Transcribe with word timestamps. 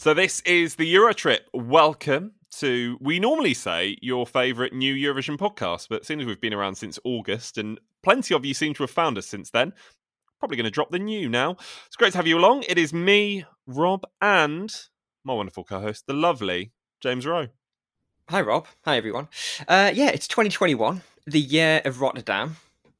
So 0.00 0.14
this 0.14 0.40
is 0.46 0.76
the 0.76 0.94
Eurotrip. 0.94 1.40
Welcome 1.52 2.32
to 2.52 2.96
we 3.02 3.20
normally 3.20 3.52
say 3.52 3.98
your 4.00 4.26
favourite 4.26 4.72
new 4.72 4.94
Eurovision 4.94 5.36
podcast, 5.36 5.88
but 5.90 6.06
seeing 6.06 6.22
as 6.22 6.26
we've 6.26 6.40
been 6.40 6.54
around 6.54 6.76
since 6.76 6.98
August 7.04 7.58
and 7.58 7.78
plenty 8.02 8.34
of 8.34 8.46
you 8.46 8.54
seem 8.54 8.72
to 8.72 8.82
have 8.82 8.90
found 8.90 9.18
us 9.18 9.26
since 9.26 9.50
then, 9.50 9.74
probably 10.38 10.56
going 10.56 10.64
to 10.64 10.70
drop 10.70 10.90
the 10.90 10.98
new 10.98 11.28
now. 11.28 11.50
It's 11.86 11.96
great 11.96 12.12
to 12.12 12.16
have 12.16 12.26
you 12.26 12.38
along. 12.38 12.62
It 12.66 12.78
is 12.78 12.94
me, 12.94 13.44
Rob, 13.66 14.06
and 14.22 14.74
my 15.22 15.34
wonderful 15.34 15.64
co-host, 15.64 16.06
the 16.06 16.14
lovely 16.14 16.72
James 17.02 17.26
Rowe. 17.26 17.48
Hi, 18.30 18.40
Rob. 18.40 18.68
Hi, 18.86 18.96
everyone. 18.96 19.28
Uh, 19.68 19.92
yeah, 19.94 20.08
it's 20.08 20.26
2021, 20.28 21.02
the 21.26 21.38
year 21.38 21.82
of 21.84 22.00
Rotterdam. 22.00 22.56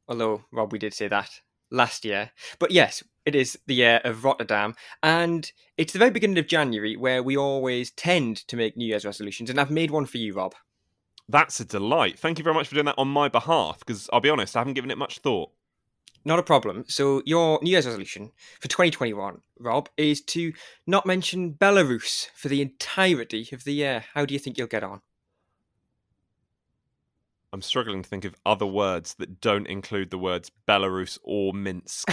Although, 0.07 0.45
Rob, 0.53 0.71
we 0.71 0.79
did 0.79 0.93
say 0.93 1.09
that 1.09 1.31
last 1.71 2.05
year. 2.05 2.33
But 2.59 2.73
yes, 2.73 3.03
it 3.25 3.35
is 3.35 3.59
the 3.67 3.75
year 3.75 4.01
of 4.05 4.25
Rotterdam. 4.25 4.75
And 5.03 5.51
it's 5.77 5.93
the 5.93 5.99
very 5.99 6.11
beginning 6.11 6.39
of 6.39 6.47
January 6.47 6.97
where 6.97 7.23
we 7.23 7.37
always 7.37 7.91
tend 7.91 8.39
to 8.49 8.57
make 8.57 8.77
New 8.77 8.87
Year's 8.87 9.05
resolutions. 9.05 9.51
And 9.51 9.61
I've 9.61 9.71
made 9.71 9.91
one 9.91 10.07
for 10.07 10.19
you, 10.19 10.35
Rob. 10.35 10.55
That's 11.29 11.61
a 11.61 11.65
delight. 11.65 12.19
Thank 12.19 12.39
you 12.39 12.45
very 12.45 12.55
much 12.55 12.69
for 12.69 12.75
doing 12.75 12.87
that 12.87 12.99
on 12.99 13.09
my 13.09 13.29
behalf, 13.29 13.79
because 13.81 14.11
I'll 14.13 14.21
be 14.21 14.31
honest, 14.31 14.57
I 14.57 14.61
haven't 14.61 14.75
given 14.75 14.91
it 14.91 14.99
much 14.99 15.21
thought. 15.21 15.51
Not 16.25 16.39
a 16.39 16.43
problem. 16.43 16.85
So, 16.89 17.23
your 17.25 17.61
New 17.63 17.71
Year's 17.71 17.87
resolution 17.87 18.33
for 18.61 18.69
2021, 18.69 19.41
Rob, 19.59 19.89
is 19.97 20.21
to 20.23 20.53
not 20.87 21.07
mention 21.07 21.55
Belarus 21.55 22.29
for 22.35 22.49
the 22.49 22.61
entirety 22.61 23.49
of 23.53 23.65
the 23.65 23.73
year. 23.73 24.05
How 24.13 24.27
do 24.27 24.35
you 24.35 24.41
think 24.41 24.59
you'll 24.59 24.67
get 24.67 24.85
on? 24.85 25.01
I'm 27.53 27.63
struggling 27.63 28.03
to 28.03 28.09
think 28.09 28.25
of 28.25 28.35
other 28.47 28.67
words 28.67 29.15
that 29.15 29.41
don't 29.41 29.67
include 29.67 30.11
the 30.11 30.19
words 30.19 30.51
Belarus 30.69 31.19
or 31.23 31.53
Minsk. 31.53 32.09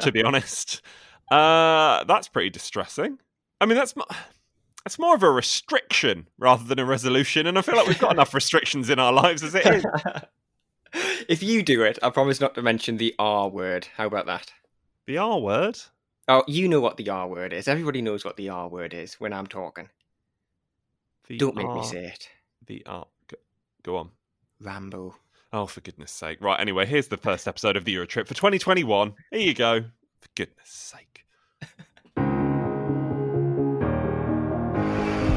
to 0.00 0.10
be 0.12 0.22
honest, 0.24 0.82
uh, 1.30 2.04
that's 2.04 2.28
pretty 2.28 2.50
distressing. 2.50 3.18
I 3.60 3.66
mean, 3.66 3.76
that's 3.76 3.94
that's 4.84 4.98
more 4.98 5.14
of 5.14 5.22
a 5.22 5.30
restriction 5.30 6.28
rather 6.38 6.64
than 6.64 6.78
a 6.78 6.84
resolution, 6.84 7.46
and 7.46 7.58
I 7.58 7.62
feel 7.62 7.76
like 7.76 7.86
we've 7.86 7.98
got 7.98 8.12
enough 8.12 8.34
restrictions 8.34 8.90
in 8.90 8.98
our 8.98 9.12
lives 9.12 9.42
as 9.42 9.54
it 9.54 9.66
is. 9.66 9.84
if 11.28 11.42
you 11.42 11.62
do 11.62 11.82
it, 11.82 11.98
I 12.02 12.10
promise 12.10 12.40
not 12.40 12.54
to 12.54 12.62
mention 12.62 12.96
the 12.96 13.14
R 13.18 13.48
word. 13.48 13.88
How 13.96 14.06
about 14.06 14.26
that? 14.26 14.52
The 15.06 15.18
R 15.18 15.38
word? 15.38 15.78
Oh, 16.26 16.44
you 16.46 16.68
know 16.68 16.80
what 16.80 16.96
the 16.96 17.08
R 17.08 17.26
word 17.28 17.52
is. 17.52 17.68
Everybody 17.68 18.02
knows 18.02 18.24
what 18.24 18.36
the 18.36 18.48
R 18.48 18.68
word 18.68 18.92
is 18.92 19.14
when 19.14 19.32
I'm 19.32 19.46
talking. 19.46 19.88
The 21.26 21.38
Don't 21.38 21.56
make 21.56 21.72
me 21.72 21.84
say 21.84 22.06
it. 22.06 22.28
The 22.66 22.82
R. 22.86 23.06
Go 23.82 23.96
on. 23.96 24.10
Rambo. 24.60 25.16
Oh, 25.52 25.66
for 25.66 25.80
goodness 25.80 26.10
sake. 26.10 26.40
Right, 26.40 26.60
anyway, 26.60 26.84
here's 26.86 27.08
the 27.08 27.16
first 27.16 27.48
episode 27.48 27.76
of 27.76 27.84
the 27.84 27.92
Euro 27.92 28.06
Trip 28.06 28.26
for 28.26 28.34
2021. 28.34 29.14
Here 29.30 29.40
you 29.40 29.54
go. 29.54 29.80
For 30.20 30.28
goodness 30.34 30.68
sake. 30.68 31.24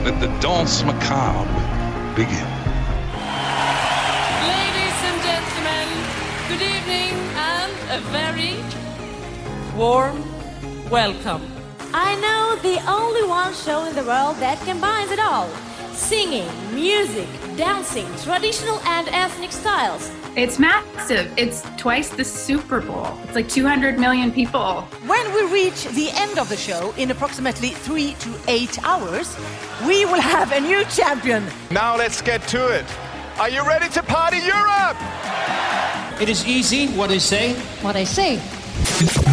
Let 0.04 0.20
the 0.20 0.28
danse 0.42 0.84
macabre 0.84 1.48
begin. 2.16 2.50
Ladies 4.52 4.98
and 5.08 5.22
gentlemen, 5.24 5.88
good 6.50 6.62
evening 6.62 7.14
and 7.38 7.72
a 7.90 8.00
very 8.12 8.56
warm 9.78 10.24
welcome. 10.90 11.42
I 11.94 12.16
know 12.20 12.56
the 12.62 12.80
only 12.90 13.24
one 13.28 13.54
show 13.54 13.86
in 13.86 13.96
the 13.96 14.04
world 14.04 14.38
that 14.38 14.60
combines 14.66 15.12
it 15.12 15.20
all 15.20 15.50
singing, 16.02 16.50
music, 16.74 17.28
dancing, 17.56 18.08
traditional 18.24 18.80
and 18.82 19.08
ethnic 19.10 19.52
styles. 19.52 20.12
It's 20.36 20.58
massive. 20.58 21.32
It's 21.38 21.62
twice 21.78 22.10
the 22.10 22.26
Super 22.26 22.82
Bowl. 22.82 23.08
It's 23.24 23.36
like 23.36 23.48
200 23.48 24.00
million 24.00 24.32
people. 24.32 24.82
When 25.06 25.34
we 25.34 25.44
reach 25.54 25.86
the 25.86 26.10
end 26.14 26.40
of 26.40 26.50
the 26.50 26.58
show 26.58 26.92
in 26.98 27.12
approximately 27.12 27.70
three 27.70 28.14
to 28.20 28.34
eight 28.48 28.84
hours, 28.84 29.38
we 29.86 30.06
will 30.06 30.22
have 30.22 30.52
a 30.52 30.60
new 30.60 30.84
champion. 30.86 31.46
Now 31.70 31.96
let's 31.96 32.22
get 32.22 32.48
to 32.48 32.68
it. 32.68 32.86
Are 33.38 33.50
you 33.50 33.66
ready 33.66 33.88
to 33.90 34.02
party 34.02 34.40
Europe? 34.40 34.98
It 36.20 36.30
is 36.30 36.46
easy 36.48 36.88
what 36.98 37.12
I 37.12 37.20
say. 37.20 37.54
What 37.84 37.96
I 37.96 38.06
say. 38.06 38.38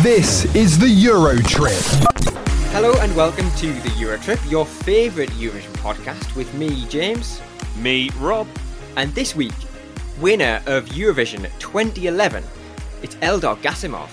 This 0.03 0.45
is 0.55 0.79
the 0.79 0.89
Euro 0.89 1.37
Trip. 1.39 2.28
Hello 2.71 2.93
and 3.01 3.17
welcome 3.17 3.51
to 3.53 3.73
the 3.73 3.89
Eurotrip, 3.97 4.39
your 4.51 4.67
favourite 4.67 5.31
Eurovision 5.31 5.73
podcast 5.79 6.37
with 6.37 6.53
me, 6.53 6.85
James. 6.89 7.41
Me, 7.77 8.11
Rob. 8.19 8.47
And 8.95 9.13
this 9.15 9.35
week, 9.35 9.55
winner 10.21 10.63
of 10.67 10.85
Eurovision 10.91 11.51
2011, 11.59 12.45
it's 13.03 13.17
Eldar 13.17 13.57
Gasimov. 13.63 14.11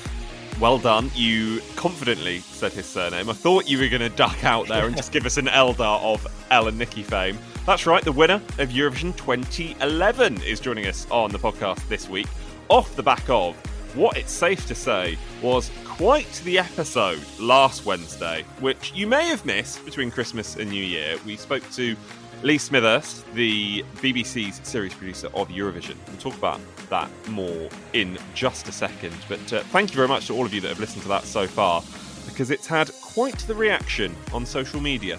Well 0.57 0.79
done. 0.79 1.11
You 1.13 1.61
confidently 1.75 2.39
said 2.39 2.71
his 2.71 2.85
surname. 2.85 3.29
I 3.29 3.33
thought 3.33 3.67
you 3.67 3.77
were 3.77 3.89
going 3.89 4.01
to 4.01 4.09
duck 4.09 4.45
out 4.45 4.69
there 4.69 4.87
and 4.87 4.95
just 4.95 5.11
give 5.11 5.25
us 5.25 5.35
an 5.35 5.47
Eldar 5.47 6.01
of 6.01 6.25
Ell 6.49 6.69
and 6.69 6.77
Nikki 6.77 7.03
fame. 7.03 7.37
That's 7.65 7.85
right, 7.85 8.03
the 8.03 8.13
winner 8.13 8.41
of 8.57 8.69
Eurovision 8.69 9.15
2011 9.17 10.41
is 10.43 10.61
joining 10.61 10.87
us 10.87 11.05
on 11.11 11.29
the 11.29 11.39
podcast 11.39 11.85
this 11.89 12.07
week, 12.07 12.27
off 12.69 12.95
the 12.95 13.03
back 13.03 13.29
of 13.29 13.53
what 13.95 14.17
it's 14.17 14.31
safe 14.31 14.65
to 14.67 14.75
say 14.75 15.17
was 15.41 15.69
quite 15.97 16.41
the 16.43 16.59
episode 16.59 17.23
last 17.39 17.85
Wednesday, 17.85 18.43
which 18.59 18.91
you 18.93 19.07
may 19.07 19.27
have 19.27 19.45
missed 19.45 19.85
between 19.85 20.11
Christmas 20.11 20.57
and 20.57 20.69
New 20.69 20.83
Year. 20.83 21.17
We 21.25 21.37
spoke 21.37 21.63
to 21.71 21.95
Lee 22.43 22.57
Smithurst, 22.57 23.23
the 23.33 23.81
BBC's 24.01 24.59
series 24.67 24.93
producer 24.93 25.27
of 25.27 25.47
Eurovision. 25.47 25.95
We'll 26.09 26.17
talk 26.17 26.37
about 26.37 26.59
that 26.89 27.09
more 27.29 27.69
in 27.93 28.17
just 28.33 28.67
a 28.67 28.73
second. 28.73 29.15
But 29.29 29.53
uh, 29.53 29.61
thank 29.63 29.91
you 29.91 29.95
very 29.95 30.09
much 30.09 30.27
to 30.27 30.33
all 30.33 30.45
of 30.45 30.53
you 30.53 30.59
that 30.61 30.67
have 30.67 30.81
listened 30.81 31.03
to 31.03 31.07
that 31.07 31.23
so 31.23 31.47
far, 31.47 31.81
because 32.25 32.51
it's 32.51 32.67
had 32.67 32.91
quite 33.01 33.39
the 33.39 33.55
reaction 33.55 34.13
on 34.33 34.45
social 34.45 34.81
media. 34.81 35.17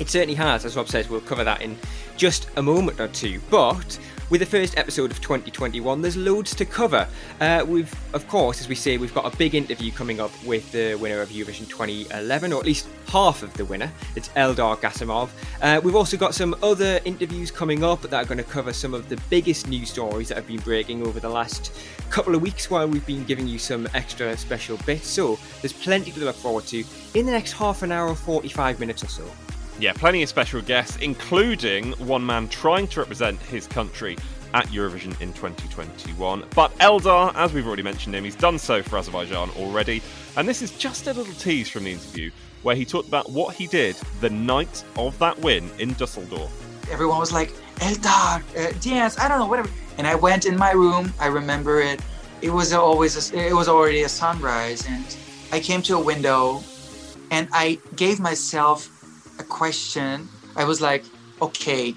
It 0.00 0.08
certainly 0.08 0.36
has, 0.36 0.64
as 0.64 0.74
Rob 0.74 0.88
says. 0.88 1.10
We'll 1.10 1.20
cover 1.20 1.44
that 1.44 1.60
in 1.60 1.78
just 2.16 2.48
a 2.56 2.62
moment 2.62 2.98
or 2.98 3.08
two. 3.08 3.40
But 3.50 3.98
with 4.28 4.40
the 4.40 4.46
first 4.46 4.76
episode 4.76 5.10
of 5.10 5.20
2021, 5.20 6.02
there's 6.02 6.16
loads 6.16 6.54
to 6.56 6.64
cover. 6.64 7.06
Uh, 7.40 7.64
we've, 7.66 7.94
of 8.12 8.26
course, 8.26 8.60
as 8.60 8.68
we 8.68 8.74
say, 8.74 8.98
we've 8.98 9.14
got 9.14 9.32
a 9.32 9.36
big 9.36 9.54
interview 9.54 9.92
coming 9.92 10.20
up 10.20 10.32
with 10.44 10.70
the 10.72 10.96
winner 10.96 11.20
of 11.20 11.28
Eurovision 11.28 11.68
2011, 11.68 12.52
or 12.52 12.58
at 12.58 12.66
least 12.66 12.88
half 13.08 13.42
of 13.42 13.52
the 13.54 13.64
winner. 13.64 13.90
It's 14.16 14.28
Eldar 14.30 14.76
Gasimov. 14.78 15.30
Uh, 15.62 15.80
we've 15.82 15.94
also 15.94 16.16
got 16.16 16.34
some 16.34 16.56
other 16.62 17.00
interviews 17.04 17.50
coming 17.50 17.84
up 17.84 18.02
that 18.02 18.14
are 18.14 18.24
going 18.24 18.38
to 18.38 18.44
cover 18.44 18.72
some 18.72 18.94
of 18.94 19.08
the 19.08 19.16
biggest 19.30 19.68
news 19.68 19.90
stories 19.90 20.28
that 20.28 20.36
have 20.36 20.46
been 20.46 20.60
breaking 20.60 21.06
over 21.06 21.20
the 21.20 21.28
last 21.28 21.72
couple 22.10 22.34
of 22.34 22.42
weeks 22.42 22.68
while 22.68 22.88
we've 22.88 23.06
been 23.06 23.24
giving 23.24 23.46
you 23.46 23.58
some 23.58 23.88
extra 23.94 24.36
special 24.36 24.76
bits. 24.78 25.06
So 25.06 25.38
there's 25.62 25.72
plenty 25.72 26.10
to 26.10 26.20
look 26.20 26.36
forward 26.36 26.64
to 26.66 26.84
in 27.14 27.26
the 27.26 27.32
next 27.32 27.52
half 27.52 27.82
an 27.82 27.92
hour 27.92 28.08
or 28.08 28.16
45 28.16 28.80
minutes 28.80 29.04
or 29.04 29.08
so. 29.08 29.24
Yeah, 29.78 29.92
plenty 29.92 30.22
of 30.22 30.30
special 30.30 30.62
guests, 30.62 30.96
including 31.02 31.92
one 31.94 32.24
man 32.24 32.48
trying 32.48 32.88
to 32.88 33.00
represent 33.00 33.38
his 33.42 33.66
country 33.66 34.16
at 34.54 34.64
Eurovision 34.68 35.20
in 35.20 35.34
2021. 35.34 36.44
But 36.54 36.74
Eldar, 36.78 37.34
as 37.34 37.52
we've 37.52 37.66
already 37.66 37.82
mentioned 37.82 38.14
him, 38.14 38.24
he's 38.24 38.36
done 38.36 38.58
so 38.58 38.82
for 38.82 38.96
Azerbaijan 38.96 39.50
already. 39.50 40.02
And 40.38 40.48
this 40.48 40.62
is 40.62 40.70
just 40.78 41.08
a 41.08 41.12
little 41.12 41.34
tease 41.34 41.68
from 41.68 41.84
the 41.84 41.92
interview 41.92 42.30
where 42.62 42.74
he 42.74 42.86
talked 42.86 43.06
about 43.06 43.30
what 43.30 43.54
he 43.54 43.66
did 43.66 43.96
the 44.22 44.30
night 44.30 44.82
of 44.96 45.18
that 45.18 45.38
win 45.40 45.68
in 45.78 45.92
Dusseldorf. 45.92 46.50
Everyone 46.90 47.18
was 47.18 47.32
like, 47.32 47.50
Eldar, 47.76 48.42
uh, 48.56 48.72
dance, 48.80 49.18
I 49.18 49.28
don't 49.28 49.40
know, 49.40 49.46
whatever. 49.46 49.68
And 49.98 50.06
I 50.06 50.14
went 50.14 50.46
in 50.46 50.56
my 50.56 50.72
room, 50.72 51.12
I 51.20 51.26
remember 51.26 51.80
it. 51.82 52.00
It 52.40 52.50
was 52.50 52.72
always, 52.72 53.30
a, 53.30 53.46
it 53.46 53.52
was 53.52 53.68
already 53.68 54.04
a 54.04 54.08
sunrise. 54.08 54.86
And 54.88 55.04
I 55.52 55.60
came 55.60 55.82
to 55.82 55.96
a 55.96 56.00
window 56.00 56.62
and 57.30 57.46
I 57.52 57.78
gave 57.94 58.20
myself 58.20 58.95
a 59.38 59.44
question, 59.44 60.28
I 60.56 60.64
was 60.64 60.80
like, 60.80 61.04
okay, 61.40 61.94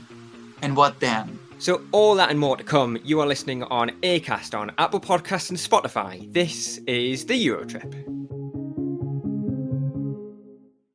and 0.62 0.76
what 0.76 1.00
then? 1.00 1.40
So, 1.58 1.82
all 1.92 2.16
that 2.16 2.30
and 2.30 2.40
more 2.40 2.56
to 2.56 2.64
come. 2.64 2.98
You 3.04 3.20
are 3.20 3.28
listening 3.28 3.64
on 3.64 3.90
Acast, 4.02 4.58
on 4.58 4.72
Apple 4.78 5.02
Podcasts, 5.02 5.50
and 5.50 5.60
Spotify. 5.60 6.32
This 6.32 6.78
is 6.88 7.26
the 7.26 7.48
Eurotrip. 7.48 8.20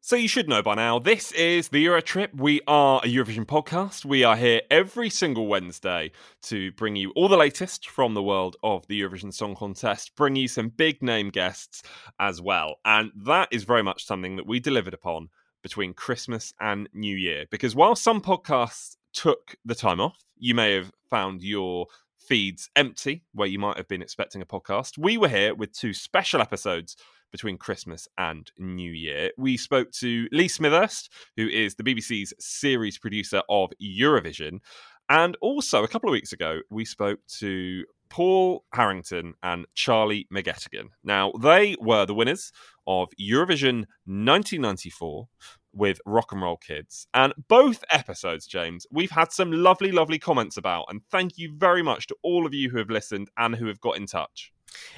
So 0.06 0.17
you 0.17 0.29
should 0.29 0.50
know 0.50 0.62
by 0.62 0.75
now, 0.75 0.99
this 0.99 1.32
is 1.32 1.69
the 1.69 1.87
Eurotrip. 1.87 2.35
We 2.35 2.61
are 2.67 3.00
a 3.02 3.06
Eurovision 3.06 3.47
podcast. 3.47 4.05
We 4.05 4.23
are 4.23 4.37
here 4.37 4.61
every 4.70 5.08
single 5.08 5.47
Wednesday 5.47 6.12
to 6.43 6.73
bring 6.73 6.94
you 6.94 7.11
all 7.17 7.26
the 7.26 7.38
latest 7.38 7.88
from 7.88 8.12
the 8.12 8.23
world 8.23 8.55
of 8.62 8.87
the 8.87 9.00
Eurovision 9.00 9.32
Song 9.32 9.56
Contest, 9.56 10.14
bring 10.14 10.37
you 10.37 10.47
some 10.47 10.69
big 10.69 11.02
name 11.02 11.31
guests 11.31 11.82
as 12.20 12.38
well. 12.38 12.76
And 12.85 13.12
that 13.17 13.49
is 13.50 13.64
very 13.64 13.82
much 13.82 14.05
something 14.05 14.37
that 14.37 14.47
we 14.47 14.61
delivered 14.61 14.93
upon 14.93 15.31
between 15.64 15.94
Christmas 15.94 16.52
and 16.61 16.88
New 16.93 17.16
Year. 17.16 17.46
Because 17.50 17.75
while 17.75 17.96
some 17.96 18.20
podcasts 18.20 18.96
took 19.14 19.56
the 19.64 19.75
time 19.75 19.99
off, 19.99 20.19
you 20.38 20.55
may 20.55 20.75
have 20.75 20.93
found 21.08 21.43
your 21.43 21.87
feeds 22.19 22.69
empty 22.76 23.25
where 23.32 23.49
you 23.49 23.58
might 23.58 23.78
have 23.78 23.88
been 23.88 24.02
expecting 24.02 24.43
a 24.43 24.46
podcast. 24.46 24.99
We 24.99 25.16
were 25.16 25.28
here 25.28 25.55
with 25.55 25.72
two 25.72 25.94
special 25.94 26.43
episodes 26.43 26.96
between 27.32 27.56
Christmas 27.56 28.06
and 28.19 28.52
New 28.58 28.93
Year. 28.93 29.31
We 29.38 29.56
spoke 29.56 29.90
to 29.93 30.28
Lee 30.32 30.49
Smithurst, 30.49 31.08
who 31.38 31.49
is 31.49 31.75
the 31.75 31.82
BBC's 31.82 32.34
series 32.38 32.99
producer 32.99 33.43
of 33.49 33.72
Eurovision. 33.82 34.61
And 35.08 35.34
also, 35.40 35.82
a 35.82 35.88
couple 35.88 36.11
of 36.11 36.12
weeks 36.12 36.34
ago, 36.34 36.61
we 36.70 36.84
spoke 36.84 37.20
to 37.38 37.84
Paul 38.14 38.64
Harrington 38.72 39.34
and 39.43 39.66
Charlie 39.75 40.28
McGettigan. 40.32 40.90
Now, 41.02 41.32
they 41.32 41.75
were 41.81 42.06
the 42.06 42.14
winners 42.14 42.52
of 42.87 43.08
Eurovision 43.20 43.87
1994 44.06 45.26
with 45.72 45.99
Rock 46.06 46.31
and 46.31 46.40
Roll 46.40 46.56
Kids. 46.56 47.08
And 47.12 47.32
both 47.49 47.82
episodes, 47.90 48.46
James, 48.46 48.87
we've 48.93 49.11
had 49.11 49.32
some 49.32 49.50
lovely, 49.50 49.90
lovely 49.90 50.20
comments 50.20 50.56
about. 50.56 50.84
And 50.90 51.00
thank 51.11 51.38
you 51.38 51.55
very 51.56 51.82
much 51.82 52.06
to 52.06 52.16
all 52.22 52.46
of 52.46 52.55
you 52.55 52.70
who 52.70 52.78
have 52.78 52.88
listened 52.88 53.31
and 53.37 53.56
who 53.56 53.66
have 53.66 53.81
got 53.81 53.96
in 53.96 54.06
touch. 54.06 54.52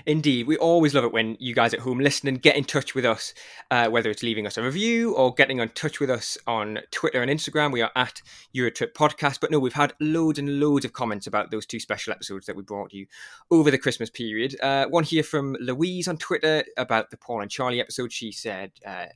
Indeed, 0.06 0.46
we 0.46 0.56
always 0.56 0.94
love 0.94 1.04
it 1.04 1.12
when 1.12 1.36
you 1.40 1.54
guys 1.54 1.74
at 1.74 1.80
home 1.80 1.98
listen 1.98 2.28
and 2.28 2.40
get 2.40 2.56
in 2.56 2.64
touch 2.64 2.94
with 2.94 3.04
us, 3.04 3.34
uh, 3.70 3.88
whether 3.88 4.10
it's 4.10 4.22
leaving 4.22 4.46
us 4.46 4.56
a 4.56 4.62
review 4.62 5.14
or 5.14 5.34
getting 5.34 5.58
in 5.58 5.68
touch 5.70 6.00
with 6.00 6.10
us 6.10 6.38
on 6.46 6.80
Twitter 6.90 7.22
and 7.22 7.30
Instagram. 7.30 7.72
We 7.72 7.82
are 7.82 7.92
at 7.96 8.20
Eurotrip 8.54 8.92
Podcast. 8.92 9.40
But 9.40 9.50
no, 9.50 9.58
we've 9.58 9.72
had 9.72 9.94
loads 10.00 10.38
and 10.38 10.60
loads 10.60 10.84
of 10.84 10.92
comments 10.92 11.26
about 11.26 11.50
those 11.50 11.66
two 11.66 11.80
special 11.80 12.12
episodes 12.12 12.46
that 12.46 12.56
we 12.56 12.62
brought 12.62 12.92
you 12.92 13.06
over 13.50 13.70
the 13.70 13.78
Christmas 13.78 14.10
period. 14.10 14.58
Uh, 14.60 14.86
one 14.86 15.04
here 15.04 15.22
from 15.22 15.56
Louise 15.60 16.08
on 16.08 16.16
Twitter 16.16 16.64
about 16.76 17.10
the 17.10 17.16
Paul 17.16 17.42
and 17.42 17.50
Charlie 17.50 17.80
episode. 17.80 18.12
She 18.12 18.32
said, 18.32 18.72
uh, 18.86 19.06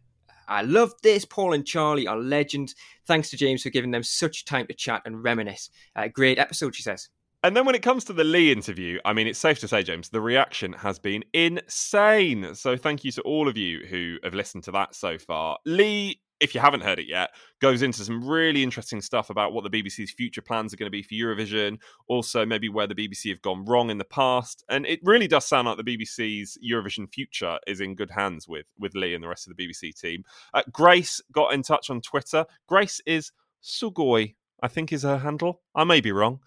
I 0.48 0.62
love 0.62 0.92
this. 1.02 1.24
Paul 1.24 1.52
and 1.52 1.64
Charlie 1.64 2.08
are 2.08 2.18
legends. 2.18 2.74
Thanks 3.06 3.30
to 3.30 3.36
James 3.36 3.62
for 3.62 3.70
giving 3.70 3.92
them 3.92 4.02
such 4.02 4.44
time 4.44 4.66
to 4.66 4.74
chat 4.74 5.02
and 5.04 5.22
reminisce. 5.22 5.70
Uh, 5.94 6.08
great 6.08 6.38
episode, 6.38 6.74
she 6.74 6.82
says. 6.82 7.08
And 7.42 7.56
then 7.56 7.64
when 7.64 7.74
it 7.74 7.82
comes 7.82 8.04
to 8.04 8.12
the 8.12 8.24
Lee 8.24 8.52
interview, 8.52 8.98
I 9.04 9.14
mean, 9.14 9.26
it's 9.26 9.38
safe 9.38 9.58
to 9.60 9.68
say, 9.68 9.82
James, 9.82 10.10
the 10.10 10.20
reaction 10.20 10.74
has 10.74 10.98
been 10.98 11.24
insane. 11.32 12.54
So 12.54 12.76
thank 12.76 13.02
you 13.02 13.12
to 13.12 13.22
all 13.22 13.48
of 13.48 13.56
you 13.56 13.86
who 13.88 14.16
have 14.22 14.34
listened 14.34 14.64
to 14.64 14.72
that 14.72 14.94
so 14.94 15.16
far. 15.16 15.58
Lee, 15.64 16.20
if 16.40 16.54
you 16.54 16.60
haven't 16.60 16.82
heard 16.82 16.98
it 16.98 17.06
yet, 17.06 17.30
goes 17.60 17.80
into 17.80 18.04
some 18.04 18.22
really 18.22 18.62
interesting 18.62 19.00
stuff 19.00 19.30
about 19.30 19.54
what 19.54 19.64
the 19.64 19.70
BBC's 19.70 20.10
future 20.10 20.42
plans 20.42 20.74
are 20.74 20.76
going 20.76 20.86
to 20.86 20.90
be 20.90 21.02
for 21.02 21.14
Eurovision, 21.14 21.78
also 22.08 22.44
maybe 22.44 22.68
where 22.68 22.86
the 22.86 22.94
BBC 22.94 23.30
have 23.30 23.40
gone 23.40 23.64
wrong 23.64 23.88
in 23.88 23.96
the 23.96 24.04
past. 24.04 24.62
And 24.68 24.84
it 24.84 25.00
really 25.02 25.28
does 25.28 25.46
sound 25.46 25.66
like 25.66 25.78
the 25.78 25.96
BBC's 25.96 26.58
Eurovision 26.62 27.10
future 27.10 27.58
is 27.66 27.80
in 27.80 27.94
good 27.94 28.10
hands 28.10 28.48
with, 28.48 28.66
with 28.78 28.94
Lee 28.94 29.14
and 29.14 29.24
the 29.24 29.28
rest 29.28 29.48
of 29.48 29.56
the 29.56 29.66
BBC 29.66 29.98
team. 29.98 30.24
Uh, 30.52 30.62
Grace 30.70 31.22
got 31.32 31.54
in 31.54 31.62
touch 31.62 31.88
on 31.88 32.02
Twitter. 32.02 32.44
Grace 32.66 33.00
is 33.06 33.32
Sugoi 33.62 34.34
I 34.62 34.68
think 34.68 34.92
is 34.92 35.02
her 35.02 35.18
handle. 35.18 35.62
I 35.74 35.84
may 35.84 36.00
be 36.00 36.12
wrong. 36.12 36.40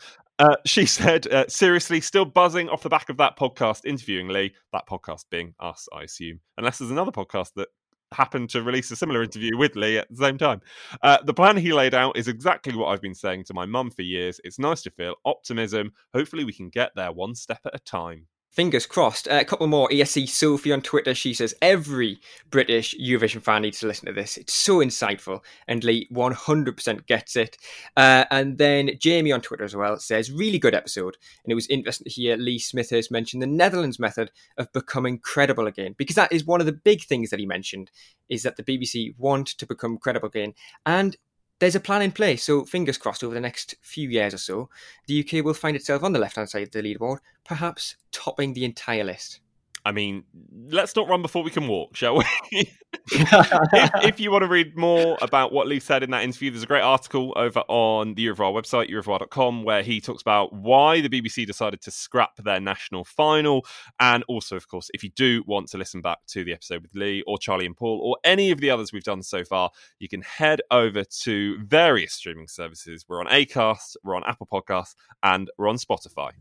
Uh, 0.43 0.57
she 0.65 0.85
said, 0.85 1.25
uh, 1.27 1.45
seriously, 1.47 2.01
still 2.01 2.25
buzzing 2.25 2.67
off 2.67 2.83
the 2.83 2.89
back 2.89 3.07
of 3.07 3.15
that 3.15 3.37
podcast 3.37 3.85
interviewing 3.85 4.27
Lee, 4.27 4.53
that 4.73 4.85
podcast 4.89 5.23
being 5.31 5.53
us, 5.59 5.87
I 5.93 6.03
assume, 6.03 6.41
unless 6.57 6.79
there's 6.79 6.91
another 6.91 7.11
podcast 7.11 7.51
that 7.55 7.69
happened 8.11 8.49
to 8.49 8.61
release 8.61 8.91
a 8.91 8.95
similar 8.97 9.23
interview 9.23 9.57
with 9.57 9.75
Lee 9.77 9.97
at 9.97 10.09
the 10.09 10.17
same 10.17 10.37
time. 10.37 10.61
Uh, 11.01 11.17
the 11.23 11.33
plan 11.33 11.55
he 11.55 11.71
laid 11.71 11.93
out 11.93 12.17
is 12.17 12.27
exactly 12.27 12.75
what 12.75 12.87
I've 12.87 13.01
been 13.01 13.15
saying 13.15 13.45
to 13.45 13.53
my 13.53 13.65
mum 13.65 13.89
for 13.89 14.01
years. 14.01 14.41
It's 14.43 14.59
nice 14.59 14.81
to 14.83 14.91
feel 14.91 15.15
optimism. 15.23 15.93
Hopefully, 16.13 16.43
we 16.43 16.53
can 16.53 16.69
get 16.69 16.91
there 16.93 17.13
one 17.13 17.35
step 17.35 17.61
at 17.65 17.75
a 17.75 17.79
time. 17.79 18.27
Fingers 18.53 18.85
crossed. 18.85 19.27
Uh, 19.27 19.39
a 19.41 19.45
couple 19.45 19.65
more. 19.65 19.89
ESC 19.89 20.29
Sophie 20.29 20.71
on 20.71 20.81
Twitter. 20.81 21.15
She 21.15 21.33
says 21.33 21.55
every 21.59 22.19
British 22.51 22.93
Eurovision 23.01 23.41
fan 23.41 23.63
needs 23.63 23.79
to 23.79 23.87
listen 23.87 24.05
to 24.05 24.13
this. 24.13 24.37
It's 24.37 24.53
so 24.53 24.77
insightful, 24.77 25.39
and 25.67 25.83
Lee 25.83 26.07
100% 26.13 27.07
gets 27.07 27.35
it. 27.35 27.57
Uh, 27.97 28.25
and 28.29 28.59
then 28.59 28.91
Jamie 28.99 29.31
on 29.31 29.41
Twitter 29.41 29.63
as 29.63 29.75
well 29.75 29.97
says 29.97 30.31
really 30.31 30.59
good 30.59 30.75
episode, 30.75 31.17
and 31.43 31.51
it 31.51 31.55
was 31.55 31.65
interesting 31.65 32.05
to 32.05 32.11
hear 32.11 32.37
Lee 32.37 32.59
Smithurst 32.59 33.09
mention 33.09 33.39
the 33.39 33.47
Netherlands 33.47 33.97
method 33.97 34.29
of 34.59 34.71
becoming 34.71 35.17
credible 35.17 35.65
again, 35.65 35.95
because 35.97 36.15
that 36.15 36.31
is 36.31 36.45
one 36.45 36.59
of 36.59 36.67
the 36.67 36.73
big 36.73 37.01
things 37.01 37.31
that 37.31 37.39
he 37.39 37.47
mentioned 37.47 37.89
is 38.29 38.43
that 38.43 38.55
the 38.55 38.63
BBC 38.63 39.15
want 39.17 39.47
to 39.47 39.65
become 39.65 39.97
credible 39.97 40.27
again, 40.27 40.53
and 40.85 41.17
there's 41.59 41.75
a 41.75 41.79
plan 41.79 42.01
in 42.01 42.11
place. 42.11 42.43
So 42.43 42.65
fingers 42.65 42.97
crossed 42.97 43.23
over 43.23 43.33
the 43.33 43.39
next 43.39 43.75
few 43.81 44.09
years 44.09 44.33
or 44.33 44.37
so, 44.37 44.69
the 45.07 45.19
UK 45.19 45.45
will 45.45 45.53
find 45.53 45.75
itself 45.75 46.03
on 46.03 46.13
the 46.13 46.19
left 46.19 46.35
hand 46.35 46.49
side 46.49 46.63
of 46.63 46.71
the 46.71 46.81
leaderboard, 46.81 47.19
perhaps 47.43 47.95
topping 48.11 48.53
the 48.53 48.65
entire 48.65 49.03
list. 49.03 49.39
I 49.85 49.91
mean, 49.91 50.23
let's 50.69 50.95
not 50.95 51.09
run 51.09 51.21
before 51.21 51.43
we 51.43 51.51
can 51.51 51.67
walk, 51.67 51.95
shall 51.95 52.17
we? 52.17 52.25
if, 53.11 53.91
if, 54.03 54.19
you 54.19 54.31
want 54.31 54.43
to 54.43 54.47
read 54.47 54.77
more 54.77 55.17
about 55.21 55.51
what 55.51 55.67
Lee 55.67 55.81
said 55.81 56.03
in 56.03 56.11
that 56.11 56.23
interview, 56.23 56.51
there's 56.51 56.63
a 56.63 56.67
great 56.67 56.81
article 56.81 57.33
over 57.35 57.59
on 57.67 58.13
the 58.13 58.25
Eurovoix 58.27 58.53
website, 58.53 58.89
eurovoix.com, 58.89 59.63
where 59.63 59.83
he 59.83 59.99
talks 59.99 60.21
about 60.21 60.53
why 60.53 61.01
the 61.01 61.09
BBC 61.09 61.45
decided 61.45 61.81
to 61.81 61.91
scrap 61.91 62.37
their 62.37 62.61
national 62.61 63.03
final. 63.03 63.65
And 63.99 64.23
also, 64.29 64.55
of 64.55 64.69
course, 64.69 64.89
if 64.93 65.03
you 65.03 65.09
do 65.09 65.43
want 65.47 65.67
to 65.69 65.77
listen 65.77 66.01
back 66.01 66.19
to 66.27 66.45
the 66.45 66.53
episode 66.53 66.83
with 66.83 66.95
Lee 66.95 67.21
or 67.27 67.37
Charlie 67.37 67.65
and 67.65 67.75
Paul 67.75 67.99
or 68.01 68.17
any 68.23 68.51
of 68.51 68.61
the 68.61 68.69
others 68.69 68.93
we've 68.93 69.03
done 69.03 69.21
so 69.21 69.43
far, 69.43 69.69
you 69.99 70.07
can 70.07 70.21
head 70.21 70.61
over 70.71 71.03
to 71.03 71.57
various 71.65 72.13
streaming 72.13 72.47
services. 72.47 73.05
We're 73.09 73.19
on 73.19 73.27
Acast, 73.27 73.97
we're 74.03 74.15
on 74.15 74.23
Apple 74.25 74.47
Podcasts, 74.51 74.95
and 75.21 75.51
we're 75.57 75.67
on 75.67 75.77
Spotify. 75.77 76.31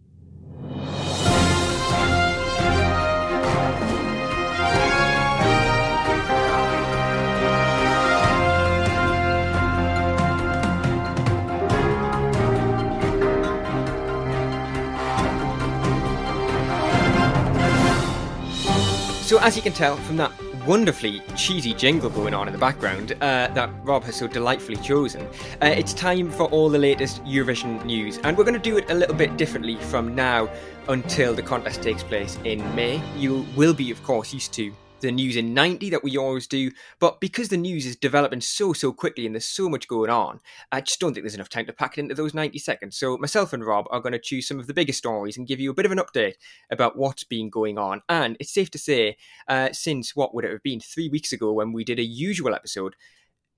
So, 19.33 19.39
as 19.39 19.57
you 19.57 19.63
can 19.63 19.73
tell 19.73 19.97
from 19.97 20.19
that 20.19 20.31
wonderfully 20.67 21.23
cheesy 21.37 21.73
jingle 21.73 22.11
going 22.11 22.35
on 22.35 22.49
in 22.49 22.53
the 22.53 22.59
background 22.59 23.13
uh, 23.13 23.49
that 23.55 23.71
Rob 23.83 24.05
has 24.05 24.15
so 24.15 24.27
delightfully 24.27 24.77
chosen, 24.77 25.27
uh, 25.63 25.69
it's 25.69 25.95
time 25.95 26.31
for 26.31 26.51
all 26.51 26.69
the 26.69 26.79
latest 26.79 27.25
Eurovision 27.25 27.83
news. 27.87 28.19
And 28.25 28.37
we're 28.37 28.45
going 28.45 28.61
to 28.61 28.61
do 28.61 28.77
it 28.77 28.91
a 28.91 28.95
little 28.95 29.15
bit 29.15 29.39
differently 29.39 29.77
from 29.77 30.15
now 30.15 30.51
until 30.89 31.35
the 31.35 31.43
contest 31.43 31.83
takes 31.83 32.03
place 32.03 32.39
in 32.45 32.59
May. 32.75 33.03
You 33.17 33.47
will 33.57 33.75
be, 33.75 33.91
of 33.91 34.03
course, 34.03 34.33
used 34.33 34.53
to 34.55 34.73
the 35.03 35.13
news 35.13 35.37
in 35.37 35.53
90 35.53 35.91
that 35.91 36.03
we 36.03 36.17
always 36.17 36.47
do. 36.47 36.71
But 36.99 37.21
because 37.21 37.49
the 37.49 37.57
news 37.57 37.85
is 37.85 37.97
developing 37.97 38.41
so, 38.41 38.73
so 38.73 38.93
quickly 38.93 39.27
and 39.27 39.35
there's 39.35 39.45
so 39.45 39.69
much 39.69 39.89
going 39.89 40.11
on, 40.11 40.41
I 40.71 40.81
just 40.81 41.01
don't 41.01 41.13
think 41.13 41.25
there's 41.25 41.35
enough 41.35 41.49
time 41.49 41.67
to 41.67 41.73
pack 41.73 41.99
it 41.99 42.01
into 42.01 42.15
those 42.15 42.33
90 42.33 42.59
seconds. 42.59 42.97
So 42.97 43.19
myself 43.19 43.53
and 43.53 43.65
Rob 43.65 43.87
are 43.91 44.01
going 44.01 44.13
to 44.13 44.19
choose 44.19 44.49
some 44.49 44.59
of 44.59 44.67
the 44.67 44.75
biggest 44.75 44.99
stories 44.99 45.37
and 45.37 45.47
give 45.47 45.61
you 45.61 45.71
a 45.71 45.75
bit 45.75 45.87
of 45.87 45.93
an 45.93 45.99
update 45.99 46.35
about 46.71 46.97
what's 46.97 47.25
been 47.25 47.51
going 47.51 47.77
on. 47.77 48.01
And 48.09 48.37
it's 48.41 48.55
safe 48.55 48.71
to 48.71 48.79
say, 48.79 49.17
uh, 49.49 49.71
since 49.73 50.17
what 50.17 50.35
would 50.35 50.45
it 50.45 50.53
have 50.53 50.63
been 50.63 50.81
three 50.81 51.09
weeks 51.09 51.33
ago 51.33 51.53
when 51.53 51.73
we 51.73 51.85
did 51.85 51.99
a 51.99 52.05
usual 52.05 52.55
episode, 52.55 52.95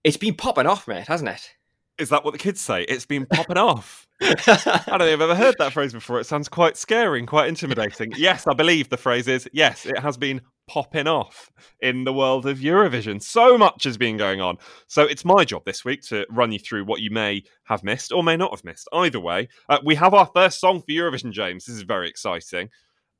it's 0.02 0.16
been 0.16 0.34
popping 0.34 0.66
off, 0.66 0.88
mate, 0.88 1.06
hasn't 1.06 1.30
it? 1.30 1.54
Is 1.98 2.08
that 2.08 2.24
what 2.24 2.32
the 2.32 2.38
kids 2.38 2.60
say? 2.60 2.82
It's 2.82 3.06
been 3.06 3.26
popping 3.32 3.56
off. 3.56 4.06
I 4.20 4.34
don't 4.34 4.46
think 4.86 5.00
I've 5.00 5.20
ever 5.20 5.34
heard 5.34 5.56
that 5.58 5.72
phrase 5.72 5.92
before. 5.92 6.18
It 6.18 6.24
sounds 6.24 6.48
quite 6.48 6.76
scary 6.76 7.18
and 7.18 7.28
quite 7.28 7.48
intimidating. 7.48 8.12
Yes, 8.16 8.46
I 8.46 8.54
believe 8.54 8.88
the 8.88 8.96
phrase 8.96 9.28
is 9.28 9.48
yes, 9.52 9.86
it 9.86 9.98
has 9.98 10.16
been 10.16 10.40
popping 10.66 11.06
off 11.06 11.52
in 11.80 12.04
the 12.04 12.12
world 12.12 12.46
of 12.46 12.58
Eurovision. 12.58 13.22
So 13.22 13.58
much 13.58 13.84
has 13.84 13.96
been 13.96 14.16
going 14.16 14.40
on. 14.40 14.56
So 14.86 15.02
it's 15.02 15.24
my 15.24 15.44
job 15.44 15.64
this 15.66 15.84
week 15.84 16.02
to 16.02 16.26
run 16.30 16.52
you 16.52 16.58
through 16.58 16.84
what 16.84 17.00
you 17.00 17.10
may 17.10 17.42
have 17.64 17.84
missed 17.84 18.12
or 18.12 18.22
may 18.22 18.36
not 18.36 18.50
have 18.50 18.64
missed. 18.64 18.88
Either 18.92 19.20
way, 19.20 19.48
uh, 19.68 19.78
we 19.84 19.94
have 19.94 20.14
our 20.14 20.30
first 20.34 20.60
song 20.60 20.80
for 20.80 20.88
Eurovision, 20.88 21.32
James. 21.32 21.66
This 21.66 21.76
is 21.76 21.82
very 21.82 22.08
exciting. 22.08 22.70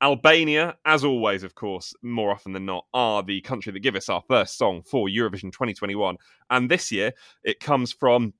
Albania, 0.01 0.75
as 0.85 1.03
always, 1.03 1.43
of 1.43 1.55
course, 1.55 1.93
more 2.01 2.31
often 2.31 2.51
than 2.51 2.65
not, 2.65 2.85
are 2.93 3.23
the 3.23 3.41
country 3.41 3.71
that 3.71 3.79
give 3.79 3.95
us 3.95 4.09
our 4.09 4.21
first 4.27 4.57
song 4.57 4.81
for 4.83 5.07
Eurovision 5.07 5.51
2021. 5.51 6.17
And 6.49 6.69
this 6.69 6.91
year, 6.91 7.13
it 7.43 7.59
comes 7.59 7.93
from, 7.93 8.33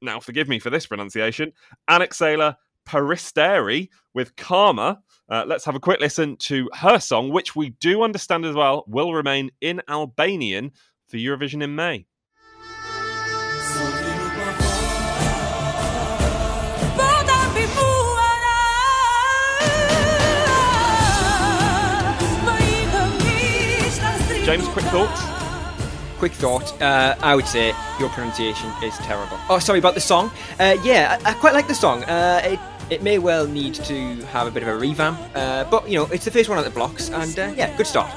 now 0.00 0.20
forgive 0.20 0.48
me 0.48 0.58
for 0.58 0.70
this 0.70 0.86
pronunciation, 0.86 1.52
Anaxela 1.88 2.56
Peristeri 2.86 3.88
with 4.14 4.36
Karma. 4.36 5.00
Uh, 5.28 5.44
let's 5.46 5.64
have 5.64 5.74
a 5.74 5.80
quick 5.80 6.00
listen 6.00 6.36
to 6.36 6.70
her 6.74 6.98
song, 6.98 7.30
which 7.30 7.56
we 7.56 7.70
do 7.70 8.02
understand 8.02 8.44
as 8.44 8.54
well 8.54 8.84
will 8.86 9.12
remain 9.12 9.50
in 9.60 9.82
Albanian 9.88 10.70
for 11.08 11.16
Eurovision 11.16 11.62
in 11.62 11.74
May. 11.74 12.06
James, 24.46 24.68
quick 24.68 24.84
thoughts? 24.84 25.35
Quick 26.16 26.32
thought. 26.32 26.80
Uh, 26.80 27.14
I 27.20 27.34
would 27.34 27.46
say 27.46 27.74
your 27.98 28.08
pronunciation 28.10 28.70
is 28.82 28.96
terrible. 28.98 29.38
Oh, 29.48 29.58
sorry 29.58 29.78
about 29.78 29.94
the 29.94 30.00
song. 30.00 30.30
Uh, 30.58 30.76
yeah, 30.82 31.18
I, 31.24 31.30
I, 31.30 31.34
quite 31.34 31.54
like 31.54 31.68
the 31.68 31.74
song. 31.74 32.04
Uh, 32.04 32.40
it, 32.44 32.60
it 32.90 33.02
may 33.02 33.18
well 33.18 33.46
need 33.46 33.74
to 33.74 34.16
have 34.26 34.46
a 34.46 34.50
bit 34.50 34.62
of 34.62 34.68
a 34.68 34.76
revamp, 34.76 35.18
uh, 35.34 35.64
but 35.70 35.88
you 35.88 35.98
know, 35.98 36.06
it's 36.06 36.24
the 36.24 36.30
first 36.30 36.48
one 36.48 36.58
out 36.58 36.64
the 36.64 36.70
blocks, 36.70 37.10
and 37.10 37.38
uh, 37.38 37.52
yeah, 37.56 37.76
good 37.76 37.86
start. 37.86 38.10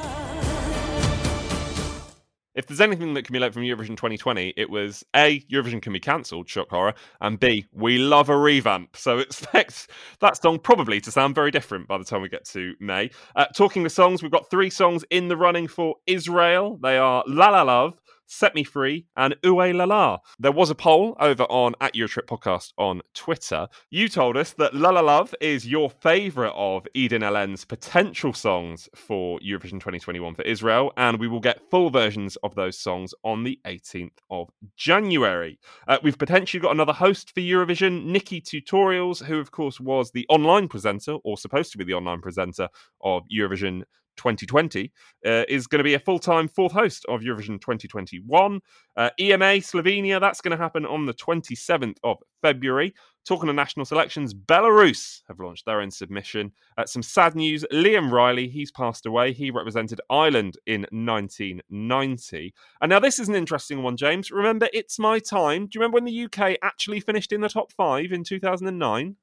If 2.60 2.68
there's 2.68 2.82
anything 2.82 3.14
that 3.14 3.24
can 3.24 3.32
be 3.32 3.40
learned 3.40 3.54
from 3.54 3.64
Eurovision 3.64 3.96
2020, 3.96 4.54
it 4.58 4.70
was 4.70 5.06
A, 5.16 5.40
Eurovision 5.50 5.82
can 5.82 5.94
be 5.94 6.00
cancelled, 6.02 6.50
shock 6.50 6.70
horror, 6.72 6.94
and 7.22 7.40
B, 7.40 7.66
we 7.72 7.98
love 7.98 8.28
a 8.28 8.38
revamp. 8.38 8.98
So 8.98 9.20
expect 9.20 9.88
that 10.20 10.36
song 10.36 10.60
probably 10.60 11.00
to 11.00 11.10
sound 11.10 11.36
very 11.36 11.52
different 11.52 11.88
by 11.88 11.98
the 11.98 12.04
time 12.04 12.22
we 12.22 12.28
get 12.28 12.44
to 12.48 12.74
May. 12.82 13.12
Uh, 13.34 13.46
talking 13.56 13.84
the 13.84 13.90
songs, 13.90 14.22
we've 14.22 14.30
got 14.30 14.50
three 14.50 14.70
songs 14.70 15.06
in 15.10 15.30
the 15.30 15.38
running 15.38 15.70
for 15.70 15.96
Israel. 16.06 16.78
They 16.84 16.98
are 16.98 17.24
La 17.28 17.48
La 17.48 17.62
Love, 17.62 17.94
Set 18.32 18.54
Me 18.54 18.64
Free, 18.64 19.08
and 19.18 19.36
Oué 19.44 19.76
La 19.76 19.86
La. 19.86 20.20
There 20.38 20.52
was 20.52 20.70
a 20.70 20.76
poll 20.76 21.18
over 21.20 21.44
on 21.46 21.74
at 21.82 21.96
Eurotrip 21.96 22.28
Podcast 22.28 22.74
on 22.78 23.02
Twitter. 23.16 23.68
You 23.90 24.08
told 24.08 24.38
us 24.38 24.54
that 24.54 24.76
La 24.76 24.92
La 24.92 25.02
Love 25.02 25.34
is 25.42 25.66
your 25.66 25.90
favourite 25.90 26.54
of 26.56 26.86
Eden 26.94 27.24
Alene's 27.24 27.66
potential 27.66 28.32
songs 28.32 28.88
for 28.96 29.40
Eurovision 29.40 29.80
2021 29.80 30.36
for 30.36 30.44
Israel, 30.44 30.94
and 30.96 31.20
we 31.20 31.28
will 31.28 31.40
get 31.40 31.68
full 31.72 31.90
versions 31.90 32.36
of 32.44 32.54
those 32.54 32.78
songs 32.78 33.16
on 33.24 33.44
the 33.44 33.60
18th 33.66 34.18
of 34.30 34.48
January. 34.78 35.60
Uh, 35.88 35.98
we've 36.04 36.20
potentially 36.20 36.62
got 36.62 36.72
another 36.72 36.94
host 36.94 37.34
for 37.34 37.42
Eurovision, 37.42 38.06
NikkieTutorials, 38.16 39.26
who, 39.26 39.40
of 39.40 39.50
course, 39.50 39.80
was 39.80 40.12
the 40.12 40.28
online 40.30 40.68
presenter, 40.68 41.14
or 41.24 41.36
supposed 41.36 41.72
to 41.72 41.80
be 41.80 41.84
the 41.84 41.96
online 41.96 42.22
presenter 42.22 42.70
of 43.02 43.24
Eurovision 43.36 43.82
2020, 44.20 44.92
uh, 45.26 45.44
is 45.48 45.66
going 45.66 45.80
to 45.80 45.84
be 45.84 45.96
a 45.96 46.00
full 46.00 46.20
time 46.20 46.48
fourth 46.48 46.74
host 46.74 47.06
of 47.08 47.22
Eurovision 47.22 47.60
2021. 47.60 48.60
Uh, 48.96 49.10
EMA 49.20 49.62
Slovenia, 49.62 50.20
that's 50.20 50.42
going 50.42 50.56
to 50.56 50.62
happen 50.62 50.86
on 50.86 51.06
the 51.06 51.14
27th 51.14 51.98
of 52.04 52.18
February. 52.42 52.94
Talking 53.26 53.50
of 53.50 53.56
national 53.56 53.86
selections, 53.86 54.34
Belarus 54.34 55.22
have 55.28 55.40
launched 55.40 55.66
their 55.66 55.82
own 55.82 55.92
submission. 55.92 56.52
Uh, 56.78 56.86
some 56.86 57.04
sad 57.04 57.36
news 57.36 57.66
Liam 57.72 58.12
Reilly, 58.12 58.48
he's 58.48 58.72
passed 58.72 59.06
away. 59.06 59.34
He 59.34 59.52
represented 59.52 60.02
Ireland 60.10 60.58
in 60.66 60.82
1990. 60.92 62.54
And 62.82 62.90
now 62.90 63.00
this 63.00 63.20
is 63.20 63.30
an 63.30 63.36
interesting 63.36 63.84
one, 63.84 63.98
James. 63.98 64.32
Remember, 64.32 64.68
It's 64.74 65.00
My 65.00 65.20
Time. 65.20 65.68
Do 65.68 65.72
you 65.78 65.82
remember 65.82 65.96
when 65.96 66.06
the 66.06 66.26
UK 66.26 66.58
actually 66.62 67.00
finished 67.00 67.32
in 67.32 67.42
the 67.42 67.50
top 67.50 67.72
five 67.72 68.12
in 68.12 68.24
2009? 68.24 69.16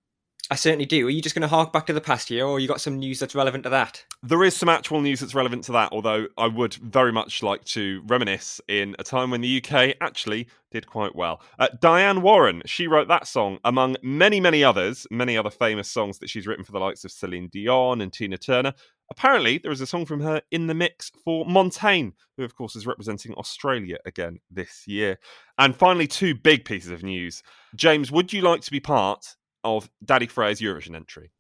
I 0.49 0.55
certainly 0.55 0.87
do. 0.87 1.09
Are 1.09 1.11
you 1.11 1.21
just 1.21 1.35
going 1.35 1.43
to 1.43 1.49
hark 1.49 1.73
back 1.73 1.87
to 1.87 1.93
the 1.93 2.01
past 2.01 2.31
year, 2.31 2.45
or 2.45 2.61
you 2.61 2.69
got 2.69 2.81
some 2.81 2.99
news 2.99 3.19
that's 3.19 3.35
relevant 3.35 3.65
to 3.65 3.71
that? 3.71 4.05
There 4.23 4.45
is 4.45 4.55
some 4.55 4.69
actual 4.69 5.01
news 5.01 5.19
that's 5.19 5.35
relevant 5.35 5.65
to 5.65 5.73
that, 5.73 5.91
although 5.91 6.29
I 6.39 6.47
would 6.47 6.75
very 6.75 7.11
much 7.11 7.43
like 7.43 7.65
to 7.65 8.01
reminisce 8.07 8.61
in 8.69 8.95
a 9.01 9.05
time 9.05 9.33
when 9.33 9.41
the 9.41 9.61
UK 9.61 9.97
actually 10.01 10.47
did 10.71 10.87
quite 10.87 11.17
well. 11.17 11.41
Uh, 11.59 11.69
Diane 11.81 12.23
Warren, 12.23 12.63
she 12.65 12.87
wrote 12.87 13.09
that 13.09 13.27
song 13.27 13.59
among 13.65 13.97
many, 14.03 14.39
many 14.39 14.63
others, 14.63 15.05
many 15.11 15.37
other 15.37 15.51
famous 15.51 15.91
songs 15.91 16.21
that 16.21 16.31
she's 16.31 16.47
written 16.47 16.65
for 16.65 16.73
the 16.73 16.79
likes 16.79 17.05
of 17.05 17.11
Celine 17.11 17.49
Dion 17.49 18.01
and 18.01 18.13
Tina 18.13 18.39
Turner. 18.39 18.73
Apparently, 19.11 19.59
there 19.59 19.73
is 19.73 19.81
a 19.81 19.87
song 19.87 20.07
from 20.07 20.21
her 20.21 20.43
in 20.53 20.69
the 20.69 20.75
mix 20.75 21.11
for 21.25 21.45
Montaigne, 21.45 22.11
who, 22.37 22.45
of 22.45 22.55
course, 22.55 22.77
is 22.77 22.87
representing 22.87 23.35
Australia 23.35 23.99
again 24.05 24.39
this 24.51 24.87
year. 24.87 25.19
And 25.59 25.75
finally, 25.75 26.07
two 26.07 26.37
big 26.37 26.65
pieces 26.65 26.93
of 26.93 27.03
news. 27.03 27.43
James, 27.75 28.13
would 28.13 28.33
you 28.33 28.43
like 28.43 28.61
to 28.61 28.71
be 28.71 28.81
part 28.81 29.35
of 29.67 29.91
Daði 30.05 30.31
Freyr's 30.31 30.61
Eurovision 30.61 30.95
entry? 30.95 31.31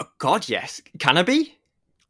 Oh, 0.00 0.06
God, 0.18 0.48
yes. 0.48 0.80
Can 0.98 1.18
I 1.18 1.22
be? 1.22 1.56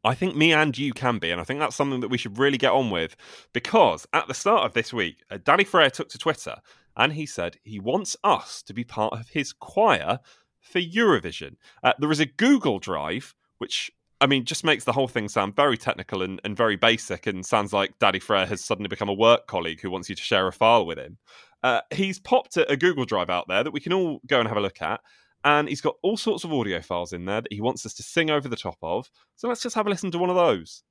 I 0.03 0.15
think 0.15 0.35
me 0.35 0.51
and 0.51 0.75
you 0.77 0.93
can 0.93 1.19
be, 1.19 1.29
and 1.29 1.39
I 1.39 1.43
think 1.43 1.59
that's 1.59 1.75
something 1.75 1.99
that 1.99 2.09
we 2.09 2.17
should 2.17 2.39
really 2.39 2.57
get 2.57 2.71
on 2.71 2.89
with 2.89 3.15
because 3.53 4.07
at 4.13 4.27
the 4.27 4.33
start 4.33 4.65
of 4.65 4.73
this 4.73 4.91
week, 4.91 5.17
uh, 5.29 5.37
Daði 5.37 5.65
Freyr 5.65 5.91
took 5.91 6.09
to 6.09 6.17
Twitter 6.17 6.55
and 6.97 7.13
he 7.13 7.25
said 7.25 7.57
he 7.63 7.79
wants 7.79 8.17
us 8.23 8.63
to 8.63 8.73
be 8.73 8.83
part 8.83 9.13
of 9.13 9.29
his 9.29 9.53
choir 9.53 10.19
for 10.59 10.79
Eurovision. 10.79 11.55
Uh, 11.83 11.93
there 11.99 12.11
is 12.11 12.19
a 12.19 12.25
Google 12.25 12.79
Drive, 12.79 13.35
which 13.59 13.91
I 14.19 14.27
mean, 14.27 14.45
just 14.45 14.63
makes 14.63 14.83
the 14.83 14.91
whole 14.91 15.07
thing 15.07 15.27
sound 15.27 15.55
very 15.55 15.77
technical 15.77 16.21
and, 16.21 16.39
and 16.43 16.55
very 16.55 16.75
basic, 16.75 17.25
and 17.25 17.43
sounds 17.43 17.73
like 17.73 17.97
Daði 17.97 18.21
Freyr 18.21 18.45
has 18.45 18.63
suddenly 18.63 18.87
become 18.87 19.09
a 19.09 19.13
work 19.13 19.47
colleague 19.47 19.81
who 19.81 19.89
wants 19.89 20.09
you 20.09 20.15
to 20.15 20.21
share 20.21 20.47
a 20.47 20.53
file 20.53 20.85
with 20.85 20.99
him. 20.99 21.17
Uh, 21.63 21.81
he's 21.91 22.19
popped 22.19 22.55
a, 22.57 22.71
a 22.71 22.77
Google 22.77 23.05
Drive 23.05 23.31
out 23.31 23.47
there 23.47 23.63
that 23.63 23.71
we 23.71 23.79
can 23.79 23.93
all 23.93 24.21
go 24.27 24.39
and 24.39 24.47
have 24.47 24.57
a 24.57 24.61
look 24.61 24.81
at 24.81 25.01
and 25.43 25.67
he's 25.67 25.81
got 25.81 25.95
all 26.01 26.17
sorts 26.17 26.43
of 26.43 26.53
audio 26.53 26.81
files 26.81 27.13
in 27.13 27.25
there 27.25 27.41
that 27.41 27.51
he 27.51 27.61
wants 27.61 27.85
us 27.85 27.93
to 27.95 28.03
sing 28.03 28.29
over 28.29 28.47
the 28.47 28.55
top 28.55 28.77
of. 28.81 29.09
So 29.35 29.47
let's 29.47 29.61
just 29.61 29.75
have 29.75 29.87
a 29.87 29.89
listen 29.89 30.11
to 30.11 30.17
one 30.17 30.29
of 30.29 30.35
those. 30.35 30.83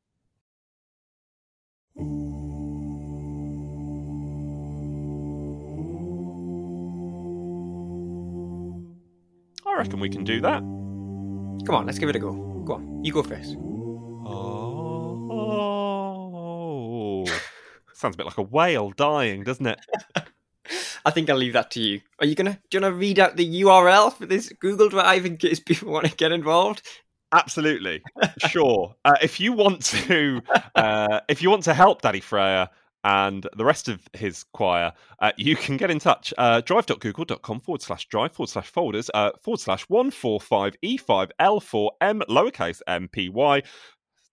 I 9.66 9.76
reckon 9.76 10.00
we 10.00 10.08
can 10.08 10.24
do 10.24 10.40
that. 10.40 10.60
Come 10.60 11.74
on, 11.74 11.86
let's 11.86 11.98
give 11.98 12.08
it 12.08 12.16
a 12.16 12.18
go. 12.18 12.32
Go 12.64 12.74
on, 12.74 13.04
you 13.04 13.12
go 13.12 13.22
first. 13.22 13.56
Oh, 14.26 14.86
sounds 17.94 18.14
a 18.14 18.18
bit 18.18 18.26
like 18.26 18.38
a 18.38 18.42
whale 18.42 18.90
dying, 18.90 19.44
doesn't 19.44 19.66
it? 19.66 19.78
I 21.04 21.10
think 21.10 21.30
I'll 21.30 21.36
leave 21.36 21.52
that 21.54 21.70
to 21.72 21.80
you. 21.80 22.00
Are 22.18 22.26
you 22.26 22.34
gonna 22.34 22.58
do 22.70 22.78
you 22.78 22.82
wanna 22.82 22.94
read 22.94 23.18
out 23.18 23.36
the 23.36 23.62
URL 23.62 24.12
for 24.12 24.26
this 24.26 24.50
Google 24.60 24.88
Drive 24.88 25.26
in 25.26 25.36
case 25.36 25.60
people 25.60 25.90
want 25.92 26.06
to 26.06 26.16
get 26.16 26.32
involved? 26.32 26.82
Absolutely, 27.32 28.02
sure. 28.48 28.96
Uh, 29.04 29.14
if 29.22 29.38
you 29.38 29.52
want 29.52 29.84
to, 29.84 30.42
uh, 30.74 31.20
if 31.28 31.42
you 31.42 31.48
want 31.50 31.62
to 31.64 31.74
help 31.74 32.02
Daði 32.02 32.20
Freyr 32.20 32.68
and 33.04 33.46
the 33.56 33.64
rest 33.64 33.88
of 33.88 34.00
his 34.12 34.44
choir, 34.52 34.92
uh, 35.20 35.30
you 35.36 35.54
can 35.54 35.76
get 35.76 35.92
in 35.92 36.00
touch. 36.00 36.34
Uh, 36.36 36.60
drive.google.com 36.60 37.60
forward 37.60 37.82
slash 37.82 38.08
drive 38.08 38.32
forward 38.32 38.48
slash 38.48 38.68
folders 38.68 39.10
uh, 39.14 39.30
forward 39.42 39.60
slash 39.60 39.84
145 39.88 40.76
E5L4M 40.82 42.22
lowercase 42.28 42.80
MPY 42.88 43.62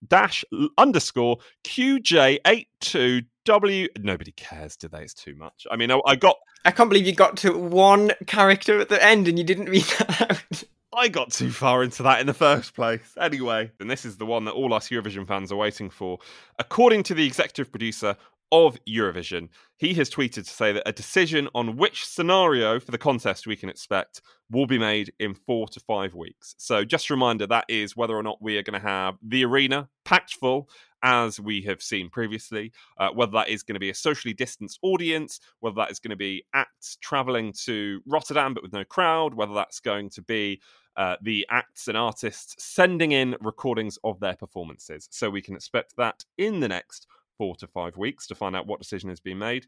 dash 0.08 0.44
underscore 0.78 1.38
QJ82 1.64 3.26
W. 3.46 3.88
Nobody 4.00 4.32
cares, 4.34 4.76
do 4.76 4.88
they? 4.88 5.04
It's 5.04 5.14
too 5.14 5.36
much. 5.36 5.66
I 5.72 5.76
mean, 5.76 5.92
I, 5.92 6.00
I, 6.06 6.16
got. 6.16 6.36
I 6.68 6.72
can't 6.72 6.90
believe 6.90 7.08
you 7.08 7.16
got 7.16 7.38
to 7.38 7.58
one 7.58 8.12
character 8.26 8.78
at 8.82 8.90
the 8.90 9.02
end 9.02 9.30
and 9.30 9.38
you 9.38 9.46
didn't 9.46 9.70
read 9.70 9.86
that 10.00 10.32
out. 10.32 10.64
I 10.94 11.08
got 11.08 11.32
too 11.32 11.50
far 11.50 11.82
into 11.82 12.04
that 12.04 12.20
in 12.20 12.28
the 12.28 12.34
first 12.34 12.76
place. 12.76 13.14
Anyway, 13.18 13.72
and 13.80 13.90
this 13.90 14.04
is 14.04 14.18
the 14.18 14.26
one 14.26 14.44
that 14.46 14.52
all 14.52 14.74
us 14.74 14.90
Eurovision 14.90 15.26
fans 15.26 15.50
are 15.50 15.56
waiting 15.56 15.90
for. 15.90 16.20
According 16.60 17.04
to 17.04 17.14
the 17.14 17.26
executive 17.26 17.72
producer 17.72 18.18
of 18.52 18.78
Eurovision, 18.86 19.48
he 19.78 19.94
has 19.94 20.10
tweeted 20.10 20.34
to 20.34 20.44
say 20.44 20.74
that 20.74 20.84
a 20.86 20.92
decision 20.92 21.48
on 21.56 21.78
which 21.78 22.06
scenario 22.06 22.82
for 22.82 22.92
the 22.92 22.98
contest 22.98 23.48
we 23.48 23.56
can 23.56 23.70
expect 23.70 24.22
will 24.52 24.68
be 24.68 24.78
made 24.78 25.14
in 25.20 25.36
four 25.36 25.70
to 25.70 25.80
five 25.80 26.16
weeks. 26.16 26.54
So, 26.58 26.84
just 26.84 27.10
a 27.10 27.14
reminder 27.14 27.48
that 27.48 27.66
is 27.70 27.96
whether 27.96 28.16
or 28.18 28.24
not 28.24 28.42
we 28.42 28.58
are 28.58 28.64
going 28.64 28.82
to 28.82 28.86
have 28.86 29.16
the 29.22 29.46
arena 29.46 29.88
packed 30.04 30.34
full 30.34 30.70
as 31.04 31.40
we 31.40 31.62
have 31.62 31.82
seen 31.82 32.10
previously, 32.10 32.72
uh, 32.98 33.10
whether 33.10 33.32
that 33.34 33.50
is 33.50 33.64
going 33.64 33.76
to 33.76 33.80
be 33.80 33.90
a 33.90 33.96
socially 33.96 34.34
distanced 34.34 34.80
audience, 34.82 35.40
whether 35.60 35.76
that 35.76 35.92
is 35.92 36.00
going 36.00 36.12
to 36.12 36.16
be 36.16 36.44
acts 36.54 36.98
traveling 37.02 37.54
to 37.66 38.02
Rotterdam 38.06 38.54
but 38.54 38.64
with 38.64 38.74
no 38.74 38.84
crowd, 38.84 39.34
whether 39.34 39.54
that's 39.54 39.80
going 39.80 40.10
to 40.12 40.22
be 40.22 40.62
uh, 40.96 41.16
the 41.22 41.46
acts 41.50 41.88
and 41.88 41.98
artists 41.98 42.56
sending 42.58 43.12
in 43.12 43.36
recordings 43.42 44.00
of 44.04 44.20
their 44.20 44.36
performances. 44.36 45.08
So 45.12 45.30
we 45.30 45.42
can 45.42 45.56
expect 45.56 45.96
that 45.98 46.26
in 46.38 46.60
the 46.60 46.68
next 46.68 47.08
four 47.38 47.56
to 47.58 47.68
five 47.68 47.98
weeks 47.98 48.26
to 48.28 48.36
find 48.36 48.56
out 48.56 48.68
what 48.68 48.80
decision 48.80 49.10
has 49.10 49.20
been 49.20 49.38
made. 49.38 49.68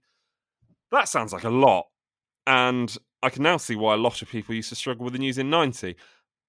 That 0.92 1.08
sounds 1.08 1.34
like 1.34 1.44
a 1.44 1.50
lot. 1.50 1.86
And 2.48 2.96
I 3.22 3.30
can 3.30 3.44
now 3.44 3.58
see 3.58 3.76
why 3.76 3.94
a 3.94 3.98
lot 3.98 4.22
of 4.24 4.30
people 4.30 4.56
used 4.56 4.70
to 4.70 4.76
struggle 4.76 5.04
with 5.04 5.14
the 5.14 5.20
news 5.20 5.38
in 5.38 5.50
90. 5.50 5.96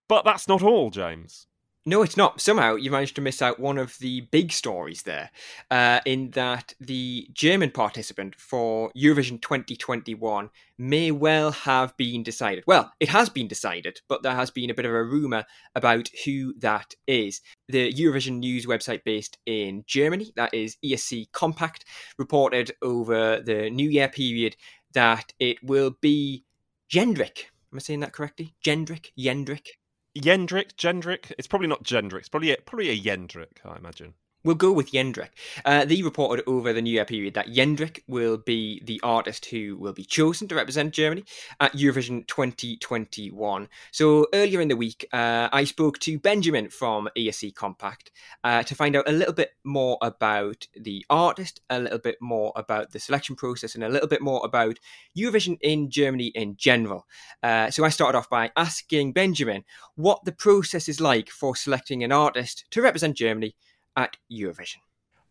But 0.09 0.25
that's 0.25 0.49
not 0.49 0.63
all, 0.63 0.91
James. 0.91 1.47
No, 1.87 2.03
it's 2.03 2.17
not. 2.17 2.43
Somehow 2.43 2.75
you 2.75 2.91
managed 2.91 3.15
to 3.15 3.23
miss 3.23 3.41
out 3.41 3.59
one 3.59 3.79
of 3.79 3.97
the 4.01 4.21
big 4.31 4.53
stories 4.53 5.03
there, 5.03 5.31
uh, 5.71 6.01
in 6.05 6.31
that 6.33 6.75
the 6.79 7.27
German 7.33 7.71
participant 7.71 8.35
for 8.39 8.93
Eurovision 8.93 9.41
2021 9.41 10.51
may 10.77 11.11
well 11.11 11.53
have 11.53 11.97
been 11.97 12.23
decided. 12.23 12.65
Well, 12.67 12.93
it 13.01 13.09
has 13.09 13.31
been 13.31 13.49
decided, 13.49 14.03
but 14.09 14.23
there 14.23 14.35
has 14.35 14.51
been 14.51 14.69
a 14.69 14.75
bit 14.75 14.85
of 14.85 14.93
a 14.93 15.03
rumour 15.03 15.47
about 15.75 16.11
who 16.27 16.53
that 16.59 16.95
is. 17.07 17.41
The 17.69 17.91
Eurovision 17.91 18.41
news 18.41 18.67
website 18.67 19.03
based 19.03 19.39
in 19.47 19.85
Germany, 19.87 20.33
that 20.37 20.53
is 20.53 20.77
ESC 20.85 21.31
Kompakt, 21.31 21.85
reported 22.19 22.73
over 22.83 23.41
the 23.41 23.71
New 23.71 23.89
Year 23.89 24.09
period 24.09 24.55
that 24.93 25.33
it 25.39 25.57
will 25.63 25.97
be 26.03 26.45
Jendrik. 26.91 27.47
Am 27.73 27.77
I 27.77 27.79
saying 27.79 28.01
that 28.01 28.13
correctly? 28.13 28.55
Jendrik? 28.63 29.13
Jendrik? 29.19 29.80
Yendrik, 30.17 30.75
Jendrik. 30.77 31.33
It's 31.39 31.47
probably 31.47 31.69
not 31.69 31.85
Jendrik. 31.85 32.21
It's 32.21 32.29
probably 32.29 32.53
a, 32.53 32.57
probably 32.57 32.91
a 32.91 32.99
Yendrik, 32.99 33.65
I 33.65 33.77
imagine. 33.77 34.15
We'll 34.43 34.55
go 34.55 34.73
with 34.73 34.93
Jendrik. 34.93 35.29
Uh, 35.67 35.85
they 35.85 36.01
reported 36.01 36.43
over 36.47 36.73
the 36.73 36.81
New 36.81 36.93
Year 36.93 37.05
period 37.05 37.35
that 37.35 37.49
Jendrik 37.49 38.03
will 38.09 38.39
be 38.39 38.81
the 38.83 38.99
artist 39.03 39.45
who 39.45 39.77
will 39.77 39.93
be 39.93 40.05
chosen 40.05 40.49
to 40.49 40.55
represent 40.55 40.95
Germany 40.95 41.25
at 41.61 41.75
Eurovision 41.75 42.27
2021. 42.27 43.69
So 43.93 44.27
earlier 44.33 44.63
in 44.63 44.69
the 44.69 44.77
week, 44.77 45.07
uh, 45.13 45.51
I 45.53 45.65
spoke 45.65 45.99
to 46.01 46.19
Benjamin 46.19 46.71
from 46.71 47.11
ESC 47.19 47.53
Kompakt 47.53 48.13
uh, 48.43 48.63
to 48.63 48.75
find 48.75 48.97
out 48.97 49.07
a 49.07 49.13
little 49.13 49.35
bit 49.35 49.53
more 49.63 49.99
about 50.01 50.67
the 50.75 51.05
artist, 51.11 51.61
a 51.69 51.79
little 51.79 51.99
bit 51.99 52.17
more 52.23 52.53
about 52.57 52.93
the 52.93 52.99
selection 52.99 53.37
process, 53.37 53.75
and 53.75 53.85
a 53.85 53.91
little 53.91 54.09
bit 54.09 54.23
more 54.23 54.41
about 54.43 54.79
Eurovision 55.15 55.59
in 55.61 55.91
Germany 55.91 56.29
in 56.29 56.57
general. 56.57 57.07
Uh, 57.43 57.71
so 57.71 57.85
I 57.85 57.91
started 57.91 58.17
off 58.17 58.31
by 58.31 58.53
asking 58.57 59.13
Benjamin 59.13 59.65
what 59.97 60.25
the 60.25 60.33
process 60.33 60.89
is 60.89 60.99
like 60.99 61.29
for 61.29 61.55
selecting 61.55 62.03
an 62.03 62.11
artist 62.11 62.65
to 62.71 62.81
represent 62.81 63.19
Germany 63.19 63.55
at 64.01 64.17
Eurovision? 64.31 64.81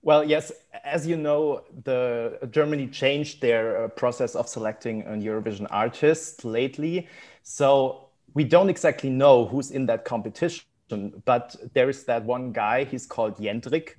Well, 0.01 0.23
yes, 0.23 0.51
as 0.85 1.05
you 1.05 1.17
know, 1.17 1.63
the 1.83 2.39
Germany 2.51 2.87
changed 2.87 3.41
their 3.41 3.83
uh, 3.83 3.87
process 3.89 4.35
of 4.35 4.47
selecting 4.47 5.01
an 5.01 5.21
Eurovision 5.21 5.67
artist 5.69 6.45
lately. 6.45 7.07
So 7.43 8.09
we 8.33 8.43
don't 8.45 8.69
exactly 8.69 9.09
know 9.09 9.45
who's 9.45 9.71
in 9.71 9.85
that 9.87 10.05
competition, 10.05 10.63
but 11.25 11.55
there 11.73 11.89
is 11.89 12.05
that 12.05 12.23
one 12.23 12.53
guy, 12.53 12.85
he's 12.85 13.05
called 13.05 13.37
Jendrik. 13.37 13.95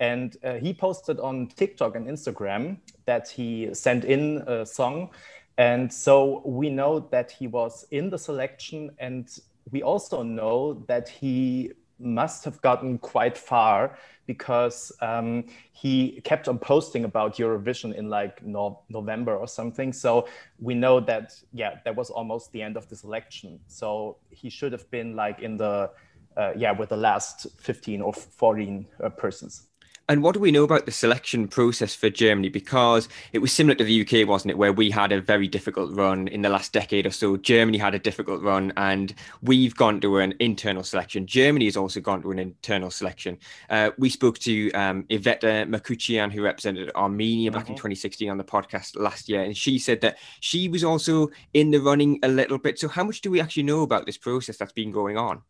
And 0.00 0.36
uh, 0.44 0.54
he 0.54 0.74
posted 0.74 1.18
on 1.18 1.48
TikTok 1.48 1.96
and 1.96 2.06
Instagram 2.06 2.78
that 3.06 3.28
he 3.28 3.70
sent 3.72 4.04
in 4.04 4.44
a 4.46 4.66
song. 4.66 5.10
And 5.56 5.92
so 5.92 6.42
we 6.44 6.70
know 6.70 7.00
that 7.10 7.30
he 7.30 7.46
was 7.48 7.86
in 7.90 8.10
the 8.10 8.18
selection. 8.18 8.90
And 8.98 9.26
we 9.72 9.82
also 9.82 10.22
know 10.22 10.84
that 10.86 11.08
he 11.08 11.72
must 11.98 12.44
have 12.44 12.60
gotten 12.62 12.98
quite 12.98 13.36
far 13.36 13.98
because 14.26 14.92
um, 15.00 15.44
he 15.72 16.20
kept 16.22 16.48
on 16.48 16.58
posting 16.58 17.04
about 17.04 17.36
Eurovision 17.36 17.94
in 17.94 18.10
like 18.10 18.44
no- 18.44 18.82
November 18.88 19.34
or 19.34 19.48
something. 19.48 19.92
So 19.92 20.28
we 20.60 20.74
know 20.74 21.00
that, 21.00 21.32
yeah, 21.52 21.76
that 21.84 21.96
was 21.96 22.10
almost 22.10 22.52
the 22.52 22.62
end 22.62 22.76
of 22.76 22.88
this 22.88 23.04
election. 23.04 23.58
So 23.66 24.18
he 24.30 24.50
should 24.50 24.72
have 24.72 24.88
been 24.90 25.16
like 25.16 25.40
in 25.40 25.56
the, 25.56 25.90
uh, 26.36 26.52
yeah, 26.56 26.72
with 26.72 26.90
the 26.90 26.96
last 26.96 27.46
15 27.58 28.02
or 28.02 28.12
14 28.12 28.86
uh, 29.02 29.08
persons. 29.08 29.68
And 30.10 30.22
what 30.22 30.32
do 30.32 30.40
we 30.40 30.50
know 30.50 30.64
about 30.64 30.86
the 30.86 30.92
selection 30.92 31.48
process 31.48 31.94
for 31.94 32.08
Germany? 32.08 32.48
Because 32.48 33.10
it 33.34 33.40
was 33.40 33.52
similar 33.52 33.74
to 33.74 33.84
the 33.84 34.00
UK, 34.00 34.26
wasn't 34.26 34.52
it, 34.52 34.56
where 34.56 34.72
we 34.72 34.90
had 34.90 35.12
a 35.12 35.20
very 35.20 35.46
difficult 35.46 35.92
run 35.92 36.28
in 36.28 36.40
the 36.40 36.48
last 36.48 36.72
decade 36.72 37.06
or 37.06 37.10
so. 37.10 37.36
Germany 37.36 37.76
had 37.76 37.94
a 37.94 37.98
difficult 37.98 38.42
run, 38.42 38.72
and 38.78 39.14
we've 39.42 39.76
gone 39.76 40.00
to 40.00 40.16
an 40.16 40.32
internal 40.40 40.82
selection. 40.82 41.26
Germany 41.26 41.66
has 41.66 41.76
also 41.76 42.00
gone 42.00 42.22
to 42.22 42.30
an 42.30 42.38
internal 42.38 42.90
selection. 42.90 43.36
Uh, 43.68 43.90
we 43.98 44.08
spoke 44.08 44.38
to 44.38 44.72
um, 44.72 45.02
Iveta 45.10 45.68
Mukuchyan, 45.68 46.32
who 46.32 46.42
represented 46.42 46.90
Armenia 46.94 47.50
back 47.50 47.64
mm-hmm. 47.64 47.72
in 47.72 47.78
2016 47.78 48.30
on 48.30 48.38
the 48.38 48.44
podcast 48.44 48.98
last 48.98 49.28
year, 49.28 49.42
and 49.42 49.54
she 49.54 49.78
said 49.78 50.00
that 50.00 50.16
she 50.40 50.70
was 50.70 50.84
also 50.84 51.28
in 51.52 51.70
the 51.70 51.80
running 51.80 52.18
a 52.22 52.28
little 52.28 52.56
bit. 52.56 52.78
So, 52.78 52.88
how 52.88 53.04
much 53.04 53.20
do 53.20 53.30
we 53.30 53.42
actually 53.42 53.64
know 53.64 53.82
about 53.82 54.06
this 54.06 54.16
process 54.16 54.56
that's 54.56 54.72
been 54.72 54.90
going 54.90 55.18
on? 55.18 55.42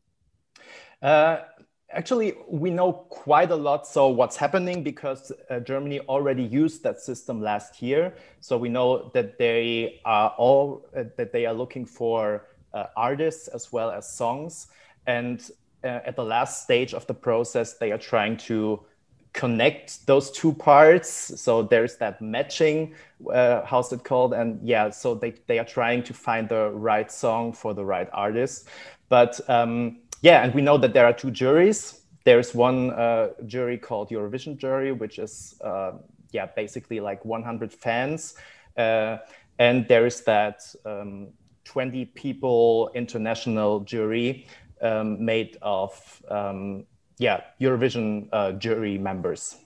Uh, 1.01 1.43
Actually, 1.91 2.35
we 2.47 2.71
know 2.71 2.93
quite 2.93 3.51
a 3.51 3.57
lot. 3.57 3.87
So 3.87 4.09
what's 4.09 4.37
happening 4.37 4.83
because 4.83 5.33
uh, 5.49 5.61
Germany 5.61 6.01
already 6.01 6.43
used 6.43 6.83
that 6.83 7.01
system 7.01 7.41
last 7.41 7.81
year. 7.81 8.15
So 8.41 8.59
we 8.59 8.69
know 8.69 9.11
that 9.15 9.39
they 9.39 10.01
are 10.05 10.35
all 10.37 10.85
uh, 10.95 11.05
that 11.17 11.33
they 11.33 11.47
are 11.47 11.55
looking 11.55 11.87
for 11.87 12.45
uh, 12.75 12.85
artists 12.95 13.49
as 13.49 13.73
well 13.73 13.91
as 13.91 14.07
songs. 14.07 14.69
And 15.07 15.41
uh, 15.83 16.01
at 16.05 16.17
the 16.17 16.25
last 16.25 16.63
stage 16.63 16.93
of 16.93 17.07
the 17.07 17.15
process, 17.15 17.75
they 17.75 17.91
are 17.91 17.99
trying 17.99 18.37
to 18.49 18.81
connect 19.33 20.07
those 20.07 20.31
two 20.31 20.53
parts. 20.53 21.09
So 21.41 21.63
there's 21.63 21.97
that 21.99 22.21
matching, 22.21 22.95
uh, 23.33 23.65
how's 23.65 23.93
it 23.93 24.05
called? 24.05 24.35
And 24.35 24.61
yeah, 24.63 24.91
so 24.91 25.15
they, 25.15 25.35
they 25.47 25.59
are 25.59 25.65
trying 25.65 26.03
to 26.05 26.13
find 26.13 26.49
the 26.49 26.71
right 26.71 27.11
song 27.11 27.53
for 27.53 27.73
the 27.73 27.85
right 27.85 28.09
artist. 28.13 28.69
But 29.09 29.41
um, 29.49 29.99
yeah, 30.23 30.43
and 30.43 30.55
we 30.55 30.63
know 30.63 30.79
that 30.79 30.93
there 30.93 31.07
are 31.07 31.13
two 31.13 31.31
juries. 31.31 32.01
There's 32.25 32.55
one 32.55 32.91
uh, 32.91 33.29
jury 33.47 33.79
called 33.79 34.11
Eurovision 34.11 34.57
jury, 34.57 34.93
which 34.93 35.19
is 35.19 35.55
uh, 35.63 35.93
yeah 36.33 36.47
basically 36.47 37.01
like 37.01 37.25
100 37.25 37.73
fans, 37.73 38.35
uh, 38.77 39.19
and 39.59 39.87
there 39.89 40.07
is 40.07 40.23
that 40.23 40.63
um, 40.85 41.29
20 41.65 42.07
people 42.07 42.91
international 42.95 43.81
jury 43.81 44.47
um, 44.83 45.25
made 45.25 45.57
of 45.63 46.23
um, 46.29 46.85
yeah 47.19 47.43
Eurovision 47.61 48.29
uh, 48.33 48.53
jury 48.53 48.99
members. 48.99 49.57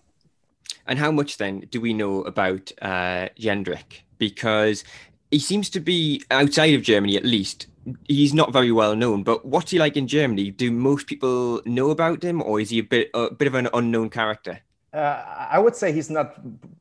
And 0.87 0.99
how 0.99 1.13
much 1.13 1.39
then 1.39 1.61
do 1.71 1.81
we 1.81 1.95
know 1.95 2.23
about 2.23 2.73
uh, 2.83 3.29
Jendrik? 3.39 4.03
Because 4.19 4.85
he 5.31 5.39
seems 5.39 5.71
to 5.71 5.81
be 5.81 6.23
outside 6.31 6.75
of 6.75 6.83
Germany, 6.83 7.17
at 7.17 7.25
least, 7.25 7.67
he's 8.09 8.35
not 8.35 8.53
very 8.53 8.73
well 8.73 8.95
known, 8.97 9.23
but 9.23 9.45
what's 9.45 9.71
he 9.71 9.79
like 9.79 9.97
in 9.97 10.07
Germany? 10.07 10.51
Do 10.51 10.71
most 10.71 11.07
people 11.07 11.61
know 11.65 11.91
about 11.91 12.23
him, 12.23 12.43
or 12.43 12.61
is 12.61 12.71
he 12.71 12.79
a 12.79 12.83
bit 12.83 13.11
a 13.15 13.33
bit 13.33 13.49
of 13.49 13.55
an 13.55 13.69
unknown 13.75 14.11
character? 14.11 14.61
Uh, 14.93 15.47
I 15.51 15.59
would 15.59 15.75
say 15.75 15.93
he's 15.93 16.11
not 16.11 16.41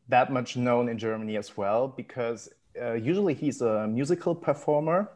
that 0.09 0.31
much 0.31 0.57
known 0.57 0.89
in 0.89 0.97
Germany 0.97 1.37
as 1.37 1.55
well, 1.55 1.87
because 1.87 2.49
uh, 2.81 2.93
usually 2.93 3.33
he's 3.33 3.61
a 3.61 3.87
musical 3.87 4.35
performer, 4.35 5.09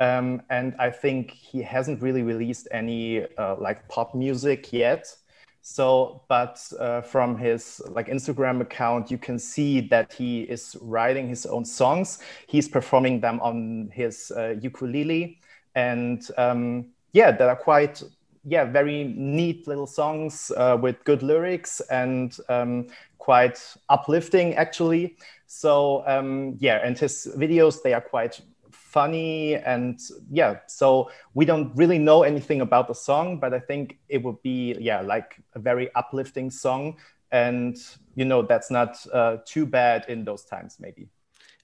um, 0.00 0.42
and 0.50 0.74
I 0.78 0.90
think 0.90 1.32
he 1.32 1.62
hasn't 1.62 2.00
really 2.00 2.22
released 2.22 2.68
any 2.70 3.24
uh, 3.36 3.56
like 3.58 3.88
pop 3.88 4.14
music 4.14 4.72
yet. 4.72 5.14
So, 5.60 6.22
but 6.28 6.60
uh, 6.78 7.02
from 7.02 7.36
his 7.36 7.80
like 7.90 8.08
Instagram 8.08 8.60
account, 8.60 9.10
you 9.10 9.18
can 9.18 9.38
see 9.38 9.80
that 9.88 10.12
he 10.12 10.42
is 10.42 10.76
writing 10.80 11.28
his 11.28 11.46
own 11.46 11.64
songs. 11.64 12.20
He's 12.46 12.68
performing 12.68 13.20
them 13.20 13.40
on 13.40 13.90
his 13.92 14.32
uh, 14.34 14.54
ukulele, 14.60 15.40
and 15.74 16.26
um, 16.38 16.86
yeah, 17.12 17.30
that 17.30 17.48
are 17.48 17.56
quite 17.56 18.02
yeah 18.44 18.64
very 18.64 19.04
neat 19.16 19.66
little 19.66 19.86
songs 19.86 20.50
uh, 20.56 20.78
with 20.80 21.02
good 21.04 21.22
lyrics 21.22 21.80
and 21.90 22.36
um, 22.48 22.86
quite 23.18 23.58
uplifting 23.88 24.54
actually. 24.54 25.16
So 25.46 26.02
um, 26.06 26.56
yeah, 26.58 26.80
and 26.84 26.98
his 26.98 27.28
videos 27.36 27.82
they 27.82 27.92
are 27.92 28.00
quite 28.00 28.40
funny 28.88 29.54
and 29.56 30.00
yeah 30.30 30.56
so 30.66 31.10
we 31.34 31.44
don't 31.44 31.70
really 31.76 31.98
know 31.98 32.22
anything 32.22 32.60
about 32.62 32.88
the 32.88 32.94
song 32.94 33.38
but 33.38 33.52
i 33.52 33.58
think 33.58 33.98
it 34.08 34.22
would 34.24 34.40
be 34.42 34.74
yeah 34.80 35.00
like 35.02 35.36
a 35.54 35.58
very 35.58 35.92
uplifting 35.94 36.50
song. 36.50 36.96
And 37.30 37.76
you 38.14 38.24
know 38.24 38.40
that's 38.42 38.70
not 38.70 38.92
uh, 39.12 39.36
too 39.44 39.66
bad 39.66 40.06
in 40.08 40.24
those 40.24 40.44
times 40.44 40.78
maybe. 40.80 41.08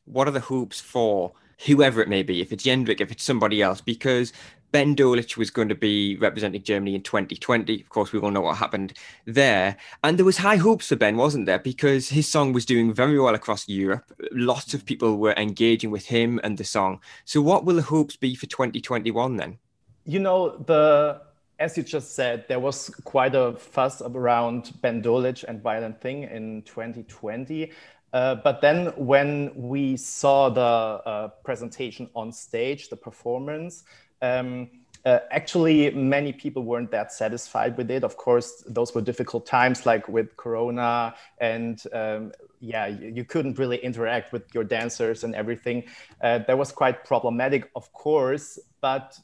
What 0.05 0.29
are 0.29 0.33
the 0.33 0.41
hoops 0.41 0.79
for 0.81 1.33
whoever 1.67 2.03
it 2.03 2.09
may 2.09 2.23
be 2.23 2.43
if 2.43 2.53
it's 2.53 2.65
Jendrik 2.65 3.01
if 3.01 3.11
it's 3.11 3.25
somebody 3.25 3.63
else? 3.63 3.81
Because 3.81 4.35
Ben 4.75 4.97
Dolic 4.97 5.37
was 5.37 5.51
going 5.51 5.69
to 5.69 5.77
be 5.77 6.17
representing 6.17 6.61
Germany 6.61 6.97
in 6.97 7.03
2020. 7.03 7.81
Of 7.81 7.89
course, 7.91 8.13
we 8.13 8.19
all 8.19 8.33
know 8.33 8.41
what 8.41 8.57
happened 8.57 8.95
there. 9.25 9.77
And 10.03 10.19
there 10.19 10.25
was 10.25 10.39
high 10.39 10.57
hopes 10.57 10.89
for 10.89 10.97
Ben, 10.97 11.17
wasn't 11.17 11.47
there? 11.47 11.61
Because 11.61 12.09
his 12.09 12.27
song 12.27 12.53
was 12.53 12.67
doing 12.67 12.93
very 12.93 13.17
well 13.21 13.37
across 13.37 13.69
Europe. 13.69 14.11
Lots 14.33 14.75
of 14.75 14.85
people 14.85 15.17
were 15.19 15.35
engaging 15.35 15.93
with 15.93 16.07
him 16.07 16.41
and 16.43 16.59
the 16.59 16.65
song. 16.65 17.01
So 17.25 17.41
what 17.41 17.65
will 17.65 17.77
the 17.77 17.83
hopes 17.83 18.17
be 18.17 18.35
for 18.35 18.47
2021 18.47 19.37
then? 19.37 19.59
You 20.07 20.19
know, 20.19 20.57
the 20.57 21.23
as 21.61 21.77
you 21.77 21.85
just 21.85 22.17
said, 22.17 22.45
there 22.49 22.59
was 22.59 22.91
quite 23.05 23.37
a 23.37 23.53
fuss 23.53 24.03
around 24.03 24.73
Ben 24.83 25.01
Dolic 25.01 25.45
and 25.45 25.63
Violent 25.63 26.01
Thing 26.01 26.25
in 26.25 26.63
2020. 26.63 27.71
Uh, 28.15 28.37
but 28.37 28.61
then 28.61 28.87
when 28.97 29.51
we 29.57 29.97
saw 29.97 30.49
the 30.49 30.61
uh, 30.61 31.29
presentation 31.45 32.09
on 32.15 32.31
stage, 32.31 32.89
the 32.89 32.97
performance, 32.97 33.83
um, 34.25 34.71
uh, 35.05 35.19
actually, 35.31 35.91
many 35.91 36.33
people 36.33 36.63
weren't 36.63 36.91
that 36.91 37.13
satisfied 37.13 37.77
with 37.77 37.91
it. 37.91 38.05
Of 38.05 38.17
course, 38.17 38.65
those 38.67 38.95
were 38.95 39.03
difficult 39.03 39.45
times, 39.45 39.85
like 39.85 40.09
with 40.09 40.35
Corona, 40.39 41.15
and 41.39 41.83
um, 41.93 42.33
yeah, 42.61 42.87
you, 42.87 43.13
you, 43.17 43.25
couldn't 43.25 43.59
really 43.59 43.77
interact 43.77 44.33
with 44.33 44.45
your 44.55 44.65
dancers 44.65 45.23
and 45.23 45.35
everything. 45.35 45.85
Uh, 46.23 46.39
that 46.47 46.57
was 46.57 46.73
quite 46.73 47.05
problematic, 47.05 47.71
of 47.77 47.93
course, 47.93 48.59
but 48.81 49.19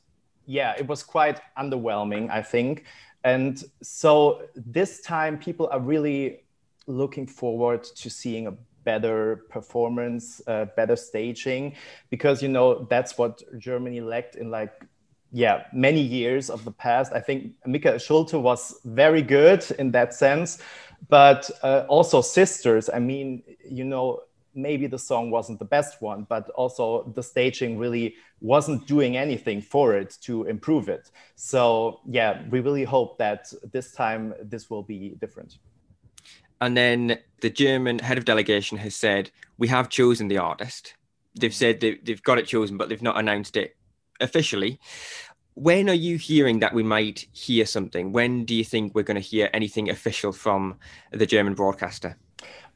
yeah, 0.45 0.75
it 0.77 0.87
was 0.87 1.03
quite 1.03 1.41
underwhelming, 1.59 2.29
I 2.31 2.43
think. 2.43 2.85
And 3.25 3.63
so 3.83 4.43
this 4.55 5.01
time, 5.01 5.39
people 5.39 5.67
are 5.73 5.81
really 5.81 6.45
looking 6.87 7.27
forward 7.27 7.85
to 7.85 8.11
seeing 8.11 8.47
a 8.49 8.55
better 8.85 9.47
performance, 9.49 10.43
uh, 10.47 10.67
better 10.77 10.97
staging, 10.97 11.77
because 12.11 12.43
you 12.43 12.49
know 12.49 12.87
that's 12.91 13.17
what 13.17 13.43
Germany 13.59 14.01
lacked 14.01 14.37
in 14.37 14.51
like 14.51 14.73
yeah 15.33 15.65
many 15.73 16.01
years 16.01 16.51
of 16.51 16.65
the 16.65 16.73
past. 16.73 17.13
I 17.13 17.21
think 17.21 17.53
mika 17.67 17.99
Schulte 17.99 18.35
was 18.35 18.81
very 18.85 19.23
good 19.23 19.65
in 19.79 19.91
that 19.93 20.15
sense, 20.15 20.59
but 21.09 21.51
uh, 21.63 21.85
also 21.89 22.21
Sisters. 22.21 22.91
I 22.93 22.99
mean, 22.99 23.43
you 23.69 23.85
know. 23.85 24.23
Maybe 24.53 24.89
the 24.89 24.99
song 24.99 25.31
wasn't 25.31 25.61
the 25.61 25.65
best 25.65 26.03
one, 26.03 26.27
but 26.29 26.51
also 26.51 27.05
the 27.15 27.23
staging 27.23 27.79
really 27.79 28.17
wasn't 28.41 28.85
doing 28.89 29.17
anything 29.17 29.63
for 29.63 29.97
it 29.97 30.19
to 30.23 30.43
improve 30.47 30.89
it. 30.89 31.13
So, 31.37 32.01
yeah, 32.05 32.43
we 32.51 32.59
really 32.59 32.83
hope 32.83 33.17
that 33.19 33.53
this 33.73 33.93
time 33.93 34.35
this 34.43 34.69
will 34.69 34.83
be 34.83 35.11
different. 35.21 35.59
And 36.61 36.77
then 36.77 37.19
the 37.41 37.51
German 37.51 38.01
head 38.01 38.19
of 38.19 38.25
delegation 38.25 38.77
has 38.79 38.95
said, 38.95 39.31
We 39.57 39.69
have 39.69 39.89
chosen 39.89 40.27
the 40.27 40.39
artist. 40.39 40.95
They've 41.39 41.55
said 41.55 41.81
they've 41.81 42.23
got 42.23 42.39
it 42.39 42.47
chosen, 42.47 42.77
but 42.77 42.89
they've 42.89 43.01
not 43.01 43.19
announced 43.19 43.57
it 43.57 43.77
officially. 44.21 44.79
When 45.55 45.91
are 45.91 45.95
you 45.95 46.17
hearing 46.17 46.61
that 46.61 46.73
we 46.73 46.83
might 46.83 47.27
hear 47.33 47.67
something? 47.67 48.13
When 48.13 48.45
do 48.45 48.55
you 48.55 48.65
think 48.65 48.95
we're 48.95 49.03
going 49.03 49.21
to 49.21 49.29
hear 49.29 49.51
anything 49.53 49.91
official 49.91 50.33
from 50.33 50.77
the 51.11 51.27
German 51.27 51.55
broadcaster? 51.55 52.17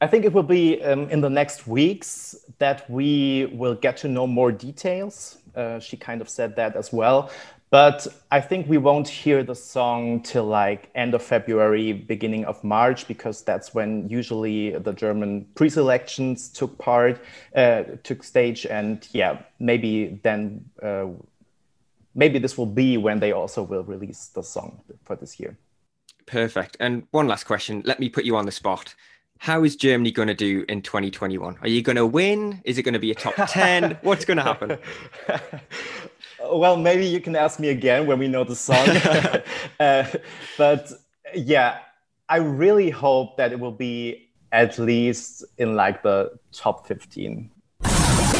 I 0.01 0.07
think 0.07 0.25
it 0.25 0.33
will 0.33 0.43
be 0.43 0.83
um, 0.83 1.09
in 1.09 1.21
the 1.21 1.29
next 1.29 1.67
weeks 1.67 2.35
that 2.59 2.89
we 2.89 3.49
will 3.53 3.75
get 3.75 3.97
to 3.97 4.07
know 4.07 4.27
more 4.27 4.51
details. 4.51 5.37
Uh, 5.55 5.79
she 5.79 5.95
kind 5.95 6.21
of 6.21 6.29
said 6.29 6.55
that 6.57 6.75
as 6.75 6.91
well. 6.91 7.31
But 7.71 8.07
I 8.31 8.39
think 8.39 8.69
we 8.69 8.77
won't 8.77 9.07
hear 9.07 9.43
the 9.43 9.55
song 9.55 10.21
till 10.21 10.45
like 10.45 10.89
end 10.95 11.13
of 11.13 11.23
February, 11.23 11.93
beginning 11.93 12.45
of 12.45 12.63
March, 12.63 13.07
because 13.07 13.41
that's 13.41 13.73
when 13.73 14.07
usually 14.07 14.77
the 14.77 14.93
German 14.93 15.45
pre-selections 15.55 16.49
took 16.49 16.77
part, 16.77 17.19
uh, 17.55 17.83
took 18.03 18.23
stage, 18.23 18.65
and 18.65 19.07
yeah, 19.11 19.39
maybe 19.59 20.19
then, 20.23 20.63
uh, 20.81 21.07
maybe 22.15 22.39
this 22.39 22.57
will 22.57 22.65
be 22.65 22.97
when 22.97 23.19
they 23.19 23.31
also 23.33 23.61
will 23.61 23.83
release 23.83 24.27
the 24.27 24.41
song 24.41 24.81
for 25.03 25.15
this 25.15 25.39
year. 25.39 25.57
Perfect. 26.25 26.77
And 26.79 27.03
one 27.11 27.27
last 27.27 27.43
question. 27.43 27.83
Let 27.85 27.99
me 27.99 28.09
put 28.09 28.25
you 28.25 28.35
on 28.35 28.45
the 28.45 28.51
spot. 28.51 28.95
How 29.37 29.63
is 29.63 29.75
Germany 29.75 30.11
going 30.11 30.29
to 30.29 30.33
do 30.33 30.65
in 30.69 30.81
2021? 30.81 31.57
Are 31.61 31.67
you 31.67 31.81
going 31.81 31.97
to 31.97 32.05
win? 32.05 32.61
Is 32.63 32.77
it 32.77 32.83
going 32.83 32.93
to 32.93 32.99
be 32.99 33.11
a 33.11 33.15
top 33.15 33.35
10? 33.35 33.97
What's 34.01 34.25
going 34.25 34.37
to 34.37 34.43
happen? 34.43 34.77
well, 36.51 36.77
maybe 36.77 37.05
you 37.05 37.19
can 37.19 37.35
ask 37.35 37.59
me 37.59 37.69
again 37.69 38.07
when 38.07 38.17
we 38.17 38.27
know 38.27 38.43
the 38.43 38.55
song. 38.55 38.87
uh, 39.79 40.07
but 40.57 40.91
yeah, 41.35 41.79
I 42.29 42.37
really 42.37 42.89
hope 42.89 43.37
that 43.37 43.51
it 43.51 43.59
will 43.59 43.71
be 43.71 44.29
at 44.51 44.79
least 44.79 45.43
in 45.57 45.75
like 45.75 46.01
the 46.01 46.31
top 46.53 46.87
15. 46.87 47.51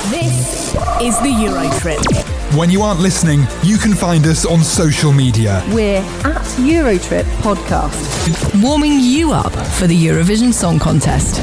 This 0.10 0.76
is 1.02 1.20
the 1.20 1.36
Euro 1.42 1.70
Trip. 1.80 2.25
When 2.56 2.70
you 2.70 2.84
aren't 2.84 3.02
listening, 3.02 3.42
you 3.64 3.78
can 3.78 3.94
find 3.94 4.26
us 4.28 4.46
on 4.46 4.64
social 4.64 5.12
media. 5.12 5.62
We're 5.72 5.98
at 5.98 6.46
Eurotrip 6.56 7.24
Podcast, 7.42 8.64
warming 8.64 9.02
you 9.02 9.34
up 9.34 9.52
for 9.74 9.88
the 9.88 10.06
Eurovision 10.06 10.54
Song 10.54 10.80
Contest. 10.80 11.36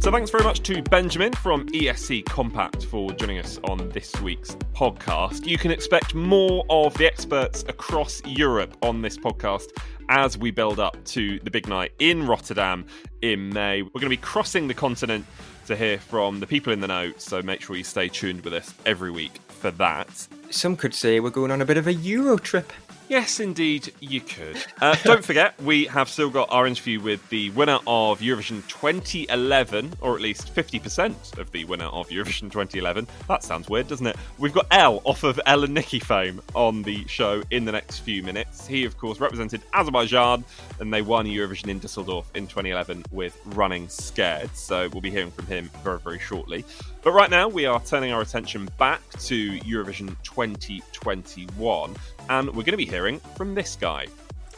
So 0.00 0.10
thanks 0.10 0.30
very 0.30 0.44
much 0.44 0.62
to 0.64 0.82
Benjamin 0.82 1.32
from 1.32 1.66
ESC 1.70 2.24
Kompakt 2.24 2.84
for 2.84 3.10
joining 3.12 3.38
us 3.38 3.58
on 3.64 3.88
this 3.88 4.20
week's 4.20 4.50
podcast. 4.74 5.46
You 5.46 5.56
can 5.56 5.70
expect 5.70 6.14
more 6.14 6.66
of 6.68 6.92
the 6.98 7.06
experts 7.06 7.64
across 7.68 8.20
Europe 8.26 8.76
on 8.82 9.00
this 9.00 9.16
podcast 9.16 9.68
as 10.10 10.36
we 10.36 10.50
build 10.50 10.78
up 10.78 11.02
to 11.04 11.38
the 11.40 11.50
big 11.50 11.68
night 11.68 11.92
in 12.00 12.26
Rotterdam 12.26 12.84
in 13.22 13.48
May. 13.48 13.80
We're 13.80 13.88
going 13.88 14.04
to 14.04 14.08
be 14.10 14.18
crossing 14.18 14.68
the 14.68 14.74
continent 14.74 15.24
to 15.68 15.76
hear 15.76 15.98
from 15.98 16.40
the 16.40 16.46
people 16.46 16.72
in 16.72 16.80
the 16.80 16.86
know, 16.86 17.12
so 17.18 17.42
make 17.42 17.60
sure 17.60 17.76
you 17.76 17.84
stay 17.84 18.08
tuned 18.08 18.42
with 18.42 18.54
us 18.54 18.74
every 18.86 19.10
week 19.10 19.38
for 19.48 19.70
that. 19.72 20.26
Some 20.48 20.76
could 20.76 20.94
say 20.94 21.20
we're 21.20 21.28
going 21.28 21.50
on 21.50 21.60
a 21.60 21.66
bit 21.66 21.76
of 21.76 21.86
a 21.86 21.92
Euro 21.92 22.38
trip. 22.38 22.72
Yes, 23.08 23.40
indeed, 23.40 23.94
you 24.00 24.20
could. 24.20 24.62
Uh, 24.82 24.94
don't 25.02 25.24
forget, 25.24 25.58
we 25.62 25.86
have 25.86 26.10
still 26.10 26.28
got 26.28 26.50
our 26.50 26.66
interview 26.66 27.00
with 27.00 27.26
the 27.30 27.48
winner 27.50 27.78
of 27.86 28.20
Eurovision 28.20 28.66
2011, 28.68 29.94
or 30.02 30.14
at 30.14 30.20
least 30.20 30.54
50% 30.54 31.38
of 31.38 31.50
the 31.50 31.64
winner 31.64 31.86
of 31.86 32.06
Eurovision 32.10 32.52
2011. 32.52 33.08
That 33.26 33.42
sounds 33.42 33.70
weird, 33.70 33.88
doesn't 33.88 34.06
it? 34.06 34.16
We've 34.36 34.52
got 34.52 34.66
Ell 34.70 35.00
off 35.04 35.24
of 35.24 35.40
Ell 35.46 35.64
and 35.64 35.72
Nikki 35.72 36.00
fame 36.00 36.42
on 36.54 36.82
the 36.82 37.08
show 37.08 37.42
in 37.50 37.64
the 37.64 37.72
next 37.72 38.00
few 38.00 38.22
minutes. 38.22 38.66
He, 38.66 38.84
of 38.84 38.98
course, 38.98 39.20
represented 39.20 39.62
Azerbaijan, 39.72 40.44
and 40.78 40.92
they 40.92 41.00
won 41.00 41.24
Eurovision 41.24 41.68
in 41.68 41.78
Dusseldorf 41.78 42.30
in 42.34 42.46
2011 42.46 43.04
with 43.10 43.40
Running 43.46 43.88
Scared. 43.88 44.54
So 44.54 44.90
we'll 44.90 45.00
be 45.00 45.10
hearing 45.10 45.30
from 45.30 45.46
him 45.46 45.70
very, 45.82 45.98
very 46.00 46.18
shortly. 46.18 46.62
But 47.02 47.12
right 47.12 47.30
now, 47.30 47.48
we 47.48 47.64
are 47.64 47.80
turning 47.80 48.12
our 48.12 48.20
attention 48.22 48.68
back 48.76 49.00
to 49.20 49.58
Eurovision 49.60 50.16
2021, 50.24 51.94
and 52.28 52.48
we're 52.48 52.52
going 52.54 52.72
to 52.72 52.76
be 52.76 52.84
hearing 52.84 53.20
from 53.36 53.54
this 53.54 53.76
guy. 53.76 54.06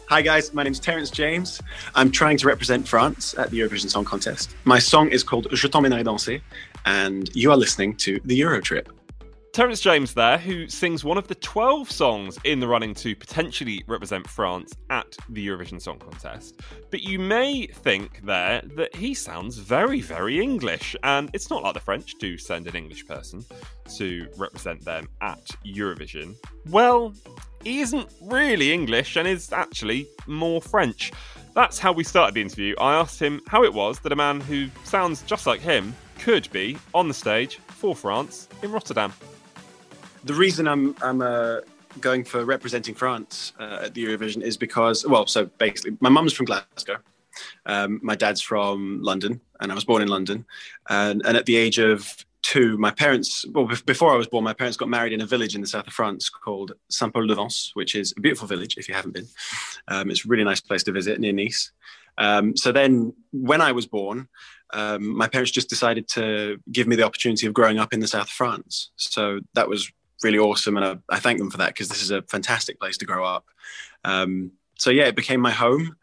Hi 0.09 0.23
guys, 0.23 0.53
my 0.53 0.65
name 0.65 0.73
is 0.73 0.81
Terence 0.81 1.11
James. 1.11 1.61
I'm 1.95 2.11
trying 2.11 2.37
to 2.39 2.49
represent 2.49 2.89
France 2.89 3.35
at 3.39 3.51
the 3.51 3.61
Eurovision 3.61 3.91
Song 3.91 4.05
Contest. 4.05 4.57
My 4.65 4.79
song 4.79 5.09
is 5.11 5.23
called 5.23 5.49
Je 5.53 5.69
t'emmènerai 5.69 6.03
danser, 6.03 6.41
and 6.87 7.31
you 7.37 7.51
are 7.51 7.57
listening 7.57 7.95
to 7.97 8.19
the 8.25 8.35
Euro 8.37 8.61
Trip. 8.61 8.89
Terence 9.53 9.81
James 9.81 10.15
there, 10.15 10.39
who 10.39 10.69
sings 10.69 11.03
one 11.03 11.19
of 11.19 11.27
the 11.27 11.35
12 11.35 11.91
songs 11.91 12.39
in 12.45 12.61
the 12.61 12.69
running 12.69 12.95
to 12.95 13.17
potentially 13.17 13.83
represent 13.89 14.29
France 14.29 14.73
at 14.91 15.17
the 15.29 15.45
Eurovision 15.45 15.83
Song 15.83 15.99
Contest. 15.99 16.61
But 16.91 17.03
you 17.03 17.19
may 17.19 17.67
think 17.67 18.25
there 18.25 18.63
that 18.77 18.95
he 18.95 19.13
sounds 19.13 19.59
very, 19.59 20.03
very 20.03 20.41
English, 20.41 20.95
and 21.03 21.31
it's 21.33 21.51
not 21.51 21.65
like 21.65 21.75
the 21.75 21.81
French 21.81 22.15
do 22.21 22.39
send 22.39 22.69
an 22.69 22.77
English 22.77 23.09
person 23.09 23.45
to 23.97 24.29
represent 24.37 24.85
them 24.85 25.09
at 25.21 25.45
Eurovision. 25.67 26.37
Well, 26.69 27.13
he 27.65 27.81
isn't 27.81 28.09
really 28.23 28.73
English 28.73 29.17
and 29.17 29.27
is 29.27 29.53
actually 29.53 30.07
more 30.29 30.63
French. 30.63 31.11
That's 31.57 31.81
how 31.81 31.91
we 31.91 32.05
started 32.05 32.35
the 32.35 32.41
interview. 32.41 32.77
I 32.81 32.95
asked 32.95 33.21
him 33.21 33.41
how 33.49 33.65
it 33.65 33.75
was 33.75 33.99
that 34.01 34.13
a 34.13 34.17
man 34.17 34.41
who 34.41 34.69
sounds 34.85 35.23
just 35.23 35.49
like 35.49 35.61
him 35.61 35.93
could 36.21 36.49
be 36.53 36.77
on 36.95 37.09
the 37.09 37.15
stage 37.15 37.57
for 37.67 37.97
France 37.97 38.47
in 38.63 38.71
Rotterdam 38.71 39.13
the 40.25 40.35
reason 40.35 40.69
I'm 40.69 40.95
I'm 41.03 41.23
uh, 41.23 41.61
going 42.01 42.25
for 42.25 42.45
representing 42.45 42.95
France 42.95 43.53
uh, 43.59 43.81
at 43.83 43.95
the 43.95 44.05
Eurovision 44.05 44.43
is 44.43 44.57
because 44.57 45.07
well, 45.07 45.27
so 45.27 45.47
basically, 45.47 45.97
my 46.01 46.09
mum's 46.09 46.33
from 46.33 46.47
Glasgow, 46.47 46.99
um, 47.67 48.01
my 48.03 48.15
dad's 48.15 48.41
from 48.41 49.03
London, 49.03 49.41
and 49.61 49.73
I 49.73 49.75
was 49.75 49.85
born 49.85 50.03
in 50.03 50.09
London, 50.09 50.45
and, 50.89 51.23
and 51.25 51.37
at 51.37 51.47
the 51.47 51.57
age 51.57 51.79
of 51.79 52.25
two, 52.43 52.79
my 52.79 52.91
parents 52.91 53.45
well 53.51 53.69
before 53.87 54.13
I 54.13 54.17
was 54.17 54.27
born, 54.27 54.45
my 54.45 54.55
parents 54.55 54.77
got 54.77 54.89
married 54.89 55.13
in 55.13 55.21
a 55.21 55.27
village 55.27 55.55
in 55.55 55.61
the 55.61 55.67
south 55.67 55.87
of 55.87 55.93
France 55.93 56.29
called 56.29 56.73
Saint 56.89 57.13
Paul 57.13 57.27
de 57.27 57.35
Vence, 57.35 57.73
which 57.75 57.95
is 57.95 58.15
a 58.17 58.21
beautiful 58.21 58.49
village 58.49 58.77
if 58.77 58.89
you 58.89 58.95
haven't 58.95 59.13
been. 59.13 59.27
Um, 59.89 60.11
it's 60.11 60.25
a 60.25 60.29
really 60.29 60.45
nice 60.45 60.61
place 60.61 60.83
to 60.85 60.93
visit 60.93 61.21
near 61.21 61.33
Nice. 61.33 61.73
Um, 62.19 62.57
so 62.57 62.71
then, 62.71 63.15
when 63.33 63.61
I 63.61 63.73
was 63.73 63.87
born, 63.87 64.29
um, 64.73 65.17
my 65.17 65.27
parents 65.27 65.51
just 65.51 65.69
decided 65.69 66.07
to 66.09 66.59
give 66.71 66.87
me 66.87 66.97
the 66.97 67.03
opportunity 67.03 67.47
of 67.47 67.55
growing 67.55 67.79
up 67.79 67.93
in 67.93 68.01
the 68.01 68.07
south 68.07 68.25
of 68.25 68.31
France. 68.31 68.91
So 68.97 69.41
that 69.55 69.69
was 69.69 69.91
really 70.23 70.39
awesome, 70.39 70.77
and 70.77 70.85
I, 70.87 71.17
I 71.17 71.19
thank 71.19 71.39
them 71.39 71.51
for 71.51 71.59
that 71.59 71.69
because 71.69 71.89
this 71.89 72.03
is 72.03 72.11
a 72.11 72.23
fantastic 72.23 72.79
place 72.79 72.97
to 72.99 73.07
grow 73.07 73.25
up. 73.25 73.47
Um, 74.05 74.53
so 74.79 74.91
yeah, 74.91 75.05
it 75.05 75.17
became 75.17 75.41
my 75.41 75.51
home. 75.51 75.97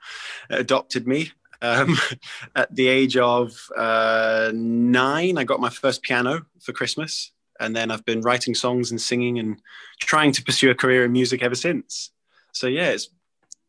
It 0.49 0.59
adopted 0.59 1.07
me. 1.07 1.31
Um, 1.61 1.97
at 2.55 2.73
the 2.75 2.87
age 2.87 3.17
of 3.17 3.53
uh, 3.75 4.51
nine, 4.53 5.37
I 5.37 5.43
got 5.43 5.59
my 5.59 5.69
first 5.69 6.03
piano 6.03 6.45
for 6.61 6.73
Christmas, 6.73 7.31
and 7.59 7.75
then 7.75 7.91
I've 7.91 8.05
been 8.05 8.21
writing 8.21 8.53
songs 8.53 8.91
and 8.91 9.01
singing 9.01 9.39
and 9.39 9.61
trying 9.99 10.31
to 10.33 10.43
pursue 10.43 10.69
a 10.69 10.75
career 10.75 11.05
in 11.05 11.11
music 11.11 11.41
ever 11.41 11.55
since. 11.55 12.11
So 12.51 12.67
yeah, 12.67 12.89
it's 12.89 13.09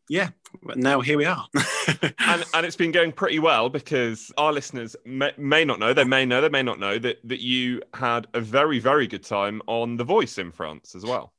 yeah, 0.09 0.29
now 0.75 1.01
here 1.01 1.17
we 1.17 1.25
are. 1.25 1.47
and, 2.01 2.43
and, 2.53 2.65
it's 2.65 2.75
been 2.75 2.91
going 2.91 3.11
pretty 3.11 3.39
well 3.39 3.69
because 3.69 4.31
our 4.37 4.51
listeners 4.51 4.95
may, 5.05 5.31
may, 5.37 5.65
not 5.65 5.79
know, 5.79 5.93
they 5.93 6.03
may 6.03 6.25
know, 6.25 6.41
they 6.41 6.49
may 6.49 6.63
not 6.63 6.79
know 6.79 6.97
that, 6.99 7.19
that 7.27 7.39
you 7.39 7.81
had 7.93 8.27
a 8.33 8.41
very, 8.41 8.79
very 8.79 9.07
good 9.07 9.23
time 9.23 9.61
on 9.67 9.97
The 9.97 10.03
Voice 10.03 10.37
in 10.37 10.51
France 10.51 10.95
as 10.95 11.03
well. 11.03 11.33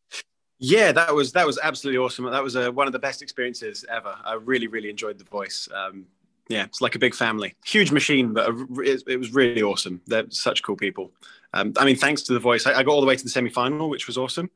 Yeah, 0.58 0.92
that 0.92 1.14
was 1.14 1.32
that 1.32 1.46
was 1.46 1.58
absolutely 1.62 1.98
awesome. 1.98 2.26
That 2.26 2.42
was 2.42 2.54
a, 2.54 2.68
uh, 2.68 2.70
one 2.70 2.86
of 2.86 2.92
the 2.92 2.98
best 2.98 3.22
experiences 3.22 3.82
ever. 3.88 4.14
I 4.22 4.34
really, 4.34 4.66
really 4.66 4.90
enjoyed 4.90 5.18
The 5.18 5.24
Voice. 5.24 5.66
Um, 5.74 6.04
yeah, 6.50 6.64
it's 6.64 6.82
like 6.82 6.94
a 6.96 6.98
big 6.98 7.14
family, 7.14 7.54
huge 7.64 7.92
machine, 7.92 8.34
but 8.34 8.50
a, 8.50 8.66
it, 8.80 9.02
it, 9.06 9.16
was 9.16 9.32
really 9.32 9.62
awesome. 9.62 10.02
They're 10.06 10.26
such 10.28 10.62
cool 10.62 10.76
people. 10.76 11.12
Um, 11.54 11.72
I 11.78 11.84
mean, 11.84 11.96
thanks 11.96 12.22
to 12.22 12.34
The 12.34 12.40
Voice, 12.40 12.66
I, 12.66 12.74
I 12.74 12.82
got 12.82 12.90
all 12.90 13.00
the 13.00 13.06
way 13.06 13.16
to 13.16 13.22
the 13.22 13.30
semi 13.30 13.48
final, 13.48 13.88
which 13.88 14.06
was 14.06 14.18
awesome. 14.18 14.50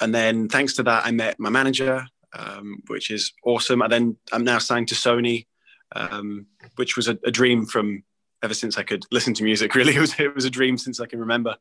And 0.00 0.14
then 0.14 0.48
thanks 0.48 0.74
to 0.74 0.82
that, 0.84 1.06
I 1.06 1.10
met 1.10 1.40
my 1.40 1.50
manager, 1.50 2.06
um, 2.34 2.82
which 2.88 3.10
is 3.10 3.32
awesome. 3.44 3.82
And 3.82 3.92
then 3.92 4.16
I'm 4.32 4.44
now 4.44 4.58
signed 4.58 4.88
to 4.88 4.94
Sony, 4.94 5.46
um, 5.94 6.46
which 6.76 6.96
was 6.96 7.08
a, 7.08 7.18
a, 7.24 7.30
dream 7.30 7.66
from 7.66 8.02
ever 8.42 8.54
since 8.54 8.76
I 8.76 8.82
could 8.82 9.04
listen 9.10 9.34
to 9.34 9.44
music. 9.44 9.74
Really, 9.74 9.94
it 9.96 10.00
was 10.00 10.18
it 10.18 10.34
was 10.34 10.44
a 10.44 10.50
dream 10.50 10.76
since 10.78 11.00
I 11.00 11.06
can 11.06 11.20
remember. 11.20 11.56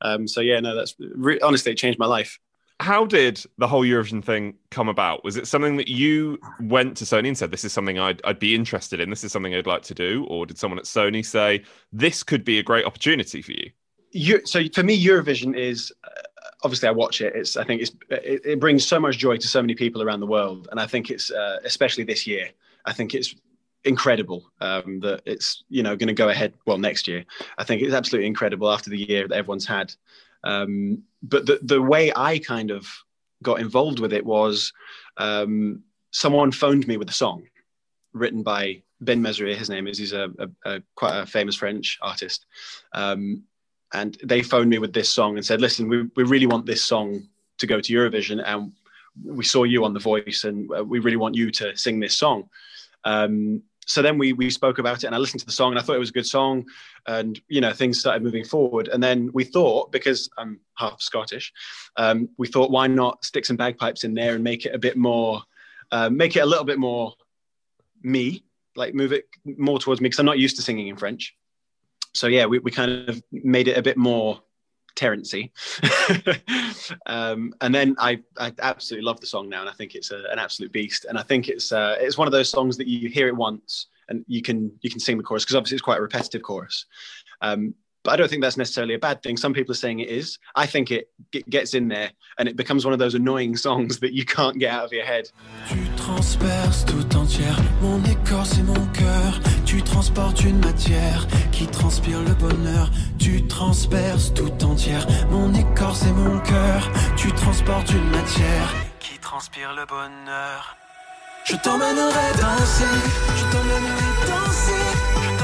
Um, 0.00 0.28
so 0.28 0.40
yeah, 0.40 0.60
no, 0.60 0.74
that's 0.74 0.94
re- 0.98 1.40
honestly 1.40 1.72
it 1.72 1.78
changed 1.78 1.98
my 1.98 2.06
life. 2.06 2.38
How 2.80 3.06
did 3.06 3.42
the 3.56 3.66
whole 3.66 3.82
Eurovision 3.82 4.22
thing 4.22 4.54
come 4.70 4.88
about? 4.88 5.24
Was 5.24 5.36
it 5.36 5.48
something 5.48 5.78
that 5.78 5.88
you 5.88 6.38
went 6.60 6.96
to 6.98 7.04
Sony 7.04 7.26
and 7.26 7.36
said, 7.36 7.50
"This 7.50 7.64
is 7.64 7.72
something 7.72 7.98
I'd, 7.98 8.20
I'd 8.24 8.38
be 8.38 8.54
interested 8.54 9.00
in. 9.00 9.10
This 9.10 9.24
is 9.24 9.32
something 9.32 9.52
I'd 9.52 9.66
like 9.66 9.82
to 9.82 9.94
do," 9.94 10.26
or 10.28 10.46
did 10.46 10.58
someone 10.58 10.78
at 10.78 10.84
Sony 10.84 11.26
say, 11.26 11.64
"This 11.92 12.22
could 12.22 12.44
be 12.44 12.60
a 12.60 12.62
great 12.62 12.84
opportunity 12.84 13.42
for 13.42 13.52
you"? 13.52 13.70
you 14.12 14.46
so 14.46 14.62
for 14.72 14.84
me, 14.84 15.04
Eurovision 15.04 15.56
is 15.56 15.92
uh, 16.04 16.10
obviously 16.62 16.88
I 16.88 16.92
watch 16.92 17.20
it. 17.20 17.34
It's 17.34 17.56
I 17.56 17.64
think 17.64 17.82
it's 17.82 17.92
it, 18.10 18.42
it, 18.44 18.60
brings 18.60 18.86
so 18.86 18.98
much 18.98 19.18
joy 19.18 19.36
to 19.36 19.48
so 19.48 19.60
many 19.60 19.74
people 19.74 20.02
around 20.02 20.20
the 20.20 20.26
world, 20.26 20.68
and 20.70 20.80
I 20.80 20.86
think 20.86 21.10
it's 21.10 21.30
uh, 21.30 21.58
especially 21.64 22.04
this 22.04 22.26
year. 22.26 22.50
I 22.84 22.92
think 22.92 23.14
it's 23.14 23.34
incredible 23.84 24.50
um, 24.60 25.00
that 25.00 25.22
it's 25.24 25.64
you 25.68 25.82
know 25.82 25.96
going 25.96 26.08
to 26.08 26.14
go 26.14 26.28
ahead 26.28 26.54
well 26.66 26.78
next 26.78 27.06
year. 27.06 27.24
I 27.56 27.64
think 27.64 27.82
it's 27.82 27.94
absolutely 27.94 28.26
incredible 28.26 28.70
after 28.70 28.90
the 28.90 28.98
year 28.98 29.28
that 29.28 29.36
everyone's 29.36 29.66
had. 29.66 29.92
Um, 30.44 31.02
but 31.22 31.46
the 31.46 31.58
the 31.62 31.82
way 31.82 32.12
I 32.14 32.38
kind 32.38 32.70
of 32.70 32.86
got 33.42 33.60
involved 33.60 34.00
with 34.00 34.12
it 34.12 34.24
was 34.24 34.72
um, 35.16 35.82
someone 36.10 36.52
phoned 36.52 36.86
me 36.88 36.96
with 36.96 37.08
a 37.08 37.14
song 37.14 37.44
written 38.12 38.42
by 38.42 38.82
Ben 39.00 39.22
Mesrier. 39.22 39.54
His 39.56 39.70
name 39.70 39.86
is. 39.86 39.98
He's 39.98 40.12
a, 40.12 40.30
a, 40.38 40.48
a 40.70 40.82
quite 40.94 41.18
a 41.18 41.26
famous 41.26 41.56
French 41.56 41.98
artist. 42.02 42.46
And 43.92 44.16
they 44.22 44.42
phoned 44.42 44.70
me 44.70 44.78
with 44.78 44.92
this 44.92 45.08
song 45.08 45.36
and 45.36 45.44
said, 45.44 45.60
"Listen, 45.60 45.88
we 45.88 46.02
we 46.16 46.24
really 46.24 46.46
want 46.46 46.66
this 46.66 46.82
song 46.82 47.28
to 47.58 47.66
go 47.66 47.80
to 47.80 47.92
Eurovision, 47.92 48.42
and 48.44 48.72
we 49.24 49.44
saw 49.44 49.64
you 49.64 49.84
on 49.84 49.94
The 49.94 50.00
Voice, 50.00 50.44
and 50.44 50.70
uh, 50.72 50.84
we 50.84 50.98
really 50.98 51.16
want 51.16 51.34
you 51.34 51.50
to 51.52 51.76
sing 51.76 52.00
this 52.00 52.16
song." 52.16 52.48
Um, 53.04 53.62
so 53.86 54.02
then 54.02 54.18
we 54.18 54.34
we 54.34 54.50
spoke 54.50 54.78
about 54.78 54.98
it, 54.98 55.04
and 55.04 55.14
I 55.14 55.18
listened 55.18 55.40
to 55.40 55.46
the 55.46 55.52
song, 55.52 55.72
and 55.72 55.78
I 55.78 55.82
thought 55.82 55.96
it 55.96 56.00
was 56.00 56.10
a 56.10 56.12
good 56.20 56.26
song, 56.26 56.66
and 57.06 57.40
you 57.48 57.62
know 57.62 57.72
things 57.72 57.98
started 57.98 58.22
moving 58.22 58.44
forward. 58.44 58.88
And 58.88 59.02
then 59.02 59.30
we 59.32 59.44
thought, 59.44 59.90
because 59.90 60.28
I'm 60.36 60.60
half 60.74 61.00
Scottish, 61.00 61.52
um, 61.96 62.28
we 62.36 62.46
thought, 62.46 62.70
why 62.70 62.86
not 62.86 63.24
stick 63.24 63.46
some 63.46 63.56
bagpipes 63.56 64.04
in 64.04 64.12
there 64.12 64.34
and 64.34 64.44
make 64.44 64.66
it 64.66 64.74
a 64.74 64.78
bit 64.78 64.98
more, 64.98 65.42
uh, 65.90 66.10
make 66.10 66.36
it 66.36 66.40
a 66.40 66.46
little 66.46 66.66
bit 66.66 66.78
more 66.78 67.14
me, 68.02 68.44
like 68.76 68.92
move 68.92 69.14
it 69.14 69.24
more 69.46 69.78
towards 69.78 70.02
me, 70.02 70.10
because 70.10 70.18
I'm 70.20 70.26
not 70.26 70.38
used 70.38 70.56
to 70.56 70.62
singing 70.62 70.88
in 70.88 70.96
French 70.96 71.34
so 72.14 72.26
yeah, 72.26 72.46
we, 72.46 72.58
we 72.58 72.70
kind 72.70 73.08
of 73.08 73.22
made 73.30 73.68
it 73.68 73.76
a 73.78 73.82
bit 73.82 73.96
more 73.96 74.40
Terency. 74.96 75.52
um, 77.06 77.54
and 77.60 77.74
then 77.74 77.94
I, 77.98 78.20
I 78.36 78.52
absolutely 78.60 79.04
love 79.04 79.20
the 79.20 79.26
song 79.26 79.48
now, 79.48 79.60
and 79.60 79.70
I 79.70 79.72
think 79.72 79.94
it's 79.94 80.10
a, 80.10 80.24
an 80.30 80.38
absolute 80.38 80.72
beast. 80.72 81.06
And 81.08 81.16
I 81.16 81.22
think 81.22 81.48
it's 81.48 81.70
uh, 81.70 81.96
it's 82.00 82.18
one 82.18 82.26
of 82.26 82.32
those 82.32 82.50
songs 82.50 82.76
that 82.78 82.88
you 82.88 83.08
hear 83.08 83.28
it 83.28 83.36
once 83.36 83.86
and 84.08 84.24
you 84.26 84.42
can 84.42 84.72
you 84.80 84.90
can 84.90 85.00
sing 85.00 85.16
the 85.16 85.22
chorus 85.22 85.44
because 85.44 85.56
obviously 85.56 85.76
it's 85.76 85.82
quite 85.82 85.98
a 85.98 86.02
repetitive 86.02 86.42
chorus. 86.42 86.86
Um, 87.40 87.74
but 88.02 88.12
I 88.12 88.16
don't 88.16 88.28
think 88.28 88.42
that's 88.42 88.56
necessarily 88.56 88.94
a 88.94 88.98
bad 88.98 89.22
thing. 89.22 89.36
Some 89.36 89.52
people 89.52 89.72
are 89.72 89.76
saying 89.76 90.00
it 90.00 90.08
is. 90.08 90.38
I 90.54 90.66
think 90.66 90.90
it, 90.90 91.10
it 91.32 91.48
gets 91.50 91.74
in 91.74 91.88
there 91.88 92.10
and 92.38 92.48
it 92.48 92.56
becomes 92.56 92.84
one 92.84 92.92
of 92.92 92.98
those 92.98 93.14
annoying 93.14 93.56
songs 93.56 93.98
that 94.00 94.12
you 94.12 94.24
can't 94.24 94.58
get 94.58 94.72
out 94.72 94.84
of 94.84 94.92
your 94.92 95.04
head. 95.04 95.30
Tu 95.68 95.76
transperces 95.96 96.84
tout 96.84 97.16
entière 97.16 97.58
mon 97.82 98.02
écorce 98.04 98.58
et 98.58 98.62
mon 98.62 98.86
cœur. 98.92 99.40
Tu 99.64 99.82
transportes 99.82 100.42
une 100.44 100.58
matière 100.60 101.26
qui 101.52 101.66
transpire 101.66 102.22
le 102.22 102.34
bonheur. 102.34 102.90
Tu 103.18 103.46
transperces 103.46 104.32
tout 104.32 104.64
entière 104.64 105.06
mon 105.30 105.52
écorce 105.54 106.04
et 106.04 106.12
mon 106.12 106.38
cœur. 106.40 106.90
Tu 107.16 107.30
transportes 107.32 107.90
une 107.90 108.10
matière 108.10 108.74
qui 109.00 109.18
transpire 109.18 109.74
le 109.74 109.84
bonheur. 109.86 110.76
Je 111.44 111.56
t'emmènerai 111.56 112.28
danser, 112.40 112.84
je 113.36 113.52
t'emmènerai 113.52 114.08
danser. 114.28 115.37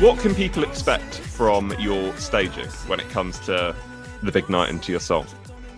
What 0.00 0.18
can 0.18 0.34
people 0.34 0.64
expect 0.64 1.14
from 1.14 1.72
your 1.78 2.14
staging 2.16 2.66
when 2.88 2.98
it 2.98 3.08
comes 3.10 3.38
to 3.40 3.76
the 4.24 4.32
big 4.32 4.50
night 4.50 4.68
and 4.68 4.82
to 4.82 4.90
your 4.90 5.00
song? 5.00 5.24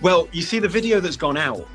Well, 0.01 0.27
you 0.33 0.41
see 0.41 0.59
the 0.59 0.71
video 0.71 1.01
that's 1.01 1.19
gone 1.19 1.37
out 1.37 1.69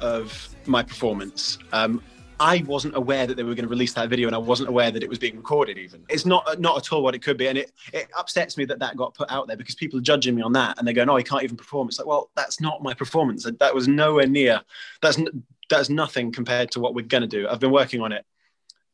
of 0.00 0.48
my 0.64 0.84
performance. 0.84 1.58
Um, 1.72 2.00
I 2.38 2.62
wasn't 2.68 2.94
aware 2.94 3.26
that 3.26 3.36
they 3.36 3.42
were 3.42 3.56
going 3.56 3.64
to 3.64 3.68
release 3.68 3.94
that 3.94 4.08
video, 4.08 4.28
and 4.28 4.36
I 4.36 4.38
wasn't 4.38 4.68
aware 4.68 4.92
that 4.92 5.02
it 5.02 5.08
was 5.08 5.18
being 5.18 5.36
recorded. 5.36 5.76
Even 5.76 6.04
it's 6.08 6.24
not 6.24 6.60
not 6.60 6.76
at 6.76 6.92
all 6.92 7.02
what 7.02 7.16
it 7.16 7.18
could 7.18 7.36
be, 7.36 7.48
and 7.48 7.58
it 7.58 7.72
it 7.92 8.06
upsets 8.16 8.56
me 8.56 8.64
that 8.66 8.78
that 8.78 8.96
got 8.96 9.14
put 9.14 9.28
out 9.28 9.48
there 9.48 9.56
because 9.56 9.74
people 9.74 9.98
are 9.98 10.02
judging 10.02 10.36
me 10.36 10.42
on 10.42 10.52
that, 10.52 10.78
and 10.78 10.86
they're 10.86 10.94
going, 10.94 11.10
"Oh, 11.10 11.16
he 11.16 11.24
can't 11.24 11.42
even 11.42 11.56
perform." 11.56 11.88
It's 11.88 11.98
like, 11.98 12.06
well, 12.06 12.30
that's 12.36 12.60
not 12.60 12.80
my 12.80 12.94
performance. 12.94 13.44
That 13.58 13.74
was 13.74 13.88
nowhere 13.88 14.28
near. 14.28 14.60
That's 15.02 15.20
that's 15.68 15.90
nothing 15.90 16.30
compared 16.30 16.70
to 16.72 16.80
what 16.80 16.94
we're 16.94 17.06
going 17.06 17.22
to 17.22 17.26
do. 17.26 17.48
I've 17.48 17.58
been 17.58 17.72
working 17.72 18.00
on 18.02 18.12
it 18.12 18.24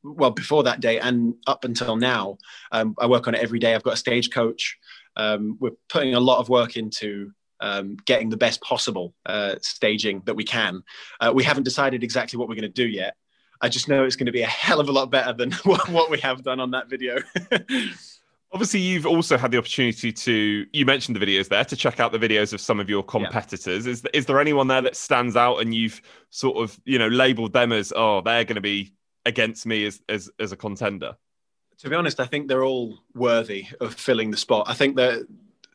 well 0.04 0.30
before 0.30 0.62
that 0.62 0.80
day 0.80 0.98
and 1.00 1.34
up 1.46 1.64
until 1.64 1.96
now 1.96 2.36
um, 2.72 2.94
i 2.98 3.06
work 3.06 3.26
on 3.26 3.34
it 3.34 3.42
every 3.42 3.58
day 3.58 3.74
i've 3.74 3.82
got 3.82 3.94
a 3.94 3.98
stage 3.98 4.30
coach 4.30 4.78
um, 5.16 5.56
we're 5.60 5.70
putting 5.88 6.14
a 6.14 6.20
lot 6.20 6.38
of 6.38 6.48
work 6.48 6.76
into 6.76 7.30
um, 7.60 7.96
getting 8.04 8.28
the 8.28 8.36
best 8.36 8.60
possible 8.60 9.14
uh, 9.26 9.54
staging 9.62 10.22
that 10.26 10.34
we 10.34 10.44
can 10.44 10.82
uh, 11.20 11.32
we 11.34 11.42
haven't 11.42 11.62
decided 11.62 12.02
exactly 12.02 12.38
what 12.38 12.48
we're 12.48 12.54
going 12.54 12.62
to 12.62 12.68
do 12.68 12.86
yet 12.86 13.16
i 13.60 13.68
just 13.68 13.88
know 13.88 14.04
it's 14.04 14.16
going 14.16 14.26
to 14.26 14.32
be 14.32 14.42
a 14.42 14.46
hell 14.64 14.80
of 14.80 14.88
a 14.88 14.92
lot 14.92 15.10
better 15.10 15.32
than 15.32 15.52
what, 15.64 16.10
we 16.10 16.20
have 16.20 16.42
done 16.42 16.60
on 16.60 16.70
that 16.72 16.88
video 16.88 17.18
Obviously, 18.52 18.78
you've 18.78 19.04
also 19.04 19.36
had 19.36 19.50
the 19.50 19.58
opportunity 19.58 20.12
to. 20.12 20.64
You 20.72 20.86
mentioned 20.86 21.16
the 21.16 21.26
videos 21.26 21.48
there 21.48 21.64
to 21.64 21.74
check 21.74 21.98
out 21.98 22.12
the 22.12 22.20
videos 22.20 22.52
of 22.52 22.60
some 22.60 22.78
of 22.78 22.88
your 22.88 23.02
competitors. 23.02 23.84
Yeah. 23.84 23.90
Is 23.90 24.04
is 24.14 24.26
there 24.26 24.38
anyone 24.38 24.68
there 24.68 24.80
that 24.80 24.94
stands 24.94 25.34
out, 25.34 25.56
and 25.56 25.74
you've 25.74 26.00
sort 26.30 26.58
of 26.58 26.80
you 26.84 26.96
know 26.96 27.08
labelled 27.08 27.52
them 27.52 27.72
as 27.72 27.92
oh 27.96 28.20
they're 28.20 28.44
going 28.44 28.54
to 28.54 28.60
be 28.60 28.94
against 29.26 29.66
me 29.66 29.86
as 29.86 30.00
as 30.08 30.30
as 30.38 30.52
a 30.52 30.56
contender? 30.56 31.16
To 31.78 31.90
be 31.90 31.96
honest, 31.96 32.20
I 32.20 32.26
think 32.26 32.48
they're 32.48 32.64
all 32.64 32.98
worthy 33.14 33.66
of 33.80 33.94
filling 33.94 34.30
the 34.30 34.36
spot. 34.36 34.66
I 34.68 34.74
think 34.74 34.96
that 34.96 35.12
they're, 35.12 35.26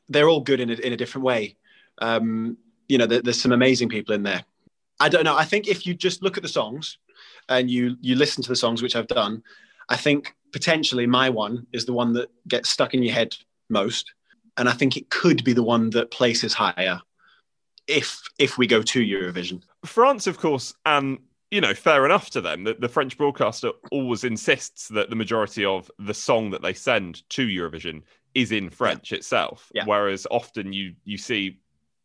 they're 0.08 0.30
all 0.30 0.42
good 0.42 0.60
in 0.60 0.70
a, 0.70 0.74
in 0.74 0.94
a 0.94 0.98
different 0.98 1.26
way. 1.26 1.58
Um, 2.00 2.58
you 2.88 2.98
know, 2.98 3.06
there, 3.06 3.22
there's 3.22 3.42
some 3.42 3.52
amazing 3.52 3.90
people 3.90 4.16
in 4.16 4.24
there. 4.24 4.44
I 5.00 5.10
don't 5.10 5.24
know. 5.24 5.36
I 5.36 5.46
think 5.46 5.68
if 5.68 5.86
you 5.86 5.94
just 5.94 6.24
look 6.24 6.38
at 6.38 6.44
the 6.44 6.50
songs 6.50 6.98
and 7.48 7.70
you 7.70 7.98
you 8.02 8.16
listen 8.16 8.44
to 8.44 8.50
the 8.50 8.56
songs, 8.56 8.82
which 8.82 8.96
I've 8.96 9.08
done, 9.08 9.44
I 9.90 9.96
think 9.96 10.36
potentially 10.52 11.06
my 11.06 11.30
one 11.30 11.68
is 11.74 11.86
the 11.86 11.94
one 11.94 12.14
that 12.14 12.30
gets 12.48 12.70
stuck 12.70 12.94
in 12.94 13.04
your 13.04 13.14
head 13.14 13.36
most, 13.70 14.14
and 14.58 14.68
I 14.68 14.74
think 14.74 14.98
it 14.98 15.10
could 15.10 15.44
be 15.44 15.54
the 15.54 15.64
one 15.64 15.90
that 15.92 16.12
places 16.12 16.54
higher 16.54 17.02
if 17.88 18.22
if 18.38 18.58
we 18.58 18.68
go 18.68 18.82
to 18.82 19.00
Eurovision. 19.02 19.62
France, 19.86 20.28
of 20.28 20.38
course, 20.38 20.74
and 20.86 21.20
you 21.52 21.62
know, 21.62 21.74
fair 21.74 22.06
enough 22.06 22.30
to 22.32 22.42
them. 22.42 22.64
The, 22.64 22.76
the 22.76 22.90
French 22.90 23.18
broadcaster 23.18 23.72
always 23.92 24.24
insists 24.24 24.88
that 24.90 25.10
the 25.10 25.16
majority 25.16 25.66
of 25.66 25.90
the 25.98 26.14
song 26.14 26.52
that 26.52 26.62
they 26.62 26.74
send 26.74 27.28
to 27.30 27.48
Eurovision 27.48 28.04
is 28.36 28.52
in 28.52 28.70
French 28.70 29.12
yeah. 29.12 29.18
itself. 29.18 29.72
Yeah. 29.74 29.86
Whereas 29.86 30.28
often 30.30 30.74
you 30.74 30.94
you 31.06 31.18
see 31.18 31.60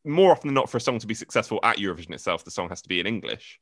more 0.04 0.32
often 0.32 0.48
than 0.48 0.54
not 0.54 0.70
for 0.70 0.78
a 0.78 0.80
song 0.80 0.98
to 0.98 1.06
be 1.06 1.14
successful 1.14 1.60
at 1.62 1.78
Eurovision 1.78 2.12
itself, 2.12 2.44
the 2.44 2.50
song 2.50 2.68
has 2.68 2.82
to 2.82 2.88
be 2.88 3.00
in 3.00 3.06
English. 3.06 3.60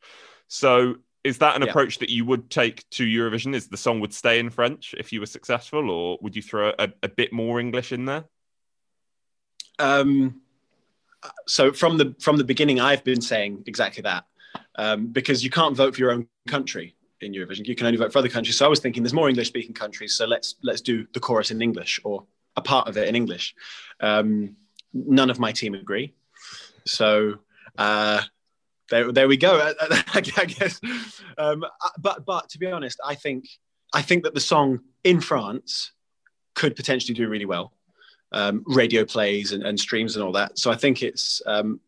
So 0.48 0.96
is 1.24 1.38
that 1.38 1.56
an 1.56 1.62
yeah. 1.62 1.68
approach 1.68 1.98
that 1.98 2.10
you 2.10 2.24
would 2.24 2.50
take 2.50 2.88
to 2.90 3.04
Eurovision? 3.04 3.54
Is 3.54 3.68
the 3.68 3.76
song 3.76 4.00
would 4.00 4.14
stay 4.14 4.38
in 4.38 4.50
French 4.50 4.94
if 4.98 5.12
you 5.12 5.20
were 5.20 5.26
successful, 5.26 5.90
or 5.90 6.18
would 6.20 6.36
you 6.36 6.42
throw 6.42 6.72
a, 6.78 6.88
a 7.02 7.08
bit 7.08 7.32
more 7.32 7.60
English 7.60 7.92
in 7.92 8.04
there? 8.04 8.24
Um, 9.78 10.42
so 11.46 11.72
from 11.72 11.96
the 11.96 12.14
from 12.20 12.36
the 12.36 12.44
beginning, 12.44 12.80
I've 12.80 13.04
been 13.04 13.20
saying 13.20 13.64
exactly 13.66 14.02
that 14.02 14.24
um, 14.76 15.06
because 15.06 15.44
you 15.44 15.50
can't 15.50 15.76
vote 15.76 15.94
for 15.94 16.00
your 16.00 16.12
own 16.12 16.26
country 16.48 16.94
in 17.20 17.32
Eurovision. 17.32 17.66
You 17.66 17.74
can 17.74 17.86
only 17.86 17.98
vote 17.98 18.12
for 18.12 18.18
other 18.18 18.28
countries. 18.28 18.56
So 18.56 18.66
I 18.66 18.68
was 18.68 18.80
thinking, 18.80 19.02
there's 19.02 19.14
more 19.14 19.28
English-speaking 19.28 19.74
countries, 19.74 20.14
so 20.14 20.26
let's 20.26 20.56
let's 20.62 20.80
do 20.80 21.06
the 21.14 21.20
chorus 21.20 21.50
in 21.50 21.62
English 21.62 22.00
or 22.04 22.24
a 22.56 22.60
part 22.62 22.88
of 22.88 22.96
it 22.96 23.08
in 23.08 23.16
English. 23.16 23.54
Um, 24.00 24.56
none 24.92 25.30
of 25.30 25.38
my 25.38 25.52
team 25.52 25.74
agree, 25.74 26.14
so 26.86 27.38
uh, 27.78 28.22
there, 28.90 29.12
there 29.12 29.28
we 29.28 29.36
go. 29.36 29.72
I, 30.14 30.20
guess. 30.20 30.80
Um, 31.38 31.64
but 31.98 32.24
but 32.24 32.48
to 32.50 32.58
be 32.58 32.66
honest, 32.66 33.00
I 33.04 33.14
think 33.14 33.46
I 33.94 34.02
think 34.02 34.24
that 34.24 34.34
the 34.34 34.40
song 34.40 34.80
in 35.04 35.20
France 35.20 35.92
could 36.54 36.76
potentially 36.76 37.14
do 37.14 37.28
really 37.28 37.46
well. 37.46 37.72
Um, 38.32 38.64
radio 38.66 39.04
plays 39.04 39.52
and, 39.52 39.62
and, 39.62 39.78
streams 39.78 40.16
and 40.16 40.24
all 40.24 40.32
that. 40.32 40.58
So 40.58 40.70
I 40.70 40.74
think 40.74 41.02
it's 41.02 41.42
um, 41.44 41.80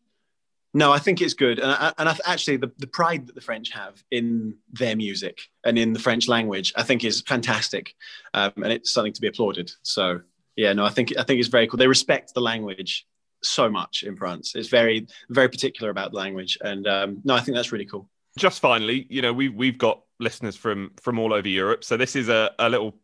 no, 0.76 0.92
I 0.92 0.98
think 0.98 1.20
it's 1.20 1.34
good, 1.34 1.60
and 1.60 1.70
I, 1.70 1.92
and 1.98 2.08
I, 2.08 2.16
actually, 2.26 2.56
the, 2.56 2.72
the 2.78 2.88
pride 2.88 3.28
that 3.28 3.37
the 3.37 3.40
French 3.40 3.70
have 3.70 4.02
in 4.10 4.56
their 4.72 4.96
music 4.96 5.38
and 5.64 5.78
in 5.78 5.92
the 5.92 6.00
French 6.00 6.26
language, 6.26 6.72
I 6.76 6.82
think, 6.82 7.04
is 7.04 7.20
fantastic, 7.20 7.94
um, 8.34 8.52
and 8.56 8.72
it's 8.72 8.92
something 8.92 9.12
to 9.12 9.20
be 9.20 9.28
applauded. 9.28 9.70
So, 9.82 10.20
yeah, 10.56 10.72
no, 10.72 10.84
I 10.84 10.90
think 10.90 11.16
I 11.16 11.22
think 11.22 11.38
it's 11.38 11.48
very 11.48 11.68
cool. 11.68 11.78
They 11.78 11.87
respect 11.87 12.34
the 12.34 12.40
language 12.40 13.06
so 13.44 13.70
much 13.70 14.02
in 14.02 14.16
France. 14.16 14.54
It's 14.56 14.68
very 14.68 15.06
very 15.30 15.48
particular 15.48 15.90
about 15.90 16.10
the 16.10 16.18
language, 16.18 16.58
and 16.60 16.88
um, 16.88 17.20
no, 17.24 17.34
I 17.34 17.40
think 17.40 17.54
that's 17.56 17.70
really 17.70 17.87
cool. 17.87 18.10
Just 18.37 18.60
finally, 18.60 19.06
you 19.08 19.22
know, 19.22 19.32
we've 19.32 19.54
we've 19.54 19.78
got 19.78 20.02
listeners 20.18 20.56
from 20.56 20.90
from 21.00 21.20
all 21.20 21.32
over 21.32 21.48
Europe, 21.48 21.84
so 21.84 21.96
this 21.96 22.16
is 22.16 22.28
a, 22.28 22.50
a 22.58 22.68
little 22.68 22.96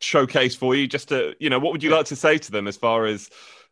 showcase 0.00 0.54
for 0.54 0.74
you. 0.74 0.86
Just 0.86 1.08
to, 1.08 1.34
you 1.40 1.50
know, 1.50 1.58
what 1.58 1.72
would 1.72 1.82
you 1.82 1.90
like 1.90 2.06
to 2.06 2.16
say 2.16 2.38
to 2.38 2.50
them 2.50 2.66
as 2.66 2.78
far 2.78 3.04
as 3.04 3.28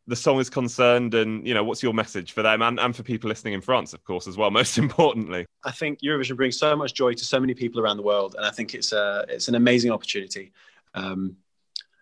the 0.07 0.16
song 0.16 0.38
is 0.38 0.49
concerned 0.49 1.14
and 1.14 1.47
you 1.47 1.55
know 1.55 1.64
what's 1.64 1.83
your 1.83 1.92
message 1.92 2.33
for 2.33 2.42
them 2.42 2.62
and, 2.62 2.79
and 2.79 2.95
for 2.95 3.03
people 3.03 3.29
listening 3.29 3.55
in 3.55 3.61
france 3.61 3.92
of 3.92 4.05
course 4.05 4.27
as 4.27 4.37
well 4.37 4.51
most 4.61 4.79
importantly. 4.79 5.47
I 5.64 5.73
think 5.73 6.01
eurovision 6.01 6.37
brings 6.37 6.59
so 6.59 6.77
much 6.77 6.95
joy 6.95 7.14
to 7.14 7.25
so 7.25 7.40
many 7.40 7.55
people 7.55 7.81
around 7.81 7.97
the 7.97 8.03
world 8.03 8.35
and 8.37 8.47
i 8.47 8.51
think 8.51 8.75
it's 8.75 8.92
a 8.92 9.25
it's 9.29 9.49
an 9.49 9.55
amazing 9.55 9.90
opportunity. 9.90 10.53
Um, 10.95 11.37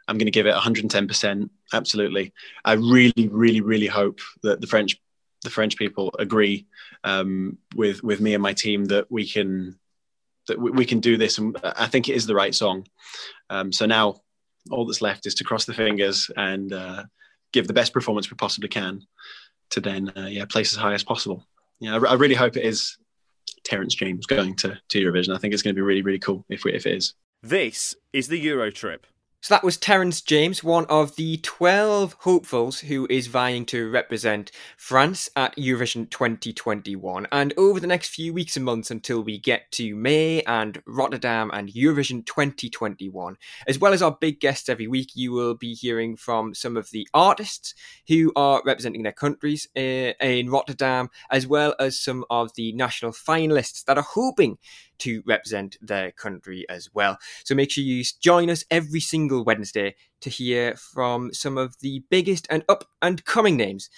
i'm 0.06 0.18
going 0.18 0.26
to 0.26 0.30
give 0.30 0.46
it 0.46 0.54
110% 0.54 1.50
absolutely. 1.72 2.32
I 2.64 2.74
really 2.74 3.28
really 3.28 3.60
really 3.60 3.86
hope 3.86 4.20
that 4.42 4.60
the 4.60 4.66
french 4.66 5.00
the 5.42 5.50
french 5.50 5.76
people 5.76 6.14
agree 6.18 6.66
um, 7.04 7.58
with 7.74 8.02
with 8.02 8.20
me 8.20 8.34
and 8.34 8.42
my 8.42 8.54
team 8.54 8.86
that 8.86 9.10
we 9.10 9.26
can 9.26 9.78
that 10.48 10.58
we 10.58 10.84
can 10.84 11.00
do 11.00 11.16
this 11.16 11.38
and 11.38 11.56
i 11.62 11.86
think 11.86 12.08
it 12.08 12.16
is 12.16 12.26
the 12.26 12.34
right 12.34 12.54
song. 12.54 12.86
Um, 13.50 13.72
so 13.72 13.86
now 13.86 14.20
all 14.70 14.86
that's 14.86 15.02
left 15.02 15.26
is 15.26 15.34
to 15.36 15.44
cross 15.44 15.64
the 15.64 15.74
fingers 15.74 16.30
and 16.36 16.72
uh, 16.72 17.04
give 17.54 17.68
the 17.68 17.72
best 17.72 17.92
performance 17.92 18.30
we 18.30 18.36
possibly 18.36 18.68
can 18.68 19.00
to 19.70 19.80
then 19.80 20.12
uh, 20.16 20.26
yeah 20.26 20.44
place 20.44 20.72
as 20.72 20.78
high 20.78 20.92
as 20.92 21.04
possible. 21.04 21.46
Yeah, 21.80 21.96
I, 21.96 22.10
I, 22.10 22.14
really 22.14 22.34
hope 22.34 22.56
it 22.56 22.64
is 22.64 22.98
Terence 23.64 23.94
James 23.94 24.26
going 24.26 24.56
to, 24.56 24.78
to 24.88 25.00
Eurovision. 25.00 25.34
I 25.34 25.38
think 25.38 25.54
it's 25.54 25.62
going 25.62 25.74
to 25.74 25.78
be 25.78 25.82
really 25.82 26.02
really 26.02 26.18
cool 26.18 26.44
if 26.50 26.64
we, 26.64 26.74
if 26.74 26.84
it 26.84 26.96
is. 26.96 27.14
This 27.42 27.94
is 28.12 28.28
the 28.28 28.38
Euro 28.40 28.70
trip. 28.70 29.06
So 29.44 29.52
that 29.52 29.62
was 29.62 29.76
Terence 29.76 30.22
James, 30.22 30.64
one 30.64 30.87
of 30.87 31.16
the 31.16 31.37
12 31.37 32.16
hopefuls 32.20 32.80
who 32.80 33.07
is 33.11 33.26
vying 33.26 33.66
to 33.66 33.90
represent 33.90 34.50
France 34.78 35.28
at 35.37 35.54
Eurovision 35.57 36.09
2021. 36.09 37.26
And 37.30 37.52
over 37.59 37.78
the 37.78 37.87
next 37.87 38.09
few 38.09 38.33
weeks 38.33 38.57
and 38.57 38.64
months 38.64 38.90
until 38.90 39.20
we 39.20 39.37
get 39.37 39.70
to 39.72 39.94
May 39.94 40.40
and 40.44 40.83
Rotterdam 40.87 41.50
and 41.52 41.68
Eurovision 41.68 42.24
2021, 42.24 43.37
as 43.68 43.78
well 43.78 43.92
as 43.92 44.00
our 44.00 44.16
big 44.18 44.40
guests 44.40 44.70
every 44.70 44.87
week, 44.87 45.11
you 45.14 45.33
will 45.33 45.54
be 45.54 45.74
hearing 45.74 46.16
from 46.16 46.54
some 46.54 46.78
of 46.78 46.90
the 46.90 47.07
artists 47.12 47.74
who 48.09 48.33
are 48.37 48.62
representing 48.64 49.02
their 49.02 49.12
countries 49.12 49.68
uh, 49.76 50.14
in 50.22 50.48
Rotterdam, 50.48 51.11
as 51.30 51.46
well 51.46 51.74
as 51.78 52.00
some 52.00 52.24
of 52.30 52.54
the 52.54 52.72
national 52.72 53.12
finalists 53.12 53.85
that 53.85 53.98
are 53.98 54.07
hoping 54.09 54.57
to 54.98 55.22
represent 55.26 55.76
their 55.80 56.12
country 56.12 56.64
as 56.68 56.88
well. 56.94 57.18
So 57.44 57.54
make 57.54 57.70
sure 57.70 57.85
you 57.85 58.04
join 58.20 58.50
us 58.50 58.64
every 58.70 59.00
single 59.00 59.44
Wednesday 59.44 59.94
to 60.20 60.30
hear 60.30 60.76
from 60.76 61.33
some 61.33 61.59
of 61.59 61.78
the 61.80 62.02
biggest 62.11 62.46
and 62.50 62.64
up 62.68 62.85
and 63.02 63.24
coming 63.24 63.57
names 63.57 63.90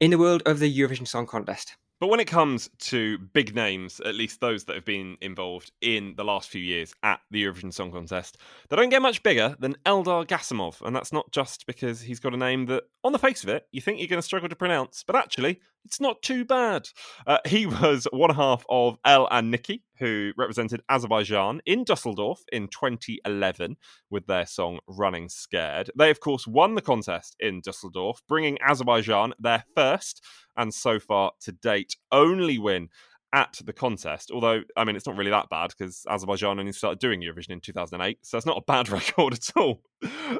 in 0.00 0.10
the 0.10 0.18
world 0.18 0.42
of 0.46 0.58
the 0.58 0.78
Eurovision 0.78 1.06
Song 1.06 1.26
Contest. 1.26 1.76
But 2.00 2.08
when 2.08 2.20
it 2.20 2.28
comes 2.28 2.70
to 2.78 3.18
big 3.18 3.54
names, 3.54 4.00
at 4.00 4.14
least 4.14 4.40
those 4.40 4.64
that 4.64 4.74
have 4.74 4.86
been 4.86 5.18
involved 5.20 5.70
in 5.82 6.14
the 6.16 6.24
last 6.24 6.48
few 6.48 6.62
years 6.62 6.94
at 7.02 7.20
the 7.30 7.44
Eurovision 7.44 7.74
Song 7.74 7.92
Contest, 7.92 8.38
they 8.70 8.76
don't 8.76 8.88
get 8.88 9.02
much 9.02 9.22
bigger 9.22 9.54
than 9.60 9.76
Eldar 9.84 10.26
Gasimov. 10.26 10.80
And 10.80 10.96
that's 10.96 11.12
not 11.12 11.30
just 11.30 11.66
because 11.66 12.00
he's 12.00 12.18
got 12.18 12.32
a 12.32 12.38
name 12.38 12.64
that, 12.66 12.84
on 13.04 13.12
the 13.12 13.18
face 13.18 13.42
of 13.42 13.50
it, 13.50 13.66
you 13.70 13.82
think 13.82 13.98
you're 13.98 14.08
going 14.08 14.16
to 14.16 14.22
struggle 14.22 14.48
to 14.48 14.56
pronounce, 14.56 15.04
but 15.06 15.14
actually, 15.14 15.60
it's 15.84 16.00
not 16.00 16.22
too 16.22 16.44
bad. 16.44 16.88
Uh, 17.26 17.38
he 17.46 17.66
was 17.66 18.06
one 18.12 18.34
half 18.34 18.64
of 18.68 18.98
Ell 19.04 19.28
and 19.30 19.50
Nikki, 19.50 19.82
who 19.98 20.32
represented 20.36 20.82
Azerbaijan 20.88 21.60
in 21.66 21.84
Dusseldorf 21.84 22.40
in 22.52 22.68
2011 22.68 23.76
with 24.10 24.26
their 24.26 24.46
song 24.46 24.78
Running 24.86 25.28
Scared. 25.28 25.90
They, 25.96 26.10
of 26.10 26.20
course, 26.20 26.46
won 26.46 26.74
the 26.74 26.82
contest 26.82 27.36
in 27.40 27.60
Dusseldorf, 27.60 28.20
bringing 28.28 28.58
Azerbaijan 28.62 29.34
their 29.38 29.64
first 29.74 30.24
and 30.56 30.72
so 30.72 30.98
far 30.98 31.32
to 31.40 31.52
date 31.52 31.96
only 32.12 32.58
win 32.58 32.88
at 33.32 33.60
the 33.64 33.72
contest. 33.72 34.30
Although, 34.30 34.62
I 34.76 34.84
mean, 34.84 34.96
it's 34.96 35.06
not 35.06 35.16
really 35.16 35.30
that 35.30 35.48
bad 35.48 35.72
because 35.76 36.04
Azerbaijan 36.08 36.58
only 36.58 36.72
started 36.72 36.98
doing 36.98 37.20
Eurovision 37.20 37.50
in 37.50 37.60
2008, 37.60 38.18
so 38.22 38.36
it's 38.36 38.46
not 38.46 38.58
a 38.58 38.62
bad 38.66 38.88
record 38.90 39.34
at 39.34 39.50
all. 39.56 39.82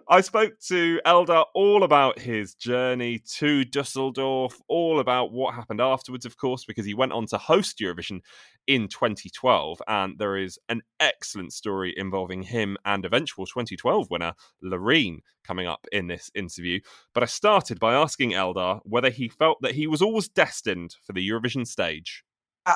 I 0.09 0.22
spoke 0.22 0.59
to 0.68 1.00
Eldar 1.07 1.44
all 1.55 1.83
about 1.83 2.18
his 2.18 2.55
journey 2.55 3.20
to 3.37 3.64
Dusseldorf, 3.64 4.59
all 4.68 5.00
about 5.00 5.33
what 5.33 5.55
happened 5.55 5.81
afterwards, 5.81 6.24
of 6.24 6.37
course, 6.37 6.64
because 6.64 6.87
he 6.87 6.94
went 6.94 7.12
on 7.12 7.26
to 7.26 7.38
host 7.38 7.79
Eurovision 7.79 8.20
in 8.66 8.88
2012. 8.88 9.83
And 9.87 10.18
there 10.18 10.37
is 10.37 10.59
an 10.68 10.81
excellent 10.98 11.53
story 11.53 11.94
involving 11.96 12.42
him 12.42 12.76
and 12.85 13.05
eventual 13.05 13.46
2012 13.46 14.09
winner, 14.11 14.33
Loreen, 14.64 15.18
coming 15.44 15.66
up 15.66 15.87
in 15.92 16.07
this 16.07 16.31
interview. 16.35 16.81
But 17.12 17.22
I 17.22 17.26
started 17.26 17.79
by 17.79 17.94
asking 17.94 18.31
Eldar 18.31 18.81
whether 18.85 19.11
he 19.11 19.29
felt 19.29 19.59
that 19.61 19.74
he 19.74 19.87
was 19.87 20.00
always 20.00 20.29
destined 20.29 20.96
for 21.05 21.12
the 21.12 21.29
Eurovision 21.29 21.66
stage. 21.66 22.24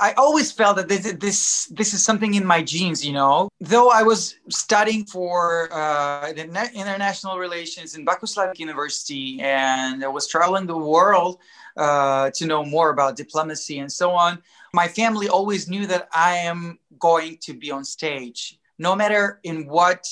I 0.00 0.12
always 0.16 0.52
felt 0.52 0.76
that 0.76 0.88
this, 0.88 1.12
this 1.14 1.66
this 1.66 1.94
is 1.94 2.04
something 2.04 2.34
in 2.34 2.44
my 2.44 2.62
genes, 2.62 3.04
you 3.04 3.12
know. 3.12 3.48
Though 3.60 3.90
I 3.90 4.02
was 4.02 4.36
studying 4.48 5.04
for 5.04 5.68
uh, 5.72 6.30
international 6.30 7.38
relations 7.38 7.94
in 7.94 8.04
Baku 8.04 8.26
Slavic 8.26 8.58
University, 8.58 9.40
and 9.40 10.04
I 10.04 10.08
was 10.08 10.28
traveling 10.28 10.66
the 10.66 10.76
world 10.76 11.38
uh, 11.76 12.30
to 12.34 12.46
know 12.46 12.64
more 12.64 12.90
about 12.90 13.16
diplomacy 13.16 13.78
and 13.78 13.90
so 13.90 14.10
on. 14.12 14.42
My 14.72 14.88
family 14.88 15.28
always 15.28 15.68
knew 15.68 15.86
that 15.86 16.08
I 16.12 16.36
am 16.36 16.78
going 16.98 17.38
to 17.42 17.54
be 17.54 17.70
on 17.70 17.84
stage, 17.84 18.58
no 18.78 18.94
matter 18.94 19.40
in 19.42 19.66
what 19.66 20.06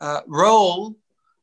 uh, 0.00 0.20
role. 0.26 0.96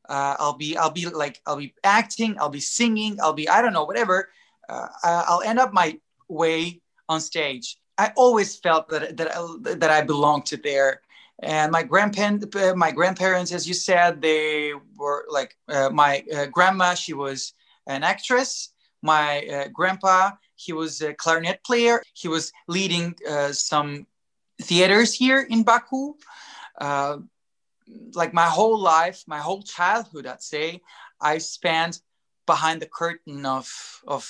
Uh, 0.08 0.36
I'll 0.38 0.56
be 0.56 0.76
I'll 0.76 0.90
be 0.90 1.06
like 1.06 1.40
I'll 1.46 1.56
be 1.56 1.74
acting, 1.84 2.36
I'll 2.40 2.48
be 2.48 2.60
singing, 2.60 3.18
I'll 3.20 3.34
be 3.34 3.48
I 3.48 3.60
don't 3.60 3.74
know 3.74 3.84
whatever. 3.84 4.30
Uh, 4.68 4.88
I'll 5.04 5.42
end 5.42 5.58
up 5.58 5.72
my 5.72 5.98
way 6.28 6.80
on 7.08 7.20
stage. 7.20 7.78
I 7.96 8.12
always 8.16 8.56
felt 8.56 8.88
that 8.90 9.16
that 9.16 9.36
I, 9.36 9.74
that 9.74 9.90
I 9.90 10.02
belonged 10.02 10.46
to 10.46 10.56
there. 10.56 11.00
And 11.40 11.70
my 11.70 11.84
grandparents, 11.84 12.46
my 12.74 12.90
grandparents, 12.90 13.52
as 13.52 13.68
you 13.68 13.74
said, 13.74 14.20
they 14.20 14.72
were 14.96 15.24
like 15.30 15.56
uh, 15.68 15.90
my 15.90 16.24
uh, 16.34 16.46
grandma. 16.46 16.94
She 16.94 17.14
was 17.14 17.54
an 17.86 18.02
actress. 18.02 18.72
My 19.02 19.46
uh, 19.46 19.68
grandpa, 19.72 20.32
he 20.56 20.72
was 20.72 21.00
a 21.00 21.14
clarinet 21.14 21.62
player. 21.62 22.02
He 22.14 22.26
was 22.26 22.52
leading 22.66 23.14
uh, 23.28 23.52
some 23.52 24.06
theaters 24.60 25.14
here 25.14 25.46
in 25.48 25.62
Baku. 25.62 26.14
Uh, 26.80 27.18
like 28.14 28.34
my 28.34 28.46
whole 28.46 28.78
life, 28.78 29.22
my 29.28 29.38
whole 29.38 29.62
childhood, 29.62 30.26
I'd 30.26 30.42
say, 30.42 30.80
I 31.20 31.38
spent 31.38 32.00
behind 32.46 32.82
the 32.82 32.88
curtain 32.88 33.46
of 33.46 33.68
of 34.06 34.28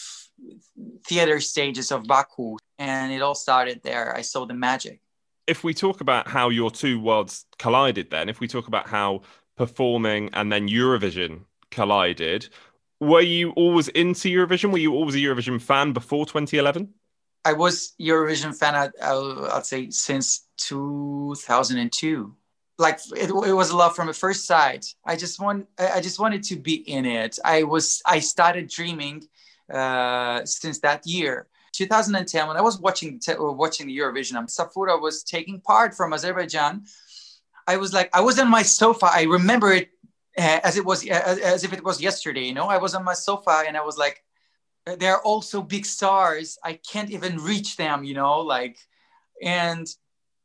theater 1.07 1.41
stages 1.41 1.91
of 1.91 2.07
Baku, 2.07 2.59
and 2.79 3.13
it 3.13 3.23
all 3.23 3.35
started 3.35 3.81
there. 3.83 4.15
I 4.17 4.23
saw 4.23 4.47
the 4.47 4.55
magic. 4.55 5.01
If 5.47 5.65
we 5.65 5.75
talk 5.75 6.01
about 6.01 6.29
how 6.29 6.51
your 6.51 6.71
two 6.71 7.01
worlds 7.01 7.47
collided, 7.59 8.11
then 8.11 8.29
if 8.29 8.41
we 8.41 8.49
talk 8.49 8.69
about 8.69 8.89
how 8.89 9.23
performing 9.57 10.31
and 10.35 10.53
then 10.53 10.69
Eurovision 10.69 11.45
collided, 11.71 12.49
were 13.01 13.23
you 13.23 13.51
always 13.53 13.89
into 13.89 14.29
Eurovision? 14.29 14.73
Were 14.73 14.79
you 14.79 14.95
always 14.95 15.15
a 15.15 15.19
Eurovision 15.19 15.61
fan 15.61 15.93
before 15.93 16.27
2011? 16.27 16.93
I 17.45 17.53
was 17.55 17.95
Eurovision 18.01 18.55
fan. 18.55 18.75
I'd, 18.75 18.91
I'd 19.01 19.67
say 19.67 19.91
since 19.91 20.49
2002 20.59 22.35
like 22.79 23.01
it, 23.17 23.31
it 23.31 23.53
was 23.53 23.73
love 23.73 23.95
from 23.95 24.07
the 24.07 24.13
first 24.13 24.47
sight 24.47 24.87
i 25.05 25.17
just 25.17 25.41
want 25.41 25.67
i 25.79 26.01
just 26.01 26.19
wanted 26.19 26.43
to 26.43 26.57
be 26.57 26.75
in 26.75 27.05
it 27.05 27.39
i 27.45 27.63
was 27.63 28.01
i 28.07 28.19
started 28.19 28.69
dreaming 28.69 29.23
uh, 29.73 30.45
since 30.45 30.79
that 30.79 31.07
year 31.07 31.47
2010 31.73 32.47
when 32.49 32.57
i 32.57 32.61
was 32.61 32.79
watching 32.79 33.21
watching 33.29 33.87
the 33.87 33.97
eurovision 33.97 34.35
safura 34.47 35.01
was 35.01 35.23
taking 35.23 35.61
part 35.61 35.95
from 35.95 36.13
azerbaijan. 36.13 36.85
I 37.67 37.77
was 37.77 37.93
like 37.93 38.09
i 38.15 38.21
was 38.21 38.39
on 38.39 38.49
my 38.49 38.63
sofa. 38.63 39.09
I 39.13 39.25
remember 39.25 39.73
it 39.73 39.91
uh, 40.39 40.61
as 40.65 40.77
it 40.77 40.85
was 40.85 41.07
as, 41.07 41.39
as 41.39 41.65
if 41.65 41.73
it 41.73 41.85
was 41.85 42.01
yesterday 42.01 42.45
you 42.45 42.55
know? 42.55 42.67
I 42.67 42.79
was 42.79 42.95
on 42.95 43.05
my 43.05 43.15
sofa 43.15 43.65
and 43.67 43.77
i 43.77 43.83
was 43.83 43.99
like 43.99 44.25
they're 44.99 45.21
also 45.21 45.61
big 45.61 45.85
stars. 45.85 46.59
I 46.65 46.73
can't 46.91 47.11
even 47.11 47.37
reach 47.51 47.77
them 47.77 48.05
you 48.05 48.15
know? 48.15 48.41
Like 48.41 48.79
and 49.43 49.87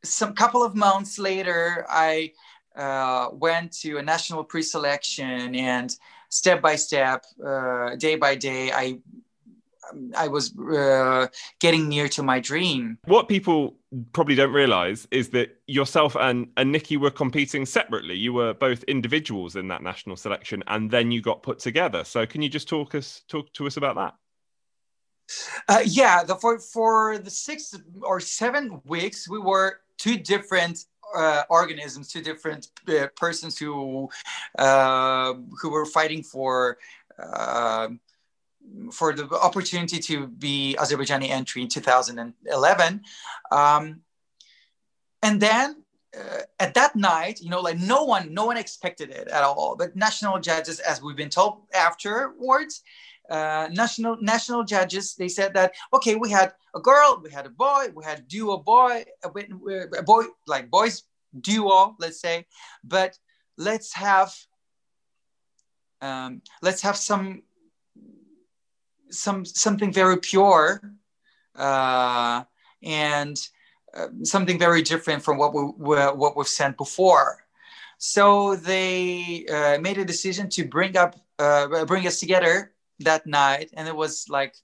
some 0.03 0.33
couple 0.33 0.63
of 0.63 0.75
months 0.75 1.17
later, 1.17 1.85
I 1.89 2.33
uh, 2.75 3.29
went 3.31 3.71
to 3.79 3.97
a 3.97 4.01
national 4.03 4.43
pre-selection, 4.43 5.55
and 5.55 5.95
step 6.29 6.61
by 6.61 6.75
step, 6.75 7.25
uh, 7.45 7.95
day 7.95 8.15
by 8.15 8.35
day, 8.35 8.71
I 8.71 8.99
I 10.15 10.27
was 10.27 10.57
uh, 10.57 11.27
getting 11.59 11.89
near 11.89 12.07
to 12.09 12.23
my 12.23 12.39
dream. 12.39 12.97
What 13.05 13.27
people 13.27 13.75
probably 14.13 14.35
don't 14.35 14.53
realize 14.53 15.07
is 15.11 15.29
that 15.29 15.61
yourself 15.67 16.15
and, 16.15 16.47
and 16.57 16.71
Nikki 16.71 16.97
were 16.97 17.11
competing 17.11 17.65
separately. 17.65 18.15
You 18.15 18.33
were 18.33 18.53
both 18.53 18.83
individuals 18.83 19.55
in 19.55 19.67
that 19.67 19.81
national 19.81 20.15
selection, 20.15 20.63
and 20.67 20.89
then 20.89 21.11
you 21.11 21.21
got 21.21 21.43
put 21.43 21.59
together. 21.59 22.03
So, 22.03 22.25
can 22.25 22.41
you 22.41 22.49
just 22.49 22.67
talk 22.67 22.95
us 22.95 23.23
talk 23.27 23.51
to 23.53 23.67
us 23.67 23.77
about 23.77 23.95
that? 23.95 24.15
Uh, 25.67 25.83
yeah, 25.85 26.23
the, 26.23 26.35
for 26.35 26.59
for 26.59 27.17
the 27.17 27.29
six 27.29 27.75
or 28.01 28.19
seven 28.19 28.81
weeks, 28.85 29.29
we 29.29 29.39
were 29.39 29.79
two 29.97 30.17
different 30.17 30.85
uh, 31.15 31.43
organisms, 31.49 32.09
two 32.09 32.21
different 32.21 32.67
uh, 32.87 33.07
persons 33.15 33.57
who 33.57 34.09
uh, 34.57 35.33
who 35.61 35.69
were 35.69 35.85
fighting 35.85 36.23
for 36.23 36.77
uh, 37.19 37.89
for 38.91 39.13
the 39.13 39.27
opportunity 39.39 39.99
to 39.99 40.27
be 40.27 40.75
Azerbaijani 40.79 41.29
entry 41.29 41.61
in 41.61 41.67
2011, 41.67 43.01
um, 43.51 44.01
and 45.21 45.39
then 45.39 45.83
uh, 46.17 46.41
at 46.59 46.73
that 46.73 46.95
night, 46.95 47.41
you 47.41 47.49
know, 47.49 47.61
like 47.61 47.79
no 47.79 48.03
one, 48.03 48.33
no 48.33 48.45
one 48.45 48.57
expected 48.57 49.09
it 49.09 49.27
at 49.27 49.43
all. 49.43 49.75
But 49.77 49.95
national 49.95 50.39
judges, 50.39 50.79
as 50.79 51.01
we've 51.01 51.15
been 51.15 51.29
told 51.29 51.63
afterwards, 51.73 52.83
uh, 53.29 53.69
national 53.71 54.17
national 54.21 54.63
judges 54.63 55.15
they 55.15 55.29
said 55.29 55.53
that 55.53 55.73
okay 55.93 56.15
we 56.15 56.29
had 56.29 56.51
a 56.75 56.79
girl 56.79 57.21
we 57.23 57.31
had 57.31 57.45
a 57.45 57.49
boy 57.49 57.87
we 57.95 58.03
had 58.03 58.27
duo 58.27 58.57
boy 58.57 59.03
a, 59.23 59.29
a 59.97 60.03
boy 60.03 60.23
like 60.45 60.69
boys 60.69 61.03
duo 61.39 61.95
let's 61.99 62.19
say 62.19 62.45
but 62.83 63.17
let's 63.57 63.93
have 63.93 64.35
um, 66.01 66.41
let's 66.61 66.81
have 66.81 66.97
some 66.97 67.43
some 69.13 69.45
something 69.45 69.91
very 69.91 70.17
pure 70.17 70.81
uh, 71.55 72.43
and 72.81 73.37
uh, 73.93 74.07
something 74.23 74.57
very 74.57 74.81
different 74.81 75.23
from 75.23 75.37
what 75.37 75.53
we 75.53 75.61
what 75.61 76.35
we've 76.35 76.47
sent 76.47 76.77
before. 76.77 77.45
So 77.97 78.55
they 78.55 79.45
uh, 79.45 79.77
made 79.79 79.97
a 79.97 80.05
decision 80.05 80.49
to 80.49 80.65
bring 80.65 80.97
up 80.97 81.15
uh, 81.39 81.85
bring 81.85 82.05
us 82.07 82.19
together 82.19 82.73
that 82.99 83.25
night 83.25 83.69
and 83.73 83.87
it 83.87 83.95
was 83.95 84.27
like 84.29 84.55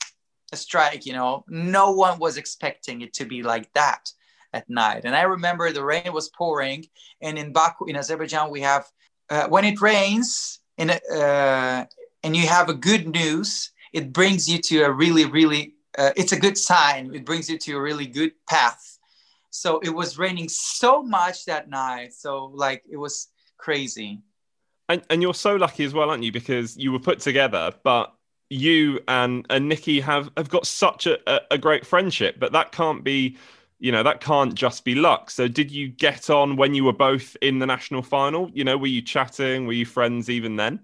a 0.52 0.58
strike 0.58 1.06
you 1.06 1.14
know? 1.14 1.44
No 1.48 1.92
one 1.92 2.20
was 2.20 2.38
expecting 2.38 3.02
it 3.02 3.14
to 3.14 3.26
be 3.26 3.44
like 3.44 3.72
that 3.74 4.12
at 4.54 4.70
night. 4.70 5.02
And 5.06 5.16
i 5.16 5.22
remember 5.22 5.72
the 5.72 5.86
rain 5.86 6.12
was 6.12 6.30
pouring 6.30 6.88
and 7.22 7.38
in 7.38 7.54
baku 7.54 7.86
in 7.86 7.96
azerbaijan 7.96 8.50
we 8.50 8.62
have 8.62 8.86
uh, 9.30 9.48
when 9.48 9.64
it 9.64 9.80
rains 9.80 10.60
in 10.78 10.90
a, 10.90 11.00
uh, 11.14 11.86
and 12.24 12.36
you 12.36 12.48
have 12.48 12.68
a 12.70 12.74
good 12.74 13.08
news 13.08 13.72
it 13.94 14.14
brings 14.14 14.48
you 14.48 14.60
to 14.60 14.82
a 14.84 14.92
really 14.92 15.26
really 15.26 15.76
uh, 15.98 16.12
it's 16.16 16.32
a 16.32 16.40
good 16.40 16.58
sign. 16.58 17.14
It 17.14 17.26
brings 17.26 17.50
you 17.50 17.58
to 17.58 17.74
a 17.74 17.82
really 17.82 18.06
good 18.06 18.32
path. 18.48 18.98
So 19.50 19.80
it 19.80 19.90
was 19.90 20.20
raining 20.20 20.48
so 20.48 21.02
much 21.02 21.46
that 21.46 21.70
night. 21.70 22.14
So 22.14 22.46
like 22.54 22.84
it 22.90 22.98
was 22.98 23.30
crazy. 23.58 24.22
And, 24.88 25.04
and 25.10 25.22
you're 25.22 25.34
so 25.34 25.56
lucky 25.56 25.84
as 25.84 25.94
well 25.94 26.10
aren't 26.10 26.24
you? 26.24 26.32
Because 26.32 26.78
you 26.78 26.92
were 26.92 27.00
put 27.00 27.20
together 27.20 27.74
but 27.84 28.14
you 28.50 29.00
and 29.08 29.46
and 29.50 29.70
Nikki 29.70 30.00
have 30.00 30.32
have 30.36 30.50
got 30.50 30.66
such 30.66 31.06
a, 31.06 31.18
a, 31.32 31.42
a 31.52 31.58
great 31.58 31.86
friendship, 31.86 32.40
but 32.40 32.52
that 32.52 32.72
can't 32.72 33.04
be 33.04 33.38
you 33.80 33.92
know 33.92 34.04
that 34.04 34.22
can't 34.22 34.56
just 34.56 34.84
be 34.84 34.96
luck. 34.96 35.30
So 35.30 35.48
did 35.48 35.72
you 35.72 35.88
get 35.88 36.30
on 36.30 36.56
when 36.56 36.74
you 36.74 36.84
were 36.84 36.94
both 36.94 37.38
in 37.42 37.60
the 37.60 37.66
national 37.66 38.02
final? 38.02 38.50
You 38.54 38.64
know 38.64 38.78
were 38.78 38.88
you 38.88 39.02
chatting? 39.02 39.68
Were 39.68 39.74
you 39.74 39.86
friends 39.86 40.30
even 40.30 40.56
then? 40.56 40.80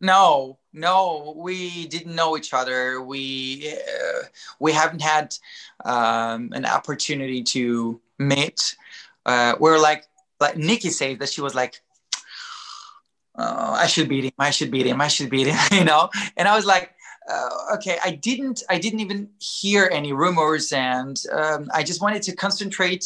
No 0.00 0.58
no, 0.76 1.34
we 1.36 1.86
didn't 1.86 2.14
know 2.14 2.36
each 2.36 2.52
other. 2.52 3.00
We 3.00 3.72
uh, 3.72 4.22
we 4.60 4.72
haven't 4.72 5.00
had 5.00 5.34
um, 5.84 6.50
an 6.52 6.66
opportunity 6.66 7.42
to 7.44 8.00
meet. 8.18 8.76
Uh, 9.24 9.54
we're 9.58 9.78
like 9.78 10.04
like 10.38 10.56
Nikki 10.56 10.90
said 10.90 11.18
that 11.20 11.30
she 11.30 11.40
was 11.40 11.54
like, 11.54 11.80
oh, 13.36 13.72
I 13.72 13.86
should 13.86 14.08
beat 14.08 14.24
him. 14.24 14.32
I 14.38 14.50
should 14.50 14.70
beat 14.70 14.86
him. 14.86 15.00
I 15.00 15.08
should 15.08 15.30
beat 15.30 15.46
him. 15.46 15.58
you 15.72 15.84
know, 15.84 16.10
and 16.36 16.46
I 16.46 16.54
was 16.54 16.66
like. 16.66 16.92
Uh, 17.28 17.74
okay, 17.74 17.98
I 18.04 18.12
didn't. 18.12 18.62
I 18.70 18.78
didn't 18.78 19.00
even 19.00 19.28
hear 19.40 19.90
any 19.90 20.12
rumors, 20.12 20.72
and 20.72 21.20
um, 21.32 21.68
I 21.74 21.82
just 21.82 22.00
wanted 22.00 22.22
to 22.22 22.36
concentrate 22.36 23.04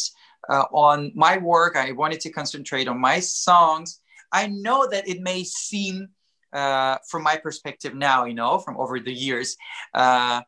uh, 0.50 0.64
on 0.72 1.10
my 1.14 1.38
work. 1.38 1.74
I 1.74 1.92
wanted 1.92 2.20
to 2.20 2.30
concentrate 2.30 2.86
on 2.86 3.00
my 3.00 3.18
songs. 3.20 4.00
I 4.30 4.48
know 4.48 4.86
that 4.90 5.08
it 5.08 5.22
may 5.22 5.44
seem 5.44 6.10
uh, 6.52 6.98
from 7.08 7.22
my 7.22 7.36
perspective 7.36 7.94
now, 7.94 8.24
you 8.24 8.34
know, 8.34 8.58
from 8.58 8.76
over 8.76 8.98
the 9.00 9.12
years. 9.12 9.56
Uh, 9.94 10.42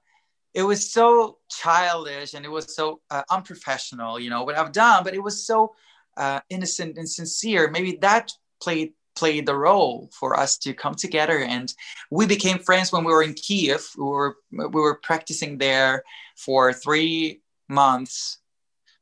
it 0.54 0.62
was 0.62 0.92
so 0.92 1.38
childish 1.48 2.34
and 2.34 2.44
it 2.44 2.50
was 2.50 2.74
so 2.74 3.00
uh, 3.10 3.22
unprofessional, 3.30 4.20
you 4.20 4.28
know, 4.28 4.42
what 4.42 4.56
I've 4.58 4.72
done, 4.72 5.02
but 5.04 5.14
it 5.14 5.22
was 5.22 5.46
so 5.46 5.74
uh, 6.16 6.40
innocent 6.50 6.98
and 6.98 7.08
sincere. 7.08 7.70
Maybe 7.70 7.98
that 8.02 8.32
played 8.60 8.92
played 9.14 9.44
the 9.44 9.54
role 9.54 10.08
for 10.18 10.38
us 10.38 10.56
to 10.56 10.72
come 10.72 10.94
together 10.94 11.40
and 11.40 11.74
we 12.10 12.26
became 12.26 12.58
friends 12.58 12.92
when 12.92 13.04
we 13.04 13.12
were 13.12 13.22
in 13.22 13.34
Kiev. 13.34 13.86
We 13.96 14.04
were 14.04 14.36
we 14.50 14.66
were 14.66 15.00
practicing 15.02 15.58
there 15.58 16.02
for 16.36 16.72
three 16.72 17.42
months 17.68 18.38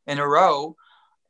in 0.06 0.18
a 0.18 0.26
row 0.26 0.76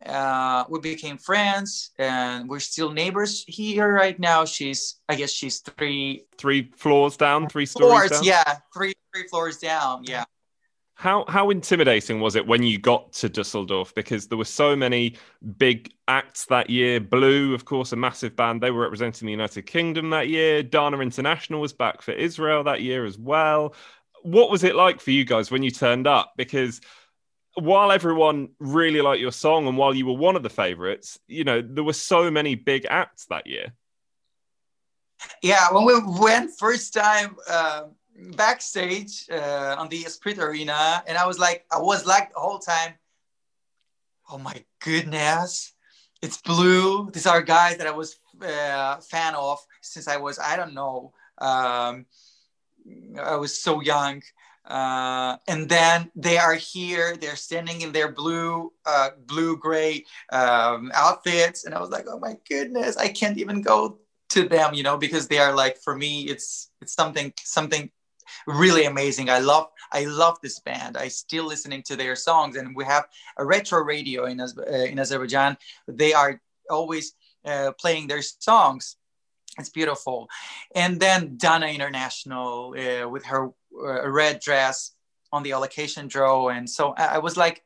uh, 0.06 0.64
we 0.68 0.80
became 0.80 1.18
friends 1.18 1.90
and 1.98 2.48
we're 2.48 2.60
still 2.60 2.90
neighbors 2.90 3.44
here 3.46 3.92
right 3.92 4.18
now 4.18 4.44
she's 4.44 4.96
i 5.08 5.14
guess 5.14 5.30
she's 5.30 5.58
three 5.60 6.24
three 6.38 6.70
floors 6.76 7.16
down 7.16 7.48
three 7.48 7.66
stories 7.66 8.08
floors, 8.08 8.10
down 8.10 8.24
yeah 8.24 8.58
three 8.72 8.94
three 9.12 9.28
floors 9.28 9.58
down 9.58 10.02
yeah 10.04 10.24
how 11.00 11.24
how 11.28 11.48
intimidating 11.48 12.20
was 12.20 12.36
it 12.36 12.46
when 12.46 12.62
you 12.62 12.78
got 12.78 13.14
to 13.14 13.30
Dusseldorf? 13.30 13.94
Because 13.94 14.26
there 14.26 14.36
were 14.36 14.44
so 14.44 14.76
many 14.76 15.16
big 15.56 15.90
acts 16.08 16.44
that 16.46 16.68
year. 16.68 17.00
Blue, 17.00 17.54
of 17.54 17.64
course, 17.64 17.92
a 17.92 17.96
massive 17.96 18.36
band. 18.36 18.60
They 18.60 18.70
were 18.70 18.82
representing 18.82 19.24
the 19.24 19.32
United 19.32 19.62
Kingdom 19.62 20.10
that 20.10 20.28
year. 20.28 20.62
Dana 20.62 20.98
International 20.98 21.62
was 21.62 21.72
back 21.72 22.02
for 22.02 22.12
Israel 22.12 22.62
that 22.64 22.82
year 22.82 23.06
as 23.06 23.16
well. 23.16 23.74
What 24.24 24.50
was 24.50 24.62
it 24.62 24.74
like 24.74 25.00
for 25.00 25.10
you 25.10 25.24
guys 25.24 25.50
when 25.50 25.62
you 25.62 25.70
turned 25.70 26.06
up? 26.06 26.34
Because 26.36 26.82
while 27.54 27.92
everyone 27.92 28.50
really 28.58 29.00
liked 29.00 29.20
your 29.20 29.32
song 29.32 29.66
and 29.66 29.76
while 29.76 29.94
you 29.94 30.06
were 30.06 30.14
one 30.14 30.36
of 30.36 30.42
the 30.42 30.50
favorites, 30.50 31.18
you 31.26 31.44
know, 31.44 31.60
there 31.60 31.84
were 31.84 31.92
so 31.92 32.30
many 32.30 32.54
big 32.54 32.86
acts 32.88 33.26
that 33.26 33.46
year. 33.46 33.72
Yeah, 35.42 35.66
when 35.72 35.84
we 35.84 35.94
went 36.18 36.58
first 36.58 36.94
time 36.94 37.36
uh, 37.48 37.84
backstage 38.36 39.26
uh, 39.30 39.76
on 39.78 39.88
the 39.88 40.04
Esprit 40.04 40.38
Arena, 40.38 41.02
and 41.06 41.18
I 41.18 41.26
was 41.26 41.38
like, 41.38 41.66
I 41.70 41.78
was 41.78 42.06
like 42.06 42.32
the 42.32 42.40
whole 42.40 42.58
time, 42.58 42.94
oh 44.30 44.38
my 44.38 44.64
goodness, 44.82 45.72
it's 46.22 46.40
Blue. 46.40 47.10
These 47.10 47.26
are 47.26 47.42
guys 47.42 47.76
that 47.78 47.86
I 47.86 47.90
was 47.90 48.16
uh, 48.42 48.96
fan 48.98 49.34
of 49.34 49.58
since 49.82 50.08
I 50.08 50.16
was, 50.16 50.38
I 50.38 50.56
don't 50.56 50.74
know, 50.74 51.12
um, 51.38 52.06
I 53.22 53.36
was 53.36 53.58
so 53.58 53.80
young. 53.80 54.22
Uh, 54.66 55.36
and 55.48 55.68
then 55.68 56.10
they 56.14 56.36
are 56.36 56.54
here 56.54 57.16
they're 57.16 57.34
standing 57.34 57.80
in 57.80 57.92
their 57.92 58.12
blue 58.12 58.72
uh, 58.86 59.10
blue 59.26 59.56
gray 59.56 60.04
um, 60.32 60.90
outfits. 60.94 61.64
And 61.64 61.74
i 61.74 61.80
was 61.80 61.90
like 61.90 62.06
oh 62.08 62.18
my 62.18 62.36
goodness 62.48 62.96
i 62.96 63.08
can't 63.08 63.38
even 63.38 63.62
go 63.62 63.98
to 64.30 64.48
them 64.48 64.74
you 64.74 64.82
know 64.82 64.96
because 64.96 65.26
they 65.26 65.38
are 65.38 65.54
like 65.54 65.76
for 65.78 65.96
me 65.96 66.22
it's 66.22 66.70
it's 66.80 66.94
something 66.94 67.32
something 67.42 67.90
really 68.46 68.84
amazing. 68.84 69.30
I 69.30 69.38
love 69.38 69.66
i 69.92 70.04
love 70.04 70.38
this 70.42 70.60
band. 70.60 70.96
I 70.96 71.08
still 71.08 71.46
listening 71.46 71.82
to 71.86 71.96
their 71.96 72.16
songs. 72.16 72.56
And 72.56 72.74
we 72.74 72.84
have 72.84 73.06
a 73.36 73.44
retro 73.44 73.82
radio 73.82 74.26
in, 74.26 74.40
uh, 74.40 74.46
in 74.88 74.98
azerbaijan. 74.98 75.56
They 75.88 76.12
are 76.12 76.40
always 76.68 77.14
uh, 77.44 77.72
playing 77.80 78.06
their 78.06 78.22
songs 78.22 78.96
it's 79.58 79.68
beautiful. 79.68 80.28
And 80.74 81.00
then 81.00 81.36
Dana 81.36 81.66
international 81.66 82.74
uh, 82.78 83.08
with 83.08 83.24
her 83.26 83.50
a 83.72 84.10
red 84.10 84.40
dress 84.40 84.92
on 85.32 85.42
the 85.42 85.52
allocation 85.52 86.08
draw. 86.08 86.48
And 86.48 86.68
so 86.68 86.92
i 86.96 87.18
was 87.18 87.36
like 87.36 87.64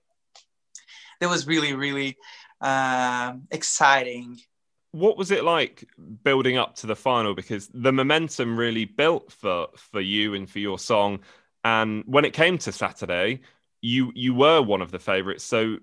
that 1.21 1.29
was 1.29 1.47
really 1.47 1.73
really 1.73 2.17
uh, 2.61 3.35
exciting. 3.51 4.39
What 4.93 5.19
was 5.19 5.31
it 5.31 5.45
like 5.45 5.89
building 6.23 6.57
up 6.57 6.77
to 6.77 6.87
the 6.87 6.95
final? 6.95 7.35
Because 7.35 7.69
the 7.75 7.93
momentum 7.93 8.57
really 8.57 8.85
built 8.85 9.33
for 9.33 9.69
for 9.77 10.01
you 10.01 10.35
and 10.35 10.49
for 10.49 10.59
your 10.59 10.79
song. 10.79 11.21
And 11.65 12.05
when 12.07 12.25
it 12.25 12.35
came 12.35 12.59
to 12.59 12.73
saturday 12.73 13.41
you 13.85 14.11
you 14.15 14.33
were 14.35 14.63
one 14.63 14.81
of 14.81 14.91
the 14.91 14.99
favorites. 14.99 15.45
So 15.45 15.77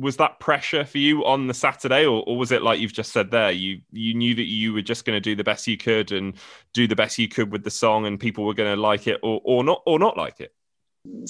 was 0.00 0.16
that 0.16 0.38
pressure 0.40 0.84
for 0.84 0.98
you 0.98 1.24
on 1.24 1.46
the 1.46 1.54
saturday 1.54 2.04
or, 2.04 2.22
or 2.26 2.36
was 2.36 2.52
it 2.52 2.62
like 2.62 2.80
you've 2.80 2.92
just 2.92 3.12
said 3.12 3.30
there 3.30 3.50
you 3.50 3.80
you 3.92 4.14
knew 4.14 4.34
that 4.34 4.46
you 4.46 4.72
were 4.72 4.82
just 4.82 5.04
going 5.04 5.16
to 5.16 5.20
do 5.20 5.34
the 5.34 5.44
best 5.44 5.66
you 5.66 5.76
could 5.76 6.12
and 6.12 6.34
do 6.72 6.86
the 6.86 6.96
best 6.96 7.18
you 7.18 7.28
could 7.28 7.50
with 7.52 7.64
the 7.64 7.70
song 7.70 8.06
and 8.06 8.20
people 8.20 8.44
were 8.44 8.54
going 8.54 8.74
to 8.74 8.80
like 8.80 9.06
it 9.06 9.18
or, 9.22 9.40
or 9.44 9.64
not 9.64 9.82
or 9.86 9.98
not 9.98 10.16
like 10.16 10.40
it 10.40 10.54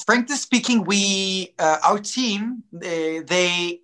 frankly 0.05 0.37
speaking 0.37 0.85
we 0.85 1.55
uh, 1.59 1.79
our 1.85 1.99
team 1.99 2.63
they, 2.73 3.21
they 3.21 3.81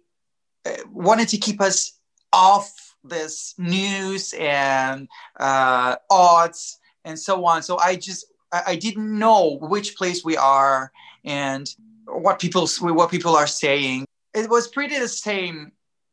uh, 0.66 0.76
wanted 0.90 1.28
to 1.28 1.36
keep 1.36 1.60
us 1.60 1.98
off 2.32 2.96
this 3.04 3.54
news 3.58 4.34
and 4.38 5.08
uh, 5.38 5.96
odds 6.10 6.78
and 7.04 7.18
so 7.18 7.44
on 7.44 7.62
so 7.62 7.78
i 7.78 7.96
just 7.96 8.26
I, 8.52 8.62
I 8.68 8.76
didn't 8.76 9.18
know 9.18 9.58
which 9.60 9.96
place 9.96 10.24
we 10.24 10.36
are 10.36 10.92
and 11.24 11.68
what 12.06 12.38
people 12.38 12.68
what 12.80 13.10
people 13.10 13.36
are 13.36 13.46
saying. 13.46 14.06
It 14.34 14.48
was 14.48 14.68
pretty 14.68 14.98
the 14.98 15.08
same 15.08 15.72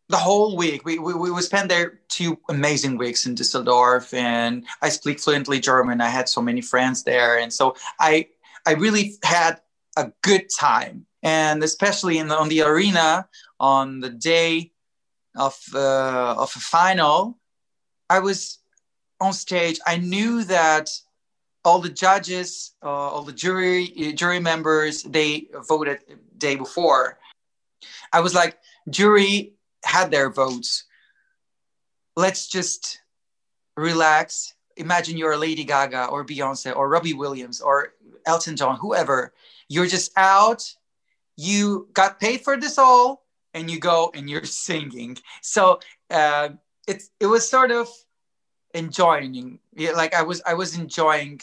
the 0.10 0.18
whole 0.18 0.58
week. 0.58 0.84
We, 0.86 0.98
we, 0.98 1.14
we 1.14 1.42
spent 1.42 1.70
there 1.70 2.00
two 2.10 2.38
amazing 2.50 2.98
weeks 2.98 3.28
in 3.28 3.36
Düsseldorf, 3.36 4.12
and 4.14 4.66
I 4.82 4.90
speak 4.90 5.20
fluently 5.20 5.60
German. 5.60 6.02
I 6.02 6.10
had 6.10 6.28
so 6.28 6.42
many 6.42 6.62
friends 6.62 7.04
there, 7.04 7.38
and 7.38 7.54
so 7.54 7.76
I 8.00 8.28
I 8.66 8.74
really 8.74 9.16
had 9.24 9.62
a 9.96 10.12
good 10.22 10.48
time. 10.60 11.06
And 11.22 11.64
especially 11.64 12.18
in 12.18 12.30
the, 12.30 12.38
on 12.38 12.50
the 12.50 12.62
arena 12.62 13.28
on 13.60 14.00
the 14.00 14.10
day 14.10 14.72
of 15.36 15.58
uh, 15.74 16.36
of 16.38 16.52
a 16.56 16.60
final, 16.60 17.38
I 18.10 18.20
was 18.20 18.60
on 19.22 19.34
stage. 19.34 19.80
I 19.86 19.98
knew 19.98 20.44
that 20.46 20.90
all 21.64 21.80
the 21.80 21.90
judges, 21.90 22.74
uh, 22.82 22.88
all 22.88 23.24
the 23.24 23.34
jury 23.34 24.14
jury 24.14 24.40
members, 24.40 25.04
they 25.04 25.50
voted 25.68 26.00
day 26.38 26.56
before. 26.56 27.19
I 28.12 28.20
was 28.22 28.34
like, 28.34 28.58
jury 28.90 29.54
had 29.84 30.12
their 30.12 30.30
votes. 30.30 30.86
Let's 32.16 32.48
just 32.48 33.00
relax. 33.78 34.54
Imagine 34.78 35.18
you're 35.18 35.38
Lady 35.38 35.64
Gaga 35.64 36.06
or 36.06 36.26
Beyonce 36.26 36.76
or 36.76 36.90
Robbie 36.90 37.14
Williams 37.14 37.62
or 37.62 37.94
Elton 38.26 38.56
John, 38.56 38.78
whoever. 38.78 39.34
You're 39.68 39.88
just 39.88 40.12
out. 40.18 40.74
You 41.36 41.88
got 41.94 42.20
paid 42.20 42.42
for 42.42 42.58
this 42.58 42.78
all, 42.78 43.26
and 43.54 43.70
you 43.72 43.80
go 43.80 44.12
and 44.14 44.30
you're 44.30 44.44
singing. 44.66 45.18
So 45.42 45.80
uh, 46.10 46.50
it's 46.88 47.10
it 47.20 47.28
was 47.28 47.50
sort 47.50 47.72
of 47.72 47.88
enjoying. 48.74 49.60
Like 49.78 50.14
I 50.14 50.24
was 50.24 50.42
I 50.46 50.54
was 50.54 50.78
enjoying 50.78 51.42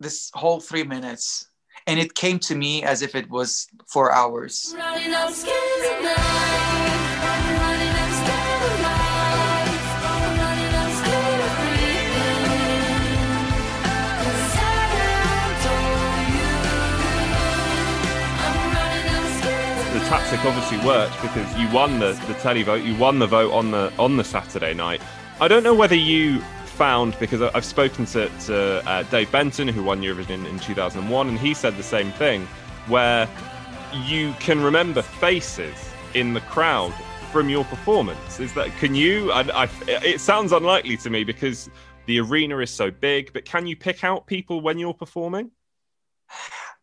this 0.00 0.30
whole 0.34 0.60
three 0.60 0.84
minutes 0.84 1.48
and 1.88 1.98
it 1.98 2.14
came 2.14 2.38
to 2.38 2.54
me 2.54 2.82
as 2.82 3.00
if 3.00 3.14
it 3.14 3.30
was 3.30 3.66
four 3.86 4.12
hours. 4.12 4.74
The 4.74 4.84
tactic 20.04 20.44
obviously 20.44 20.78
worked 20.86 21.20
because 21.22 21.58
you 21.58 21.68
won 21.70 21.98
the 21.98 22.12
the 22.28 22.34
televote 22.34 22.84
you 22.84 22.94
won 22.96 23.18
the 23.18 23.26
vote 23.26 23.52
on 23.52 23.70
the 23.70 23.90
on 23.98 24.18
the 24.18 24.24
saturday 24.24 24.74
night. 24.74 25.00
I 25.40 25.48
don't 25.48 25.62
know 25.62 25.74
whether 25.74 25.94
you 25.94 26.42
found 26.78 27.18
because 27.18 27.42
I've 27.42 27.64
spoken 27.64 28.06
to, 28.06 28.28
to 28.46 28.88
uh, 28.88 29.02
Dave 29.02 29.32
Benton, 29.32 29.66
who 29.66 29.82
won 29.82 30.00
Eurovision 30.00 30.30
in, 30.30 30.46
in 30.46 30.58
2001, 30.60 31.28
and 31.28 31.36
he 31.36 31.52
said 31.52 31.76
the 31.76 31.82
same 31.82 32.12
thing, 32.12 32.46
where 32.86 33.28
you 34.06 34.32
can 34.38 34.62
remember 34.62 35.02
faces 35.02 35.74
in 36.14 36.34
the 36.34 36.40
crowd 36.42 36.94
from 37.32 37.48
your 37.48 37.64
performance. 37.64 38.38
Is 38.38 38.54
that 38.54 38.68
can 38.78 38.94
you? 38.94 39.32
I, 39.32 39.64
I, 39.64 39.68
it 39.88 40.20
sounds 40.20 40.52
unlikely 40.52 40.96
to 40.98 41.10
me 41.10 41.24
because 41.24 41.68
the 42.06 42.20
arena 42.20 42.58
is 42.58 42.70
so 42.70 42.92
big, 42.92 43.32
but 43.32 43.44
can 43.44 43.66
you 43.66 43.74
pick 43.74 44.04
out 44.04 44.28
people 44.28 44.60
when 44.60 44.78
you're 44.78 44.94
performing? 44.94 45.50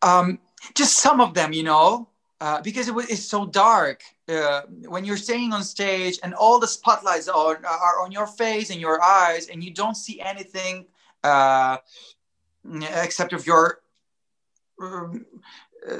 Um, 0.02 0.40
just 0.74 0.98
some 0.98 1.22
of 1.22 1.32
them, 1.32 1.54
you 1.54 1.62
know, 1.62 2.10
uh, 2.40 2.60
because 2.60 2.88
it 2.88 2.94
it's 3.08 3.24
so 3.24 3.46
dark 3.46 4.02
uh, 4.28 4.62
when 4.88 5.04
you're 5.04 5.16
staying 5.16 5.52
on 5.52 5.62
stage 5.62 6.18
and 6.22 6.34
all 6.34 6.58
the 6.58 6.66
spotlights 6.66 7.28
are, 7.28 7.60
are 7.64 8.00
on 8.02 8.12
your 8.12 8.26
face 8.26 8.70
and 8.70 8.80
your 8.80 9.02
eyes 9.02 9.48
and 9.48 9.64
you 9.64 9.70
don't 9.70 9.96
see 9.96 10.20
anything 10.20 10.86
uh, 11.24 11.78
except 13.04 13.32
of 13.32 13.46
your 13.46 13.80
um, 14.82 15.24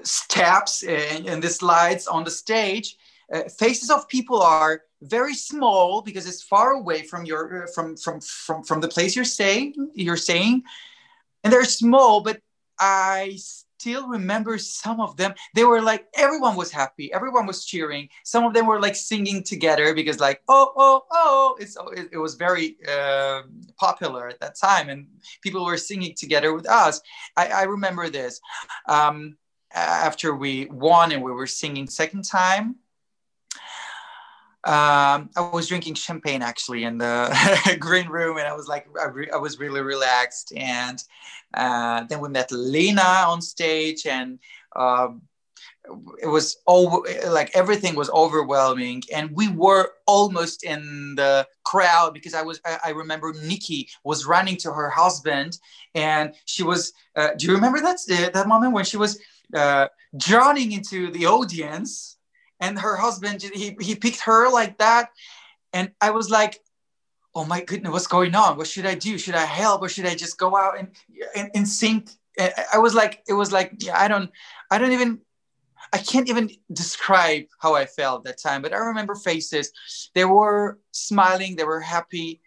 steps 0.02 0.82
and, 0.82 1.26
and, 1.26 1.42
the 1.42 1.48
slides 1.48 2.06
on 2.06 2.24
the 2.24 2.30
stage. 2.30 2.96
Uh, 3.32 3.42
faces 3.44 3.90
of 3.90 4.08
people 4.08 4.42
are 4.42 4.82
very 5.02 5.34
small 5.34 6.02
because 6.02 6.26
it's 6.26 6.42
far 6.42 6.72
away 6.72 7.02
from 7.02 7.24
your 7.24 7.64
uh, 7.64 7.66
from 7.74 7.96
from 7.96 8.20
from 8.20 8.62
from 8.62 8.80
the 8.80 8.88
place 8.88 9.16
you're 9.16 9.24
staying. 9.24 9.74
You're 9.94 10.16
staying, 10.16 10.62
and 11.42 11.52
they're 11.52 11.64
small. 11.64 12.20
But 12.20 12.40
I 12.78 13.38
still 13.78 14.08
remember 14.08 14.58
some 14.58 15.00
of 15.00 15.16
them. 15.16 15.34
They 15.54 15.64
were 15.64 15.82
like 15.82 16.06
everyone 16.14 16.56
was 16.56 16.70
happy, 16.70 17.12
everyone 17.12 17.46
was 17.46 17.64
cheering. 17.64 18.08
Some 18.24 18.44
of 18.44 18.54
them 18.54 18.66
were 18.66 18.80
like 18.80 18.96
singing 18.96 19.42
together 19.42 19.94
because 19.94 20.20
like 20.20 20.42
oh 20.48 20.72
oh 20.76 21.04
oh, 21.10 21.56
it's 21.60 21.76
it, 21.96 22.08
it 22.12 22.18
was 22.18 22.34
very 22.34 22.76
uh, 22.88 23.42
popular 23.78 24.28
at 24.28 24.40
that 24.40 24.56
time, 24.56 24.88
and 24.88 25.06
people 25.42 25.64
were 25.64 25.76
singing 25.76 26.14
together 26.16 26.54
with 26.54 26.68
us. 26.68 27.00
I, 27.36 27.48
I 27.48 27.62
remember 27.64 28.08
this. 28.08 28.40
Um, 28.88 29.36
after 29.72 30.34
we 30.34 30.66
won 30.66 31.12
and 31.12 31.22
we 31.22 31.32
were 31.32 31.46
singing 31.46 31.86
second 31.86 32.24
time 32.24 32.76
um, 34.66 35.30
I 35.36 35.48
was 35.52 35.68
drinking 35.68 35.94
champagne 35.94 36.42
actually 36.42 36.82
in 36.82 36.98
the 36.98 37.76
green 37.78 38.08
room, 38.08 38.36
and 38.36 38.48
I 38.48 38.52
was 38.52 38.66
like, 38.66 38.88
I, 39.00 39.06
re- 39.06 39.30
I 39.32 39.36
was 39.36 39.60
really 39.60 39.80
relaxed. 39.80 40.52
And 40.56 41.00
uh, 41.54 42.02
then 42.08 42.18
we 42.18 42.28
met 42.30 42.50
Lena 42.50 43.00
on 43.02 43.40
stage, 43.40 44.06
and 44.06 44.40
um, 44.74 45.22
it 46.20 46.26
was 46.26 46.56
over, 46.66 46.98
like 47.28 47.54
everything 47.54 47.94
was 47.94 48.10
overwhelming, 48.10 49.04
and 49.14 49.30
we 49.30 49.48
were 49.48 49.92
almost 50.04 50.64
in 50.64 51.14
the 51.14 51.46
crowd 51.62 52.12
because 52.12 52.34
I 52.34 52.42
was. 52.42 52.60
I, 52.64 52.78
I 52.86 52.90
remember 52.90 53.32
Nikki 53.44 53.88
was 54.02 54.26
running 54.26 54.56
to 54.58 54.72
her 54.72 54.90
husband, 54.90 55.58
and 55.94 56.34
she 56.44 56.64
was. 56.64 56.92
Uh, 57.14 57.30
do 57.38 57.46
you 57.46 57.54
remember 57.54 57.80
that 57.82 57.98
uh, 58.10 58.30
that 58.30 58.48
moment 58.48 58.72
when 58.72 58.84
she 58.84 58.96
was 58.96 59.20
uh, 59.54 59.86
drowning 60.16 60.72
into 60.72 61.12
the 61.12 61.26
audience? 61.26 62.15
And 62.60 62.78
her 62.78 62.96
husband 62.96 63.42
he, 63.42 63.76
he 63.80 63.94
picked 63.94 64.20
her 64.20 64.50
like 64.50 64.78
that. 64.78 65.10
And 65.72 65.92
i 66.00 66.10
was 66.10 66.30
like 66.30 66.60
oh 67.36 67.44
my 67.44 67.62
goodness 67.62 67.92
what's 67.92 68.06
going 68.06 68.34
on? 68.34 68.56
What 68.56 68.66
should 68.66 68.86
i 68.86 68.94
do? 68.94 69.18
Should 69.18 69.34
i 69.34 69.44
help 69.44 69.82
or 69.82 69.88
should 69.88 70.06
i 70.06 70.14
just 70.14 70.38
go 70.38 70.56
out 70.56 70.78
and 70.78 70.88
and, 71.36 71.50
and 71.54 71.68
sing? 71.68 72.08
I 72.72 72.78
was 72.78 72.94
like 72.94 73.22
it 73.28 73.32
was 73.34 73.52
like 73.52 73.74
yeah 73.78 73.98
i 73.98 74.08
don't 74.08 74.30
i 74.70 74.78
don't 74.78 74.92
even 74.92 75.20
i 75.92 75.98
can't 75.98 76.28
even 76.28 76.50
describe 76.72 77.44
how 77.58 77.74
i 77.74 77.86
felt 77.86 78.24
that 78.24 78.38
time 78.38 78.60
but 78.62 78.72
i 78.72 78.76
remember 78.76 79.14
faces. 79.14 79.72
They 80.14 80.24
were 80.24 80.78
smiling 80.92 81.56
they 81.56 81.64
were 81.64 81.80
happy. 81.80 82.40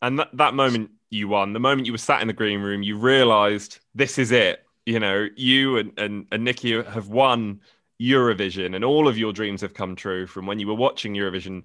And 0.00 0.18
that, 0.18 0.30
that 0.34 0.54
moment 0.54 0.90
you 1.10 1.28
won 1.28 1.52
the 1.52 1.60
moment 1.60 1.86
you 1.86 1.92
were 1.92 1.98
sat 1.98 2.20
in 2.20 2.28
the 2.28 2.34
green 2.34 2.60
room 2.60 2.82
you 2.82 2.96
realized 2.96 3.80
this 3.94 4.18
is 4.18 4.30
it. 4.30 4.64
You 4.86 5.00
know 5.00 5.28
you 5.36 5.78
and, 5.78 5.98
and, 5.98 6.26
and 6.32 6.44
nikki 6.44 6.72
have 6.82 7.08
won 7.08 7.60
Eurovision 8.00 8.76
and 8.76 8.84
all 8.84 9.08
of 9.08 9.18
your 9.18 9.32
dreams 9.32 9.60
have 9.60 9.74
come 9.74 9.96
true 9.96 10.26
from 10.26 10.46
when 10.46 10.58
you 10.58 10.68
were 10.68 10.74
watching 10.74 11.14
Eurovision 11.14 11.64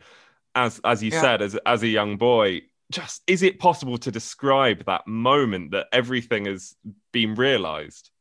as 0.55 0.81
as 0.83 1.03
you 1.03 1.11
yeah. 1.11 1.21
said 1.21 1.41
as 1.41 1.55
as 1.65 1.83
a 1.83 1.87
young 1.87 2.17
boy. 2.17 2.61
Just 2.91 3.23
is 3.27 3.43
it 3.43 3.59
possible 3.59 3.97
to 3.97 4.11
describe 4.11 4.85
that 4.85 5.07
moment 5.07 5.71
that 5.71 5.87
everything 5.91 6.45
has 6.45 6.75
been 7.11 7.33
realized? 7.35 8.11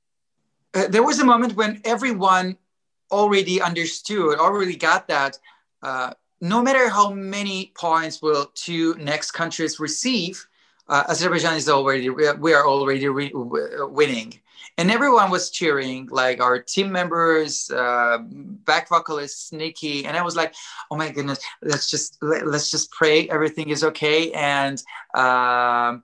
Uh, 0.75 0.89
there 0.89 1.03
was 1.03 1.21
a 1.21 1.25
moment 1.25 1.55
when 1.57 1.81
everyone 1.85 2.57
already 3.11 3.61
understood 3.61 4.39
already 4.39 4.75
got 4.75 5.07
that 5.09 5.39
uh, 5.83 6.13
no 6.41 6.63
matter 6.63 6.89
how 6.89 7.13
many 7.13 7.73
points 7.77 8.23
will 8.23 8.51
two 8.55 8.95
next 8.95 9.33
countries 9.33 9.79
receive 9.79 10.47
uh, 10.89 11.05
azerbaijan 11.09 11.55
is 11.55 11.69
already 11.69 12.09
we 12.09 12.55
are 12.55 12.67
already 12.67 13.07
re- 13.07 13.31
winning 13.35 14.33
and 14.79 14.91
everyone 14.91 15.31
was 15.31 15.51
cheering 15.51 16.09
like 16.11 16.41
our 16.41 16.59
team 16.59 16.91
members 16.91 17.71
uh, 17.71 18.19
back 18.65 18.89
vocalist 18.89 19.53
nikki 19.53 20.05
and 20.07 20.17
i 20.17 20.23
was 20.23 20.37
like 20.37 20.55
oh 20.91 20.97
my 20.97 21.11
goodness 21.11 21.39
let's 21.63 21.89
just 21.89 22.19
let, 22.23 22.43
us 22.47 22.71
just 22.71 22.91
pray 22.91 23.29
everything 23.29 23.71
is 23.71 23.85
okay. 23.85 24.33
And 24.33 24.83
um, 25.15 26.03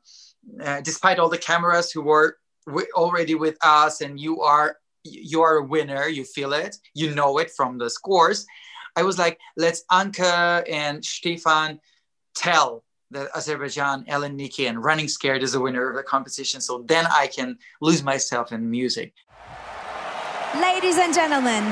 uh, 0.63 0.81
despite 0.83 1.19
all 1.19 1.29
the 1.29 1.39
cameras 1.39 1.91
who 1.91 2.03
were 2.03 2.39
w- 2.67 2.87
already 2.95 3.35
with 3.35 3.57
us 3.65 4.01
and 4.01 4.19
you 4.19 4.41
are 4.41 4.77
you 5.05 5.41
are 5.43 5.57
a 5.59 5.65
winner 5.65 6.07
you 6.09 6.25
feel 6.25 6.53
it 6.53 6.77
you 6.95 7.15
know 7.15 7.39
it 7.39 7.51
from 7.51 7.79
the 7.79 7.89
scores 7.89 8.45
i 8.97 9.03
was 9.03 9.19
like 9.19 9.39
let's 9.57 9.85
Anke 9.91 10.65
and 10.71 11.03
stefan 11.03 11.81
tell 12.35 12.85
that 13.11 13.31
Azerbaijan, 13.35 14.05
Ell 14.09 14.25
and 14.25 14.37
Nikki, 14.37 14.67
and 14.67 14.83
Running 14.83 15.09
Scared 15.09 15.43
is 15.43 15.53
the 15.53 15.61
winner 15.61 15.89
of 15.89 15.97
the 15.97 16.03
competition. 16.03 16.61
So 16.61 16.85
then 16.87 17.07
I 17.07 17.27
can 17.27 17.59
lose 17.81 18.03
myself 18.03 18.53
in 18.53 18.71
music. 18.71 19.15
Ladies 20.61 20.99
and 20.99 21.15
gentlemen, 21.15 21.65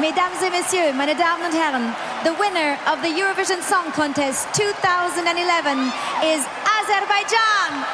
Mesdames 0.00 0.42
et 0.42 0.50
Messieurs, 0.50 0.94
meine 0.94 1.14
Damen 1.14 1.44
und 1.44 1.52
Herren, 1.52 1.94
the 2.24 2.32
winner 2.38 2.78
of 2.86 3.02
the 3.02 3.08
Eurovision 3.08 3.62
Song 3.62 3.92
Contest 3.92 4.48
2011 4.54 5.78
is 6.24 6.46
Azerbaijan. 6.64 7.84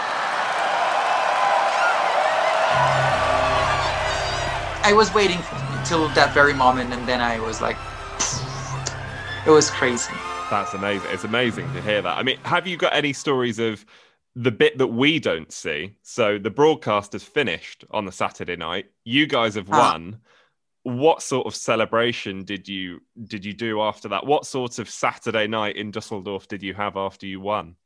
I 4.85 4.93
was 4.95 5.13
waiting 5.13 5.39
till 5.85 6.09
that 6.11 6.33
very 6.33 6.55
moment, 6.55 6.93
and 6.93 7.07
then 7.07 7.21
I 7.21 7.41
was 7.41 7.61
like, 7.61 7.77
it 9.47 9.51
was 9.51 9.71
crazy. 9.71 10.15
That's 10.51 10.73
amazing. 10.73 11.11
It's 11.11 11.25
amazing 11.25 11.71
to 11.75 11.83
hear 11.83 12.01
that. 12.01 12.17
I 12.17 12.23
mean, 12.23 12.39
have 12.43 12.67
you 12.67 12.79
got 12.79 12.95
any 12.95 13.13
stories 13.13 13.59
of 13.59 13.85
the 14.35 14.51
bit 14.51 14.79
that 14.79 14.87
we 14.87 15.19
don't 15.19 15.53
see? 15.53 15.97
So 16.03 16.39
the 16.39 16.51
broadcast 16.51 17.15
is 17.15 17.23
finished 17.23 17.85
on 17.91 18.07
the 18.07 18.13
Saturday 18.13 18.57
night. 18.57 18.87
You 19.05 19.27
guys 19.27 19.57
have 19.57 19.69
ah. 19.71 19.93
won. 19.93 20.21
What 20.85 21.21
sort 21.21 21.47
of 21.47 21.55
celebration 21.55 22.45
did 22.45 22.67
you 22.67 23.01
did 23.27 23.45
you 23.45 23.53
do 23.53 23.83
after 23.83 24.09
that? 24.09 24.25
What 24.25 24.47
sort 24.47 24.79
of 24.79 24.89
Saturday 24.89 25.47
night 25.47 25.77
in 25.77 25.91
Dusseldorf 25.91 26.49
did 26.49 26.63
you 26.63 26.73
have 26.73 26.97
after 26.97 27.27
you 27.27 27.41
won? 27.41 27.77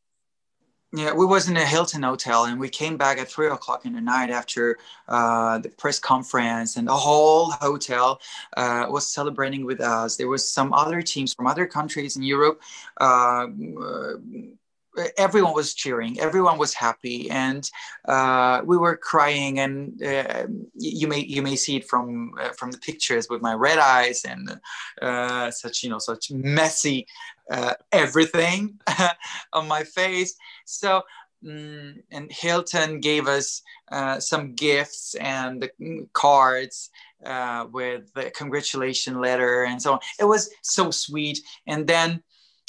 Yeah, 0.94 1.14
we 1.14 1.24
was 1.24 1.48
in 1.48 1.56
a 1.56 1.64
Hilton 1.64 2.02
hotel, 2.02 2.44
and 2.44 2.60
we 2.60 2.68
came 2.68 2.98
back 2.98 3.16
at 3.18 3.26
three 3.30 3.46
o'clock 3.48 3.86
in 3.86 3.94
the 3.94 4.00
night 4.00 4.28
after 4.28 4.76
uh, 5.08 5.58
the 5.58 5.70
press 5.70 5.98
conference, 5.98 6.76
and 6.76 6.86
the 6.86 6.94
whole 6.94 7.50
hotel 7.50 8.20
uh, 8.58 8.86
was 8.90 9.06
celebrating 9.06 9.64
with 9.64 9.80
us. 9.80 10.16
There 10.16 10.28
was 10.28 10.46
some 10.46 10.74
other 10.74 11.00
teams 11.00 11.32
from 11.32 11.46
other 11.46 11.66
countries 11.66 12.16
in 12.16 12.22
Europe. 12.22 12.60
Uh, 12.98 13.46
everyone 15.16 15.54
was 15.54 15.74
cheering 15.74 16.20
everyone 16.20 16.58
was 16.58 16.74
happy 16.74 17.30
and 17.30 17.70
uh, 18.08 18.60
we 18.64 18.76
were 18.76 18.96
crying 18.96 19.58
and 19.58 20.02
uh, 20.02 20.46
you 20.74 21.08
may 21.08 21.20
you 21.20 21.40
may 21.40 21.56
see 21.56 21.76
it 21.76 21.88
from 21.88 22.32
uh, 22.40 22.50
from 22.50 22.70
the 22.70 22.78
pictures 22.78 23.28
with 23.30 23.40
my 23.40 23.54
red 23.54 23.78
eyes 23.78 24.24
and 24.24 24.60
uh, 25.00 25.50
such 25.50 25.82
you 25.82 25.88
know 25.88 25.98
such 25.98 26.30
messy 26.30 27.06
uh, 27.50 27.74
everything 27.90 28.78
on 29.52 29.66
my 29.66 29.82
face. 29.82 30.36
So 30.64 31.02
um, 31.46 31.96
and 32.10 32.30
hilton 32.30 33.00
gave 33.00 33.26
us 33.26 33.62
uh, 33.90 34.20
some 34.20 34.54
gifts 34.54 35.14
and 35.16 35.60
the 35.60 36.06
cards 36.12 36.90
with 37.72 38.12
the 38.14 38.30
congratulation 38.34 39.20
letter 39.20 39.64
and 39.64 39.80
so 39.80 39.94
on. 39.94 39.98
It 40.20 40.24
was 40.24 40.50
so 40.62 40.90
sweet. 40.90 41.40
And 41.66 41.86
then 41.86 42.22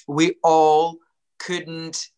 we 0.07 0.35
all 0.43 0.97
couldn't 1.39 2.09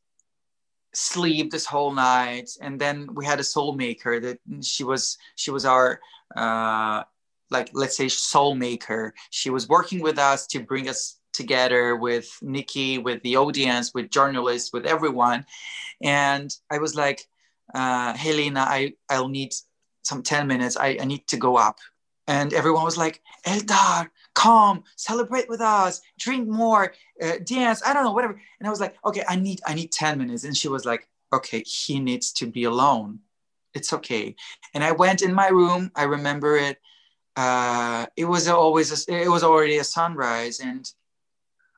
sleep 0.96 1.52
this 1.52 1.66
whole 1.66 1.94
night. 1.94 2.50
And 2.62 2.80
then 2.80 3.08
we 3.14 3.26
had 3.26 3.40
a 3.40 3.44
soul 3.44 3.76
maker 3.76 4.20
that 4.20 4.40
she 4.62 4.84
was 4.84 5.18
she 5.36 5.52
was 5.52 5.66
our 5.66 6.00
uh 6.36 7.04
like 7.52 7.70
let's 7.74 7.96
say 7.96 8.10
soul 8.10 8.56
maker 8.56 9.14
she 9.30 9.52
was 9.52 9.70
working 9.70 10.02
with 10.02 10.18
us 10.18 10.48
to 10.48 10.60
bring 10.60 10.90
us 10.90 11.20
together 11.32 11.96
with 11.96 12.28
nikki 12.42 12.98
with 12.98 13.22
the 13.22 13.38
audience 13.38 13.94
with 13.94 14.10
journalists 14.10 14.74
with 14.74 14.86
everyone. 14.86 15.46
And 16.02 16.50
i 16.72 16.78
was 16.78 16.96
like 16.96 17.28
uh 17.74 18.14
helena 18.14 18.62
i 18.68 18.94
i'll 19.10 19.28
need 19.28 19.54
some 20.06 20.22
10 20.22 20.48
minutes. 20.48 20.78
I, 20.78 20.98
I 21.02 21.06
need 21.06 21.28
to 21.28 21.38
go 21.38 21.58
up. 21.58 21.80
And 22.28 22.54
everyone 22.54 22.84
was 22.84 22.98
like 22.98 23.22
eldar 23.46 24.10
come 24.36 24.84
celebrate 24.98 25.50
with 25.50 25.62
us 25.62 26.02
drink 26.20 26.48
more 26.48 26.94
uh, 27.24 27.38
dance 27.46 27.82
i 27.86 27.94
don't 27.94 28.04
know 28.04 28.12
whatever. 28.12 28.40
And 28.60 28.68
i 28.68 28.70
was 28.70 28.82
like 28.82 28.96
okay 29.04 29.24
i 29.28 29.36
need 29.36 29.62
i 29.66 29.74
need 29.74 29.92
10 29.92 30.20
minutes. 30.20 30.44
And 30.44 30.56
she 30.56 30.68
was 30.68 30.86
like 30.86 31.08
okay 31.34 31.64
he 31.64 32.00
needs 32.00 32.32
to 32.34 32.46
be 32.46 32.66
alone. 32.66 33.20
It's 33.74 33.92
okay. 33.94 34.36
And 34.74 34.84
i 34.84 34.92
went 34.92 35.22
in 35.22 35.34
my 35.34 35.48
room. 35.48 35.92
I 35.96 36.04
remember 36.04 36.58
it. 36.58 36.78
Uh, 37.36 38.06
it 38.16 38.26
was 38.26 38.48
always 38.48 39.08
a, 39.10 39.24
it 39.24 39.30
was 39.30 39.44
already 39.44 39.78
a 39.78 39.84
sunrise. 39.84 40.60
And 40.60 40.90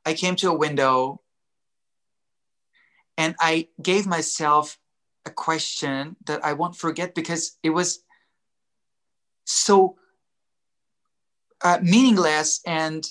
i 0.05 0.13
came 0.13 0.35
to 0.37 0.49
a 0.49 0.57
window. 0.57 1.21
And 3.17 3.35
i 3.39 3.69
gave 3.81 4.05
myself 4.07 4.77
a 5.25 5.29
question 5.29 6.15
that 6.25 6.43
i 6.43 6.53
won't 6.53 6.75
forget 6.75 7.13
because 7.13 7.57
it 7.61 7.69
was 7.69 7.99
so 9.45 9.95
uh, 11.63 11.79
meaningless 11.81 12.61
and 12.65 13.07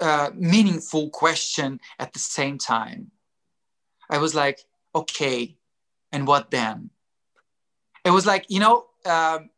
uh, 0.00 0.30
meaningful 0.34 1.10
question 1.10 1.80
at 1.98 2.12
the 2.12 2.18
same 2.18 2.58
time. 2.58 3.10
I 4.10 4.18
was 4.18 4.34
like, 4.34 4.60
okay, 4.94 5.56
and 6.10 6.26
what 6.26 6.50
then? 6.50 6.90
It 8.04 8.10
was 8.10 8.26
like, 8.26 8.46
you 8.48 8.60
know, 8.60 8.86
um, 9.06 9.50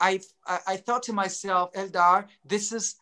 I, 0.00 0.20
I 0.46 0.76
thought 0.76 1.04
to 1.04 1.12
myself, 1.12 1.72
Eldar, 1.72 2.26
this 2.44 2.72
is 2.72 2.96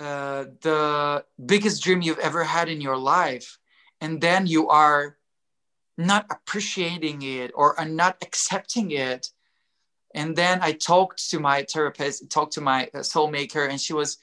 uh, 0.00 0.46
the 0.62 1.24
biggest 1.44 1.82
dream 1.82 2.02
you've 2.02 2.18
ever 2.18 2.42
had 2.44 2.68
in 2.68 2.80
your 2.80 2.96
life. 2.96 3.58
And 4.00 4.20
then 4.20 4.46
you 4.46 4.68
are 4.68 5.16
not 5.96 6.26
appreciating 6.30 7.22
it 7.22 7.52
or 7.54 7.78
are 7.78 7.88
not 7.88 8.16
accepting 8.22 8.90
it. 8.90 9.28
And 10.14 10.36
then 10.36 10.60
I 10.62 10.72
talked 10.72 11.30
to 11.30 11.40
my 11.40 11.66
therapist, 11.70 12.30
talked 12.30 12.52
to 12.54 12.60
my 12.60 12.88
uh, 12.94 13.02
soul 13.02 13.30
maker, 13.30 13.66
and 13.66 13.80
she 13.80 13.92
was, 13.92 14.18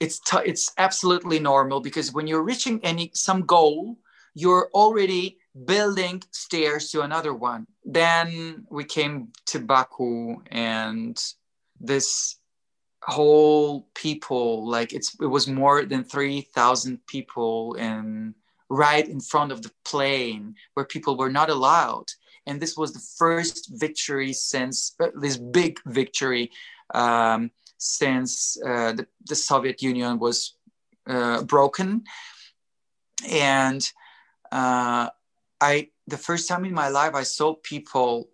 it's 0.00 0.20
t- 0.20 0.38
it's 0.44 0.72
absolutely 0.78 1.38
normal 1.38 1.80
because 1.80 2.12
when 2.12 2.26
you're 2.26 2.42
reaching 2.42 2.80
any 2.84 3.10
some 3.14 3.42
goal, 3.42 3.98
you're 4.34 4.70
already 4.74 5.38
building 5.64 6.22
stairs 6.30 6.90
to 6.90 7.02
another 7.02 7.34
one. 7.34 7.66
Then 7.84 8.66
we 8.70 8.84
came 8.84 9.28
to 9.46 9.60
Baku 9.60 10.42
and 10.50 11.20
this 11.80 12.36
whole 13.02 13.86
people 13.94 14.68
like 14.68 14.94
it's 14.94 15.14
it 15.20 15.26
was 15.26 15.46
more 15.46 15.84
than 15.84 16.02
3000 16.02 17.06
people 17.06 17.76
and 17.78 18.34
right 18.70 19.06
in 19.06 19.20
front 19.20 19.52
of 19.52 19.60
the 19.62 19.70
plane 19.84 20.54
where 20.72 20.86
people 20.86 21.18
were 21.18 21.30
not 21.30 21.50
allowed 21.50 22.06
and 22.46 22.60
this 22.60 22.76
was 22.76 22.92
the 22.92 23.02
first 23.18 23.70
victory 23.72 24.32
since 24.32 24.94
uh, 25.00 25.08
this 25.14 25.36
big 25.36 25.78
victory 25.86 26.50
um, 26.94 27.50
since 27.78 28.56
uh, 28.66 28.92
the, 28.92 29.06
the 29.26 29.34
soviet 29.34 29.82
union 29.82 30.18
was 30.18 30.56
uh, 31.06 31.42
broken 31.42 32.04
and 33.30 33.90
uh, 34.52 35.08
I 35.60 35.88
the 36.06 36.18
first 36.18 36.48
time 36.48 36.64
in 36.64 36.74
my 36.74 36.88
life 36.88 37.14
I 37.14 37.22
saw 37.22 37.54
people 37.54 38.28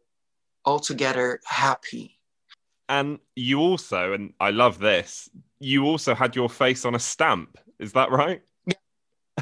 all 0.64 0.78
together 0.78 1.40
happy. 1.46 2.18
And 2.88 3.18
you 3.36 3.60
also, 3.60 4.12
and 4.12 4.34
I 4.40 4.50
love 4.50 4.78
this, 4.78 5.30
you 5.60 5.84
also 5.84 6.14
had 6.14 6.34
your 6.34 6.48
face 6.48 6.84
on 6.84 6.94
a 6.94 6.98
stamp. 6.98 7.56
Is 7.78 7.92
that 7.92 8.10
right? 8.10 8.42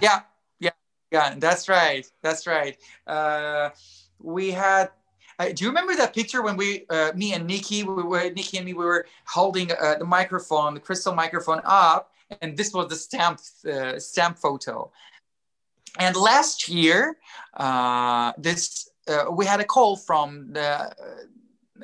Yeah, 0.03 0.21
yeah, 0.61 0.71
yeah. 1.11 1.35
That's 1.39 1.69
right. 1.69 2.07
That's 2.23 2.47
right. 2.47 2.77
Uh, 3.07 3.71
we 4.21 4.51
had. 4.51 4.91
Uh, 5.39 5.51
do 5.55 5.65
you 5.65 5.71
remember 5.71 5.95
that 5.95 6.13
picture 6.13 6.43
when 6.43 6.57
we, 6.57 6.85
uh, 6.91 7.13
me 7.15 7.33
and 7.33 7.47
Nikki, 7.47 7.85
we 7.85 8.03
were 8.03 8.29
Nikki 8.31 8.57
and 8.57 8.67
me, 8.67 8.73
we 8.75 8.85
were 8.85 9.07
holding 9.25 9.71
uh, 9.71 9.95
the 9.97 10.05
microphone, 10.05 10.75
the 10.75 10.81
crystal 10.81 11.15
microphone 11.15 11.61
up, 11.65 12.11
and 12.41 12.57
this 12.57 12.73
was 12.73 12.89
the 12.89 12.97
stamp 12.97 13.39
uh, 13.73 13.99
stamp 13.99 14.39
photo. 14.39 14.91
And 15.99 16.17
last 16.17 16.69
year, 16.69 17.19
uh, 17.55 18.33
this 18.37 18.91
uh, 19.09 19.31
we 19.31 19.47
had 19.47 19.61
a 19.61 19.65
call 19.65 19.97
from 19.97 20.53
the, 20.53 20.93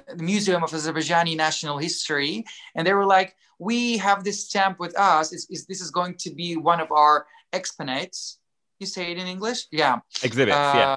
the, 0.08 0.22
Museum 0.22 0.62
of 0.62 0.70
Azerbaijani 0.70 1.36
National 1.36 1.78
History, 1.78 2.44
and 2.74 2.86
they 2.86 2.92
were 2.92 3.06
like, 3.06 3.36
"We 3.58 3.98
have 3.98 4.24
this 4.24 4.44
stamp 4.46 4.80
with 4.80 4.98
us. 4.98 5.32
Is, 5.32 5.46
is 5.48 5.66
this 5.66 5.80
is 5.80 5.90
going 5.90 6.16
to 6.16 6.30
be 6.30 6.56
one 6.56 6.80
of 6.80 6.90
our 6.90 7.26
exponents?" 7.52 8.38
You 8.80 8.86
say 8.86 9.12
it 9.12 9.18
in 9.18 9.26
English, 9.26 9.66
yeah. 9.70 10.00
Exhibits, 10.22 10.56
yeah. 10.56 10.96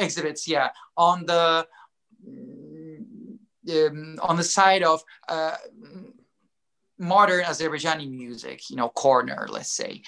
Exhibits, 0.00 0.48
yeah. 0.48 0.70
On 0.96 1.24
the 1.26 1.66
um, 3.70 4.18
on 4.22 4.36
the 4.36 4.44
side 4.44 4.82
of 4.82 5.02
uh, 5.28 5.56
modern 6.98 7.44
Azerbaijani 7.44 8.10
music, 8.10 8.70
you 8.70 8.76
know, 8.76 8.88
corner, 8.88 9.46
let's 9.50 9.72
say. 9.72 10.02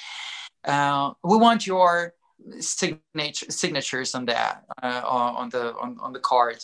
Uh, 0.64 1.12
we 1.22 1.36
want 1.36 1.66
your 1.66 2.14
signature 2.58 3.50
signatures 3.50 4.14
on 4.14 4.24
that 4.26 4.64
uh, 4.82 5.02
on 5.04 5.48
the 5.50 5.74
on, 5.76 5.98
on 6.00 6.12
the 6.12 6.20
card. 6.20 6.58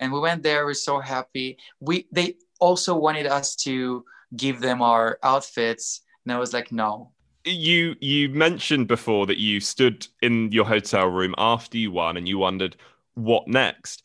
And 0.00 0.12
we 0.12 0.20
went 0.20 0.42
there 0.42 0.64
we're 0.64 0.74
so 0.74 1.00
happy. 1.00 1.58
We 1.80 2.06
they 2.12 2.36
also 2.60 2.96
wanted 2.96 3.26
us 3.26 3.56
to 3.56 4.04
give 4.36 4.60
them 4.60 4.82
our 4.82 5.18
outfits 5.22 6.02
and 6.24 6.32
i 6.32 6.38
was 6.38 6.52
like 6.52 6.70
no 6.72 7.12
you 7.50 7.94
you 8.00 8.28
mentioned 8.30 8.88
before 8.88 9.26
that 9.26 9.38
you 9.38 9.60
stood 9.60 10.06
in 10.22 10.50
your 10.52 10.64
hotel 10.64 11.06
room 11.06 11.34
after 11.38 11.78
you 11.78 11.90
won 11.90 12.16
and 12.16 12.28
you 12.28 12.38
wondered 12.38 12.76
what 13.14 13.46
next 13.48 14.02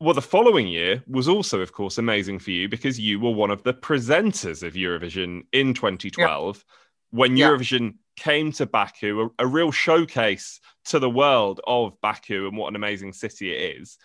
well 0.00 0.14
the 0.14 0.22
following 0.22 0.66
year 0.66 1.02
was 1.06 1.28
also 1.28 1.60
of 1.60 1.72
course 1.72 1.98
amazing 1.98 2.38
for 2.38 2.50
you 2.50 2.68
because 2.68 2.98
you 2.98 3.20
were 3.20 3.30
one 3.30 3.50
of 3.50 3.62
the 3.62 3.74
presenters 3.74 4.62
of 4.62 4.74
eurovision 4.74 5.42
in 5.52 5.72
2012 5.72 6.56
yeah. 6.56 7.18
when 7.18 7.36
yeah. 7.36 7.48
eurovision 7.48 7.94
came 8.20 8.52
to 8.52 8.66
Baku, 8.66 9.30
a, 9.38 9.44
a, 9.44 9.46
real 9.46 9.70
showcase 9.70 10.60
to 10.84 10.98
the 10.98 11.08
world 11.08 11.60
of 11.66 11.98
Baku 12.02 12.46
and 12.46 12.56
what 12.56 12.68
an 12.68 12.76
amazing 12.76 13.14
city 13.14 13.50
it 13.50 13.80
is. 13.80 13.96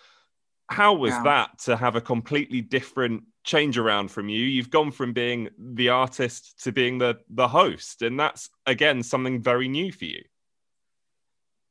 How 0.70 0.94
was 0.94 1.12
yeah. 1.12 1.24
that 1.24 1.60
to 1.66 1.76
have 1.76 1.98
a 1.98 2.02
completely 2.02 2.62
different 2.62 3.24
change 3.46 3.78
around 3.78 4.10
from 4.10 4.28
you? 4.28 4.44
You've 4.44 4.70
gone 4.70 4.92
from 4.92 5.14
being 5.14 5.50
the 5.58 5.90
artist 5.90 6.64
to 6.64 6.72
being 6.72 6.98
the 6.98 7.20
the 7.30 7.48
host, 7.48 8.02
and 8.02 8.20
that's 8.20 8.50
again 8.66 9.04
something 9.04 9.42
very 9.42 9.68
new 9.68 9.92
for 9.92 10.06
you. 10.06 10.24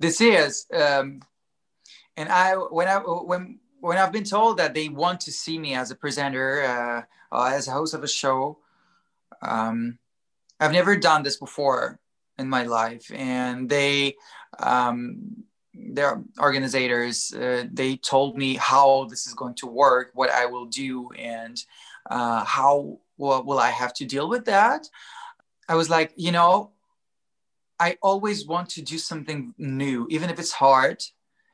This 0.01 0.21
is, 0.21 0.67
um, 0.73 1.21
and 2.17 2.29
I 2.31 2.55
when 2.55 2.89
I 2.89 2.99
when 2.99 3.61
when 3.81 3.99
I've 3.99 4.13
been 4.13 4.25
told 4.25 4.57
that 4.57 4.73
they 4.73 4.89
want 4.89 5.21
to 5.23 5.33
see 5.33 5.59
me 5.59 5.75
as 5.75 5.91
a 5.91 5.95
presenter, 5.95 6.63
uh, 6.63 7.03
uh, 7.37 7.53
as 7.53 7.69
a 7.69 7.73
host 7.73 7.93
of 7.93 8.03
a 8.03 8.09
show, 8.09 8.59
um, 9.43 9.99
I've 10.59 10.73
never 10.73 10.97
done 10.97 11.23
this 11.23 11.37
before 11.37 12.01
in 12.39 12.49
my 12.49 12.63
life 12.65 13.11
and 13.15 13.69
they 13.69 14.15
um, 14.59 15.45
their 15.75 16.23
organizers 16.39 17.33
uh, 17.35 17.65
they 17.73 17.97
told 17.97 18.37
me 18.37 18.55
how 18.55 19.07
this 19.11 19.27
is 19.27 19.35
going 19.35 19.55
to 19.55 19.67
work 19.67 20.11
what 20.15 20.31
i 20.31 20.47
will 20.47 20.67
do 20.67 21.11
and 21.19 21.65
uh, 22.11 22.45
how 22.45 22.99
well, 23.17 23.43
will 23.45 23.59
i 23.59 23.71
have 23.71 23.93
to 23.93 24.05
deal 24.05 24.29
with 24.29 24.45
that 24.45 24.89
i 25.69 25.75
was 25.75 25.91
like 25.91 26.13
you 26.17 26.33
know 26.33 26.71
i 27.81 27.97
always 28.03 28.47
want 28.47 28.69
to 28.69 28.83
do 28.83 28.99
something 28.99 29.55
new 29.59 30.07
even 30.11 30.31
if 30.31 30.39
it's 30.39 30.53
hard 30.53 31.03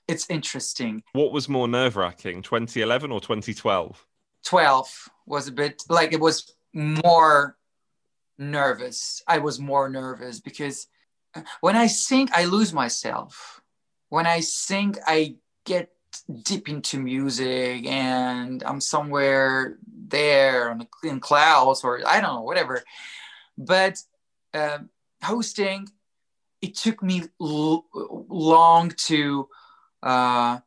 it's 0.09 0.29
interesting 0.29 1.03
what 1.13 1.33
was 1.33 1.49
more 1.49 1.69
nerve-wracking 1.69 2.43
2011 2.43 3.11
or 3.11 3.21
2012 3.21 4.07
12 4.45 5.09
was 5.27 5.49
a 5.49 5.53
bit 5.53 5.83
like 5.89 6.13
it 6.13 6.21
was 6.21 6.55
more 6.73 7.57
nervous. 8.41 9.23
I 9.29 9.39
was 9.39 9.61
more 9.61 9.89
nervous 9.89 10.41
because 10.41 10.87
when 11.61 11.77
I 11.77 11.87
sing, 11.87 12.29
I 12.33 12.47
lose 12.47 12.73
myself. 12.73 13.60
When 14.11 14.27
I 14.27 14.41
sing, 14.41 14.97
I 15.07 15.37
get 15.65 15.91
deep 16.43 16.69
into 16.69 16.99
music 16.99 17.87
and 17.87 18.63
I'm 18.65 18.81
somewhere 18.81 19.79
there 20.09 20.77
in 21.05 21.21
clouds 21.21 21.83
or 21.85 22.07
I 22.07 22.21
don't 22.21 22.35
know, 22.35 22.43
whatever. 22.43 22.83
But 23.57 23.99
uh, 24.53 24.79
hosting, 25.23 25.89
it 26.61 26.77
took 26.77 27.03
me 27.03 27.23
l- 27.41 27.87
long 28.29 28.93
to 29.07 29.49
uh, 30.03 30.59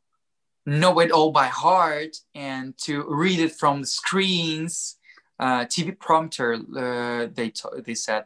know 0.65 0.99
it 0.99 1.11
all 1.11 1.31
by 1.31 1.47
heart 1.47 2.15
and 2.33 2.77
to 2.79 3.03
read 3.07 3.39
it 3.39 3.51
from 3.51 3.81
the 3.81 3.87
screens 3.87 4.97
uh, 5.39 5.65
TV 5.65 5.97
prompter. 5.99 6.53
Uh, 6.53 7.27
they 7.33 7.49
t- 7.49 7.81
they 7.85 7.95
said, 7.95 8.25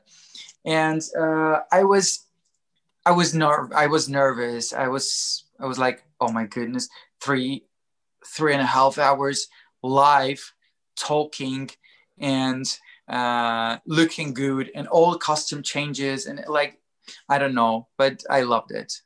and 0.66 1.02
uh, 1.20 1.62
I 1.72 1.84
was 1.84 2.27
I 3.08 3.12
was 3.12 3.34
ner- 3.34 3.70
I 3.74 3.88
was 3.88 4.10
nervous. 4.10 4.74
I 4.74 4.90
was 4.90 5.46
I 5.62 5.66
was 5.66 5.80
like, 5.80 6.04
oh 6.20 6.30
my 6.30 6.46
goodness, 6.46 6.90
three 7.22 7.64
three 8.36 8.52
and 8.52 8.62
a 8.62 8.66
half 8.66 8.98
hours 8.98 9.48
live 9.82 10.54
talking 10.98 11.70
and 12.18 12.66
uh, 13.08 13.78
looking 13.86 14.34
good 14.34 14.70
and 14.76 14.90
all 14.90 15.16
costume 15.16 15.64
changes 15.64 16.26
and 16.26 16.44
like 16.50 16.82
I 17.30 17.38
don't 17.38 17.56
know, 17.56 17.88
but 17.98 18.24
I 18.30 18.42
loved 18.42 18.72
it. 18.72 19.02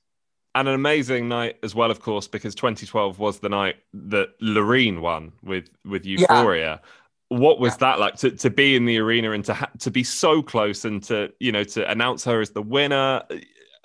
And 0.55 0.67
an 0.67 0.73
amazing 0.73 1.29
night 1.29 1.59
as 1.61 1.75
well, 1.75 1.91
of 1.91 2.01
course, 2.01 2.27
because 2.27 2.55
2012 2.55 3.19
was 3.19 3.39
the 3.39 3.49
night 3.49 3.75
that 3.93 4.29
Loreen 4.41 4.99
won 4.99 5.31
with 5.43 5.69
with 5.85 6.07
Euphoria. 6.07 6.81
Yeah 6.81 6.89
what 7.31 7.61
was 7.61 7.77
that 7.77 7.97
like 7.97 8.13
to, 8.17 8.29
to 8.29 8.49
be 8.49 8.75
in 8.75 8.83
the 8.83 8.97
arena 8.97 9.31
and 9.31 9.45
to 9.45 9.53
ha- 9.53 9.71
to 9.79 9.89
be 9.89 10.03
so 10.03 10.41
close 10.41 10.83
and 10.83 11.01
to 11.01 11.31
you 11.39 11.49
know 11.49 11.63
to 11.63 11.89
announce 11.89 12.25
her 12.25 12.41
as 12.41 12.49
the 12.49 12.61
winner 12.61 13.23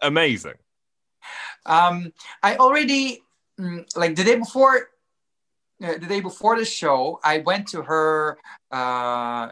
amazing. 0.02 0.54
Um 1.64 2.12
i 2.42 2.56
already 2.56 3.22
mm, 3.58 3.84
like 3.96 4.14
the 4.14 4.24
day 4.24 4.36
before 4.36 4.88
uh, 5.82 5.92
the 5.98 6.06
day 6.06 6.20
before 6.20 6.56
the 6.58 6.64
show 6.64 7.20
i 7.24 7.38
went 7.38 7.66
to 7.68 7.82
her 7.82 8.38
uh, 8.70 9.50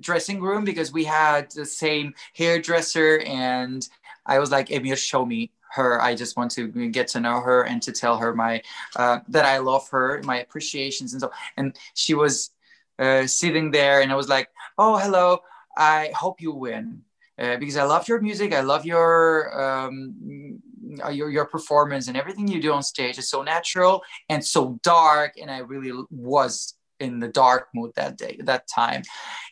dressing 0.00 0.40
room 0.40 0.64
because 0.64 0.92
we 0.92 1.04
had 1.04 1.50
the 1.50 1.66
same 1.66 2.14
hairdresser 2.34 3.20
and 3.26 3.88
i 4.26 4.38
was 4.38 4.50
like 4.50 4.70
emir 4.70 4.96
show 4.96 5.24
me 5.26 5.50
her. 5.70 6.00
I 6.00 6.14
just 6.14 6.38
want 6.38 6.50
to 6.52 6.68
get 6.88 7.08
to 7.08 7.20
know 7.20 7.40
her 7.40 7.64
and 7.64 7.82
to 7.82 7.92
tell 7.92 8.16
her 8.16 8.34
my 8.34 8.62
uh, 8.96 9.18
that 9.28 9.44
i 9.44 9.58
love 9.58 9.88
her 9.90 10.22
my 10.24 10.40
appreciations 10.40 11.12
and 11.12 11.20
so 11.20 11.30
and 11.58 11.76
she 11.94 12.14
was 12.14 12.50
uh, 12.98 13.26
sitting 13.26 13.70
there 13.70 14.00
and 14.00 14.10
I 14.10 14.16
was 14.16 14.28
like, 14.28 14.48
oh, 14.76 14.96
hello, 14.96 15.40
I 15.76 16.10
hope 16.14 16.40
you 16.40 16.52
win. 16.52 17.02
Uh, 17.38 17.56
because 17.56 17.76
I 17.76 17.84
love 17.84 18.08
your 18.08 18.20
music, 18.20 18.52
I 18.52 18.60
love 18.60 18.84
your 18.84 19.60
um, 19.60 20.60
uh, 21.04 21.10
your 21.10 21.30
your 21.30 21.44
performance 21.44 22.08
and 22.08 22.16
everything 22.16 22.48
you 22.48 22.60
do 22.60 22.72
on 22.72 22.82
stage 22.82 23.18
is 23.18 23.28
so 23.28 23.42
natural 23.42 24.02
and 24.28 24.44
so 24.44 24.78
dark. 24.82 25.34
And 25.40 25.50
I 25.50 25.58
really 25.58 25.92
was 26.10 26.74
in 26.98 27.20
the 27.20 27.28
dark 27.28 27.68
mood 27.74 27.92
that 27.94 28.16
day, 28.16 28.38
that 28.44 28.66
time. 28.66 29.02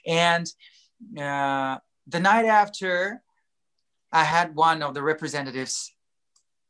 And 0.07 0.47
uh, 1.17 1.79
the 2.07 2.21
night 2.21 2.47
after, 2.47 3.23
I 4.13 4.25
had 4.25 4.55
one 4.55 4.83
of 4.83 4.95
the 4.95 5.03
representatives. 5.03 5.93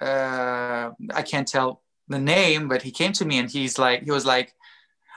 Uh, 0.00 0.90
I 1.14 1.22
can't 1.22 1.48
tell 1.48 1.82
the 2.08 2.18
name, 2.18 2.68
but 2.68 2.82
he 2.82 2.90
came 2.90 3.12
to 3.14 3.24
me 3.24 3.38
and 3.38 3.50
he's 3.50 3.78
like, 3.78 4.02
he 4.02 4.10
was 4.10 4.26
like, 4.26 4.52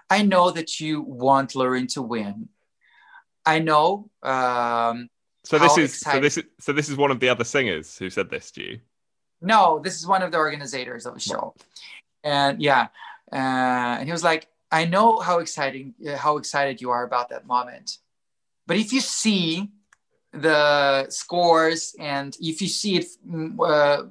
I 0.09 0.23
know 0.23 0.51
that 0.51 0.79
you 0.79 1.01
want 1.01 1.51
Loreen 1.51 1.91
to 1.93 2.01
win. 2.01 2.49
I 3.45 3.59
know. 3.59 4.09
Um, 4.23 5.09
so 5.43 5.57
this 5.57 5.77
is 5.77 5.93
excited- 5.93 6.17
so 6.17 6.21
this 6.21 6.37
is 6.37 6.43
so 6.59 6.73
this 6.73 6.89
is 6.89 6.97
one 6.97 7.11
of 7.11 7.19
the 7.19 7.29
other 7.29 7.43
singers 7.43 7.97
who 7.97 8.09
said 8.09 8.29
this 8.29 8.51
to 8.51 8.63
you. 8.63 8.79
No, 9.41 9.79
this 9.79 9.97
is 9.97 10.05
one 10.05 10.21
of 10.21 10.31
the 10.31 10.37
organizers 10.37 11.05
of 11.05 11.13
the 11.13 11.19
show, 11.19 11.55
and 12.23 12.61
yeah, 12.61 12.87
uh, 13.31 13.97
and 13.99 14.05
he 14.05 14.11
was 14.11 14.23
like, 14.23 14.47
"I 14.71 14.85
know 14.85 15.19
how 15.19 15.39
exciting, 15.39 15.93
uh, 16.07 16.17
how 16.17 16.37
excited 16.37 16.81
you 16.81 16.89
are 16.89 17.03
about 17.03 17.29
that 17.29 17.45
moment, 17.45 17.99
but 18.67 18.75
if 18.77 18.91
you 18.91 18.99
see 18.99 19.69
the 20.31 21.09
scores 21.09 21.95
and 21.99 22.35
if 22.39 22.61
you 22.61 22.67
see 22.67 22.97
it 22.97 23.05
mm, 23.27 23.57
uh, 23.59 24.03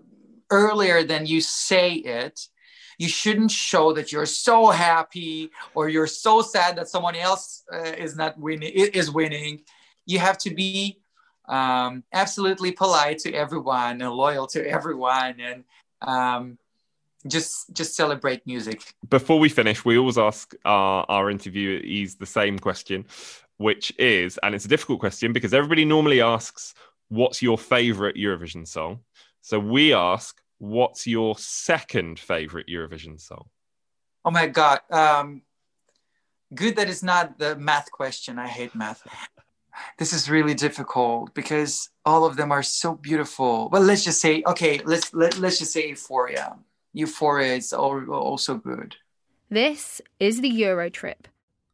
earlier 0.51 1.05
than 1.05 1.27
you 1.27 1.41
say 1.41 1.93
it, 1.93 2.41
you 2.99 3.09
shouldn't 3.09 3.51
show 3.51 3.93
that 3.93 4.11
you're 4.11 4.27
so 4.27 4.71
happy 4.71 5.51
or 5.75 5.89
you're 5.89 6.09
so 6.09 6.43
sad 6.43 6.77
that 6.77 6.89
someone 6.89 7.15
else 7.15 7.63
uh, 7.73 7.93
is 7.97 8.17
not 8.17 8.37
winning 8.39 8.73
is 8.73 9.11
winning. 9.11 9.63
You 10.07 10.19
have 10.19 10.39
to 10.39 10.51
be 10.55 11.01
um, 11.49 12.05
absolutely 12.13 12.73
polite 12.73 13.19
to 13.21 13.33
everyone 13.33 14.01
and 14.03 14.13
loyal 14.13 14.47
to 14.49 14.67
everyone 14.67 15.41
and 15.41 15.65
um, 16.03 16.59
just 17.27 17.73
just 17.73 17.97
celebrate 17.97 18.47
music. 18.47 18.83
Before 19.09 19.39
we 19.39 19.49
finish, 19.49 19.85
we 19.85 19.99
always 19.99 20.19
ask 20.19 20.55
our, 20.65 21.05
our 21.09 21.33
interviewees 21.33 22.19
the 22.19 22.27
same 22.27 22.59
question, 22.59 23.07
which 23.57 23.93
is, 23.99 24.39
and 24.43 24.55
it's 24.55 24.65
a 24.65 24.69
difficult 24.69 25.01
question 25.01 25.33
because 25.33 25.55
everybody 25.55 25.85
normally 25.85 26.21
asks, 26.21 26.75
What's 27.09 27.41
your 27.41 27.57
favorite 27.57 28.17
Eurovision 28.17 28.69
song? 28.69 29.01
So 29.41 29.59
we 29.59 29.95
ask, 29.95 30.41
What's 30.59 31.07
your 31.07 31.39
second 31.39 32.19
favorite 32.19 32.67
Eurovision 32.69 33.21
song? 33.21 33.49
Oh 34.25 34.31
my 34.31 34.47
god! 34.47 34.81
Um, 34.91 35.43
good 36.55 36.77
that 36.77 36.91
it's 36.91 37.03
not 37.03 37.39
the 37.39 37.57
math 37.57 37.91
question. 37.91 38.39
I 38.39 38.49
hate 38.49 38.75
math. 38.75 39.03
This 39.99 40.13
is 40.13 40.31
really 40.31 40.55
difficult 40.55 41.35
because 41.35 41.91
all 42.05 42.25
of 42.25 42.37
them 42.37 42.53
are 42.53 42.63
so 42.63 42.95
beautiful. 42.95 43.69
But 43.69 43.83
let's 43.83 44.05
just 44.05 44.21
say, 44.21 44.43
okay, 44.47 44.81
let's 44.85 45.13
let, 45.15 45.39
let's 45.39 45.59
just 45.59 45.73
say 45.73 45.89
Euphoria. 45.89 46.57
Euphoria 46.93 47.55
is 47.55 47.73
al- 47.73 48.11
also 48.11 48.57
good. 48.57 48.97
This 49.51 50.01
is 50.21 50.41
the 50.41 50.49
Euro 50.49 50.91
trip. 50.91 51.29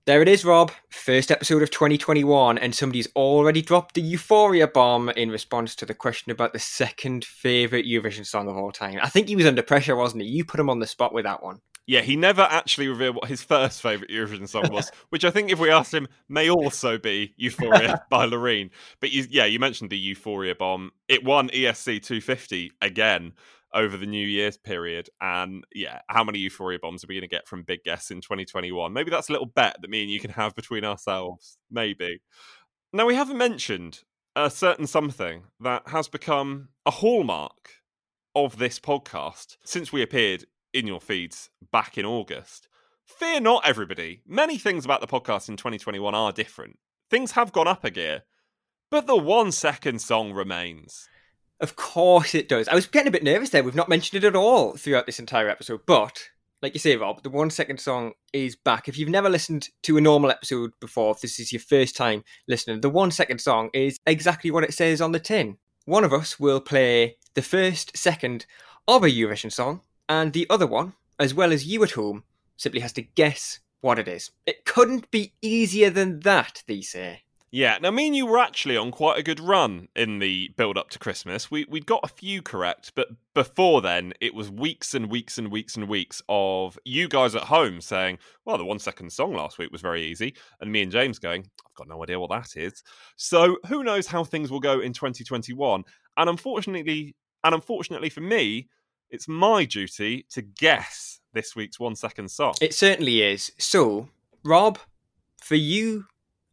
There 0.07 0.21
it 0.21 0.29
is, 0.29 0.45
Rob. 0.45 0.71
First 0.91 1.31
episode 1.31 1.63
of 1.63 1.71
2021, 1.71 2.59
and 2.59 2.75
somebody's 2.75 3.09
already 3.17 3.63
dropped 3.63 3.95
the 3.95 4.03
Euphoria 4.03 4.69
bomb 4.69 5.09
in 5.09 5.31
response 5.31 5.75
to 5.77 5.87
the 5.87 5.95
question 5.95 6.31
about 6.31 6.53
the 6.53 6.59
second 6.59 7.25
favourite 7.25 7.87
Eurovision 7.87 8.27
song 8.27 8.47
of 8.47 8.57
all 8.57 8.71
time. 8.71 8.99
I 9.03 9.09
think 9.09 9.29
he 9.29 9.37
was 9.37 9.47
under 9.47 9.63
pressure, 9.63 9.97
wasn't 9.97 10.25
he? 10.25 10.29
You 10.29 10.45
put 10.45 10.61
him 10.61 10.69
on 10.69 10.79
the 10.79 10.87
spot 10.87 11.15
with 11.15 11.25
that 11.25 11.43
one. 11.43 11.63
Yeah, 11.87 12.01
he 12.01 12.17
never 12.17 12.43
actually 12.43 12.89
revealed 12.89 13.17
what 13.17 13.29
his 13.29 13.43
first 13.43 13.83
favourite 13.83 14.11
Eurovision 14.11 14.49
song 14.49 14.73
was, 14.73 14.91
which 15.11 15.25
I 15.25 15.31
think 15.31 15.51
if 15.51 15.59
we 15.59 15.71
asked 15.71 15.93
him 15.93 16.09
may 16.29 16.49
also 16.49 16.97
be 16.97 17.35
Euphoria 17.37 18.03
by 18.11 18.27
Loreen. 18.27 18.71
But 19.01 19.13
you, 19.13 19.27
yeah, 19.29 19.45
you 19.45 19.59
mentioned 19.59 19.91
the 19.91 19.99
Euphoria 19.99 20.55
bomb. 20.55 20.93
It 21.09 21.25
won 21.25 21.49
ESC 21.51 22.03
250 22.03 22.73
again 22.81 23.33
over 23.75 23.97
the 23.97 24.07
New 24.07 24.27
Year's 24.27 24.57
period. 24.57 25.11
And 25.21 25.65
yeah, 25.75 26.01
how 26.09 26.25
many 26.25 26.39
Euphoria 26.39 26.79
bombs 26.79 27.05
are 27.05 27.07
we 27.09 27.17
going 27.17 27.29
to 27.29 27.29
get 27.29 27.47
from 27.47 27.65
Big 27.65 27.83
Guess 27.85 28.11
in 28.11 28.23
2021? 28.23 28.93
Maybe 28.93 29.11
that's 29.11 29.29
a 29.29 29.33
little 29.33 29.47
bet 29.47 29.77
that 29.81 29.91
me 29.91 30.03
and 30.03 30.11
you 30.11 30.21
can 30.21 30.31
have 30.31 30.55
between 30.55 30.85
ourselves. 30.85 31.59
Maybe. 31.71 32.23
Now, 32.93 33.07
we 33.07 33.17
haven't 33.17 33.37
mentioned 33.37 34.05
a 34.37 34.49
certain 34.49 34.87
something 34.87 35.45
that 35.61 35.89
has 35.89 36.09
become 36.09 36.69
a 36.87 36.91
hallmark 36.91 37.71
of 38.35 38.59
this 38.59 38.81
podcast 38.81 39.57
since 39.65 39.93
we 39.93 40.03
appeared 40.03 40.45
in 40.75 40.87
your 40.87 41.01
feeds 41.01 41.49
back 41.73 41.97
in 41.97 42.05
August. 42.05 42.69
Fear 43.07 43.41
not, 43.41 43.67
everybody. 43.67 44.23
Many 44.27 44.59
things 44.59 44.85
about 44.85 45.01
the 45.01 45.07
podcast 45.07 45.49
in 45.49 45.57
2021 45.57 46.15
are 46.15 46.33
different. 46.33 46.79
Things 47.11 47.33
have 47.33 47.53
gone 47.53 47.69
up 47.69 47.85
a 47.85 47.91
gear, 47.91 48.25
but 48.91 49.07
the 49.07 49.17
one 49.17 49.53
second 49.53 50.01
song 50.01 50.33
remains. 50.33 51.09
Of 51.61 51.77
course 51.77 52.35
it 52.35 52.49
does. 52.49 52.67
I 52.69 52.75
was 52.75 52.87
getting 52.87 53.09
a 53.09 53.13
bit 53.13 53.23
nervous 53.23 53.51
there. 53.51 53.63
We've 53.63 53.75
not 53.75 53.89
mentioned 53.89 54.23
it 54.23 54.27
at 54.27 54.37
all 54.37 54.77
throughout 54.77 55.07
this 55.07 55.21
entire 55.21 55.49
episode. 55.49 55.81
But, 55.87 56.29
like 56.61 56.75
you 56.75 56.81
say, 56.81 56.97
Rob, 56.97 57.23
the 57.23 57.31
one 57.31 57.51
second 57.51 57.79
song 57.79 58.13
is 58.33 58.57
back. 58.57 58.89
If 58.89 58.99
you've 58.99 59.09
never 59.09 59.31
listened 59.31 59.69
to 59.85 59.97
a 59.97 60.01
normal 60.01 60.31
episode 60.31 60.73
before, 60.81 61.13
if 61.13 61.21
this 61.21 61.39
is 61.39 61.53
your 61.53 61.61
first 61.61 61.97
time 61.97 62.25
listening, 62.49 62.81
the 62.81 62.91
one 62.91 63.11
second 63.11 63.41
song 63.41 63.71
is 63.73 63.99
exactly 64.07 64.51
what 64.51 64.65
it 64.65 64.75
says 64.75 65.01
on 65.01 65.13
the 65.13 65.21
tin. 65.21 65.59
One 65.85 66.05
of 66.05 66.13
us 66.13 66.41
will 66.41 66.61
play 66.61 67.17
the 67.35 67.43
first 67.43 67.97
second 67.97 68.47
of 68.89 69.05
a 69.05 69.09
Eurovision 69.09 69.53
song, 69.53 69.83
and 70.09 70.33
the 70.33 70.47
other 70.51 70.67
one, 70.67 70.95
as 71.19 71.35
well 71.35 71.53
as 71.53 71.67
you 71.67 71.83
at 71.83 71.93
home, 71.93 72.25
simply 72.57 72.81
has 72.81 72.93
to 72.95 73.03
guess 73.03 73.61
what 73.81 73.99
it 73.99 74.09
is. 74.09 74.31
It 74.47 74.65
couldn't 74.65 75.11
be 75.11 75.35
easier 75.43 75.91
than 75.91 76.21
that, 76.21 76.63
they 76.67 76.81
say. 76.81 77.25
Yeah, 77.55 77.79
now 77.81 77.93
me 77.93 78.09
and 78.09 78.17
you 78.17 78.27
were 78.27 78.41
actually 78.41 78.77
on 78.77 78.91
quite 78.91 79.17
a 79.17 79.23
good 79.23 79.39
run 79.39 79.87
in 79.95 80.19
the 80.19 80.51
build 80.57 80.77
up 80.77 80.91
to 80.91 80.99
Christmas. 80.99 81.53
We 81.53 81.65
we'd 81.69 81.87
got 81.87 82.01
a 82.03 82.09
few 82.09 82.43
correct, 82.43 82.91
but 82.97 83.07
before 83.33 83.81
then 83.81 84.13
it 84.21 84.35
was 84.35 84.51
weeks 84.51 84.93
and 84.93 85.09
weeks 85.09 85.39
and 85.39 85.53
weeks 85.53 85.77
and 85.77 85.89
weeks 85.89 86.21
of 86.29 86.77
you 86.85 87.07
guys 87.07 87.37
at 87.37 87.45
home 87.45 87.81
saying, 87.81 88.19
"Well, 88.45 88.59
the 88.59 88.65
one 88.65 88.81
second 88.81 89.13
song 89.13 89.35
last 89.35 89.57
week 89.59 89.71
was 89.71 89.83
very 89.83 90.03
easy," 90.03 90.35
and 90.61 90.73
me 90.73 90.83
and 90.83 90.91
James 90.91 91.21
going, 91.21 91.43
"I've 91.65 91.75
got 91.77 91.87
no 91.87 92.03
idea 92.03 92.19
what 92.19 92.31
that 92.31 92.57
is." 92.57 92.83
So 93.15 93.59
who 93.69 93.85
knows 93.85 94.09
how 94.09 94.25
things 94.25 94.51
will 94.51 94.59
go 94.59 94.81
in 94.81 94.93
2021? 94.93 95.85
And 96.17 96.29
unfortunately, 96.29 97.15
and 97.45 97.55
unfortunately 97.55 98.09
for 98.09 98.21
me, 98.21 98.67
it's 99.11 99.29
my 99.29 99.65
duty 99.65 100.27
to 100.31 100.43
guess 100.43 101.21
this 101.33 101.55
week's 101.55 101.79
one 101.79 101.97
second 101.97 102.31
song. 102.31 102.55
It 102.61 102.75
certainly 102.75 103.23
is. 103.23 103.53
So, 103.59 104.09
Rob, 104.45 104.79
for 105.43 105.57
you 105.57 106.07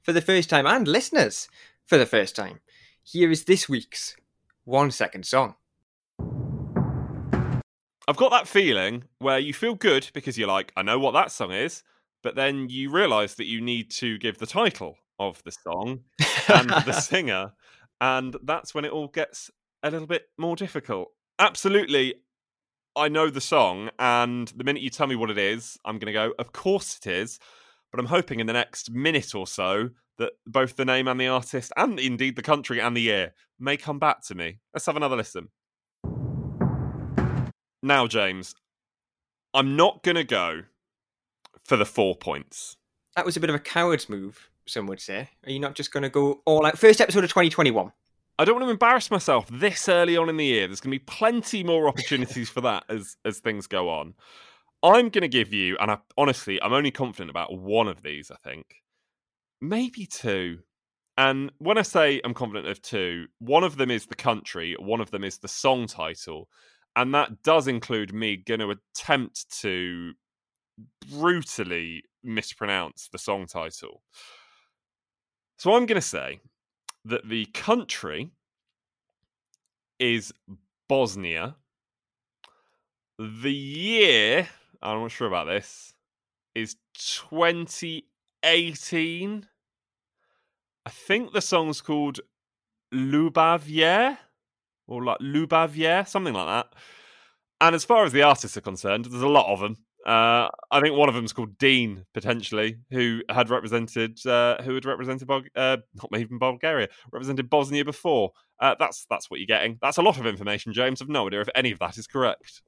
for 0.03 0.13
the 0.13 0.21
first 0.21 0.49
time 0.49 0.65
and 0.65 0.87
listeners 0.87 1.47
for 1.85 1.97
the 1.97 2.05
first 2.05 2.35
time, 2.35 2.59
here 3.03 3.31
is 3.31 3.45
this 3.45 3.67
week's 3.69 4.15
one 4.63 4.91
second 4.91 5.25
song. 5.25 5.55
I've 8.07 8.17
got 8.17 8.31
that 8.31 8.47
feeling 8.47 9.05
where 9.19 9.39
you 9.39 9.53
feel 9.53 9.75
good 9.75 10.09
because 10.13 10.37
you're 10.37 10.47
like, 10.47 10.73
I 10.75 10.81
know 10.81 10.99
what 10.99 11.11
that 11.13 11.31
song 11.31 11.51
is, 11.51 11.83
but 12.23 12.35
then 12.35 12.67
you 12.69 12.91
realize 12.91 13.35
that 13.35 13.45
you 13.45 13.61
need 13.61 13.91
to 13.91 14.17
give 14.17 14.37
the 14.37 14.45
title 14.45 14.97
of 15.19 15.41
the 15.43 15.51
song 15.51 16.01
and 16.47 16.69
the 16.69 16.91
singer, 16.99 17.53
and 17.99 18.35
that's 18.43 18.73
when 18.73 18.85
it 18.85 18.91
all 18.91 19.07
gets 19.07 19.51
a 19.83 19.91
little 19.91 20.07
bit 20.07 20.23
more 20.37 20.55
difficult. 20.55 21.09
Absolutely, 21.39 22.15
I 22.95 23.07
know 23.07 23.29
the 23.29 23.41
song, 23.41 23.89
and 23.99 24.49
the 24.49 24.65
minute 24.65 24.81
you 24.81 24.89
tell 24.89 25.07
me 25.07 25.15
what 25.15 25.29
it 25.29 25.37
is, 25.37 25.77
I'm 25.85 25.97
going 25.97 26.07
to 26.07 26.13
go, 26.13 26.33
Of 26.37 26.51
course 26.51 26.97
it 26.97 27.07
is. 27.07 27.39
But 27.91 27.99
I'm 27.99 28.07
hoping 28.07 28.39
in 28.39 28.47
the 28.47 28.53
next 28.53 28.91
minute 28.91 29.35
or 29.35 29.45
so 29.45 29.89
that 30.17 30.33
both 30.45 30.75
the 30.75 30.85
name 30.85 31.07
and 31.07 31.19
the 31.19 31.27
artist, 31.27 31.71
and 31.75 31.99
indeed 31.99 32.35
the 32.35 32.41
country 32.41 32.79
and 32.79 32.95
the 32.95 33.01
year, 33.01 33.33
may 33.59 33.77
come 33.77 33.99
back 33.99 34.21
to 34.27 34.35
me. 34.35 34.59
Let's 34.73 34.85
have 34.85 34.95
another 34.95 35.15
listen. 35.15 35.49
Now, 37.83 38.07
James, 38.07 38.55
I'm 39.53 39.75
not 39.75 40.03
going 40.03 40.15
to 40.15 40.23
go 40.23 40.63
for 41.65 41.77
the 41.77 41.85
four 41.85 42.15
points. 42.15 42.77
That 43.15 43.25
was 43.25 43.35
a 43.35 43.39
bit 43.39 43.49
of 43.49 43.55
a 43.55 43.59
coward's 43.59 44.07
move, 44.07 44.49
some 44.67 44.85
would 44.87 45.01
say. 45.01 45.29
Are 45.45 45.51
you 45.51 45.59
not 45.59 45.75
just 45.75 45.91
going 45.91 46.03
to 46.03 46.09
go 46.09 46.41
all 46.45 46.65
out? 46.65 46.77
First 46.77 47.01
episode 47.01 47.23
of 47.23 47.29
2021. 47.29 47.91
I 48.41 48.43
don't 48.43 48.55
want 48.55 48.65
to 48.65 48.71
embarrass 48.71 49.11
myself 49.11 49.45
this 49.51 49.87
early 49.87 50.17
on 50.17 50.27
in 50.27 50.37
the 50.37 50.45
year. 50.45 50.65
There's 50.65 50.81
going 50.81 50.97
to 50.97 50.99
be 50.99 51.05
plenty 51.05 51.63
more 51.63 51.87
opportunities 51.87 52.49
for 52.49 52.61
that 52.61 52.83
as 52.89 53.15
as 53.23 53.37
things 53.37 53.67
go 53.67 53.87
on. 53.87 54.15
I'm 54.81 55.09
going 55.09 55.21
to 55.21 55.27
give 55.27 55.53
you, 55.53 55.77
and 55.79 55.91
I, 55.91 55.99
honestly, 56.17 56.59
I'm 56.59 56.73
only 56.73 56.89
confident 56.89 57.29
about 57.29 57.55
one 57.55 57.87
of 57.87 58.01
these. 58.01 58.31
I 58.31 58.37
think 58.43 58.77
maybe 59.61 60.07
two. 60.07 60.57
And 61.19 61.51
when 61.59 61.77
I 61.77 61.83
say 61.83 62.19
I'm 62.23 62.33
confident 62.33 62.65
of 62.65 62.81
two, 62.81 63.27
one 63.37 63.63
of 63.63 63.77
them 63.77 63.91
is 63.91 64.07
the 64.07 64.15
country, 64.15 64.75
one 64.79 65.01
of 65.01 65.11
them 65.11 65.23
is 65.23 65.37
the 65.37 65.47
song 65.47 65.85
title, 65.85 66.49
and 66.95 67.13
that 67.13 67.43
does 67.43 67.67
include 67.67 68.11
me 68.11 68.37
going 68.37 68.61
to 68.61 68.71
attempt 68.71 69.55
to 69.61 70.13
brutally 71.11 72.05
mispronounce 72.23 73.07
the 73.11 73.19
song 73.19 73.45
title. 73.45 74.01
So 75.59 75.75
I'm 75.75 75.85
going 75.85 76.01
to 76.01 76.01
say 76.01 76.39
that 77.05 77.27
the 77.27 77.45
country 77.47 78.29
is 79.99 80.31
Bosnia. 80.87 81.55
The 83.17 83.51
year, 83.51 84.47
I'm 84.81 85.01
not 85.01 85.11
sure 85.11 85.27
about 85.27 85.45
this, 85.45 85.93
is 86.55 86.77
2018. 86.95 89.47
I 90.83 90.89
think 90.89 91.31
the 91.31 91.41
song's 91.41 91.81
called 91.81 92.21
Lubavier 92.93 94.17
or 94.87 95.03
like 95.03 95.19
Lubavier, 95.19 96.07
something 96.07 96.33
like 96.33 96.47
that. 96.47 96.73
And 97.61 97.75
as 97.75 97.85
far 97.85 98.05
as 98.05 98.11
the 98.11 98.23
artists 98.23 98.57
are 98.57 98.61
concerned, 98.61 99.05
there's 99.05 99.21
a 99.21 99.27
lot 99.27 99.53
of 99.53 99.59
them. 99.59 99.77
Uh, 100.05 100.49
I 100.71 100.81
think 100.81 100.95
one 100.97 101.09
of 101.09 101.15
them's 101.15 101.31
called 101.33 101.57
Deen, 101.59 102.05
potentially, 102.13 102.77
who 102.89 103.21
had 103.29 103.49
represented 103.51 104.25
uh, 104.25 104.61
who 104.63 104.73
had 104.73 104.85
represented 104.85 105.27
Bul- 105.27 105.43
uh, 105.55 105.77
not 105.95 106.19
even 106.19 106.39
Bulgaria, 106.39 106.87
represented 107.11 107.49
Bosnia 107.51 107.85
before. 107.85 108.31
Uh, 108.59 108.75
that's 108.79 109.05
that's 109.09 109.29
what 109.29 109.39
you're 109.39 109.47
getting. 109.47 109.77
That's 109.81 109.97
a 109.97 110.01
lot 110.01 110.19
of 110.19 110.25
information, 110.25 110.73
James. 110.73 111.01
I've 111.01 111.09
no 111.09 111.27
idea 111.27 111.41
if 111.41 111.49
any 111.53 111.71
of 111.71 111.79
that 111.79 111.97
is 111.99 112.07
correct. 112.07 112.61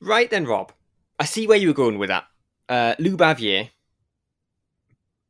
Right 0.00 0.28
then, 0.30 0.44
Rob. 0.46 0.72
I 1.18 1.24
see 1.24 1.46
where 1.46 1.58
you 1.58 1.68
were 1.68 1.74
going 1.74 1.98
with 1.98 2.08
that. 2.10 2.24
Uh, 2.68 2.94
Lubavier, 3.00 3.70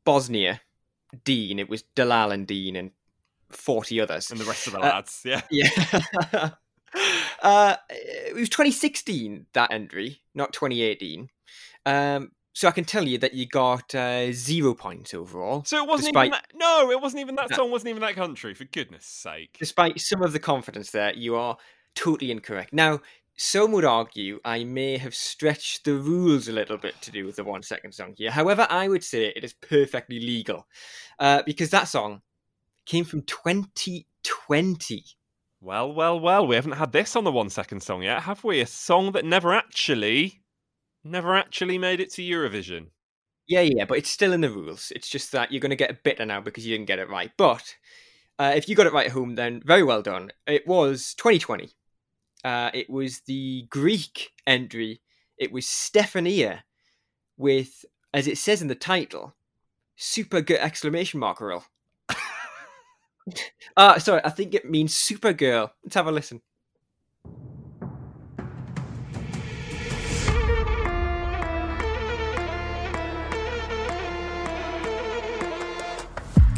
Bosnia, 0.05 0.61
Deen. 1.25 1.59
It 1.59 1.69
was 1.69 1.83
Dalal 1.95 2.33
and 2.33 2.47
Deen 2.47 2.77
and 2.77 2.91
forty 3.51 4.01
others, 4.01 4.31
and 4.31 4.41
the 4.41 4.45
rest 4.45 4.67
of 4.67 4.73
the 4.75 4.81
Uh, 4.81 4.83
lads. 4.83 5.23
yeah, 5.25 5.43
yeah. 5.51 6.51
uh, 7.43 7.77
it 7.91 8.35
was 8.35 8.49
2016 8.49 9.47
that 9.53 9.73
entry, 9.73 10.21
not 10.35 10.53
2018. 10.53 11.29
Um, 11.87 12.33
so 12.53 12.67
I 12.67 12.73
can 12.73 12.85
tell 12.85 13.07
you 13.07 13.19
that 13.19 13.35
you 13.35 13.47
got 13.47 13.95
uh, 13.95 14.33
zero 14.33 14.75
points 14.75 15.15
overall. 15.15 15.63
So 15.65 15.83
it 15.83 15.89
wasn't 15.89 16.17
even 16.17 16.31
that. 16.33 16.47
No, 16.55 16.91
it 16.91 17.01
wasn't 17.01 17.21
even 17.21 17.37
that 17.37 17.51
No. 17.51 17.57
song. 17.57 17.71
Wasn't 17.71 17.89
even 17.89 18.01
that 18.03 18.17
country. 18.17 18.53
For 18.55 18.65
goodness' 18.65 19.07
sake. 19.07 19.57
despite 19.59 20.01
some 20.01 20.23
of 20.23 20.33
the 20.33 20.41
confidence 20.41 20.91
there, 20.91 21.15
you 21.15 21.37
are 21.37 21.57
totally 21.95 22.31
incorrect. 22.33 22.73
Now, 22.73 23.01
some 23.37 23.71
would 23.71 23.85
argue 23.85 24.41
I 24.45 24.65
may 24.65 24.99
have 24.99 25.15
stretched 25.15 25.85
the 25.85 25.95
rules 25.95 26.49
a 26.49 26.53
little 26.53 26.77
bit 26.77 27.01
to 27.03 27.13
do 27.13 27.25
with 27.25 27.37
the 27.37 27.45
one 27.45 27.63
second 27.63 27.93
song 27.93 28.15
here. 28.17 28.33
However, 28.33 28.67
I 28.69 28.89
would 28.89 29.05
say 29.05 29.27
it 29.27 29.45
is 29.45 29.53
perfectly 29.53 30.19
legal 30.19 30.67
uh, 31.21 31.45
because 31.47 31.71
that 31.71 31.87
song 31.87 32.23
came 32.85 33.05
from 33.05 33.23
2020. 33.23 35.05
Well, 35.61 35.93
well, 35.93 36.19
well. 36.21 36.47
We 36.47 36.55
haven't 36.55 36.73
had 36.73 36.93
this 36.93 37.17
on 37.17 37.25
the 37.25 37.33
one 37.33 37.51
second 37.51 37.83
song 37.83 38.03
yet, 38.03 38.23
have 38.23 38.45
we? 38.45 38.61
A 38.61 38.67
song 38.67 39.13
that 39.13 39.25
never 39.25 39.53
actually, 39.53 40.43
never 41.03 41.37
actually 41.37 41.79
made 41.79 42.01
it 42.01 42.13
to 42.15 42.23
Eurovision. 42.23 42.89
Yeah, 43.47 43.63
yeah, 43.63 43.85
but 43.85 43.99
it's 43.99 44.11
still 44.11 44.33
in 44.33 44.41
the 44.43 44.51
rules. 44.51 44.93
It's 44.95 45.09
just 45.09 45.33
that 45.33 45.51
you're 45.51 45.61
going 45.61 45.71
to 45.71 45.77
get 45.77 45.91
a 45.91 45.99
bitter 46.05 46.27
now 46.27 46.41
because 46.41 46.67
you 46.67 46.77
didn't 46.77 46.87
get 46.87 46.99
it 46.99 47.09
right. 47.09 47.31
But 47.37 47.75
uh, 48.39 48.53
if 48.55 48.69
you 48.69 48.77
got 48.77 48.87
it 48.87 48.93
right 48.93 49.07
at 49.07 49.13
home, 49.13 49.35
then 49.35 49.63
very 49.65 49.83
well 49.83 50.03
done. 50.03 50.31
It 50.47 50.67
was 50.67 51.15
2020. 51.15 51.71
Uh, 52.45 52.71
it 52.73 52.89
was 52.89 53.21
the 53.27 53.67
Greek 53.71 54.31
entry. 54.47 55.01
It 55.39 55.51
was 55.51 55.65
Stefania 55.67 56.61
with, 57.37 57.85
as 58.15 58.27
it 58.29 58.39
says 58.39 58.63
in 58.63 58.69
the 58.69 58.75
title, 58.75 59.35
super 59.97 60.41
good 60.41 60.61
exclamation 60.61 61.19
mark 61.19 61.41
roll. 61.41 61.65
Uh, 63.77 63.99
sorry, 63.99 64.21
I 64.25 64.31
think 64.31 64.55
it 64.55 64.69
means 64.69 64.95
Supergirl. 64.95 65.71
Let's 65.85 65.95
have 65.95 66.07
a 66.07 66.13
listen. 66.13 66.41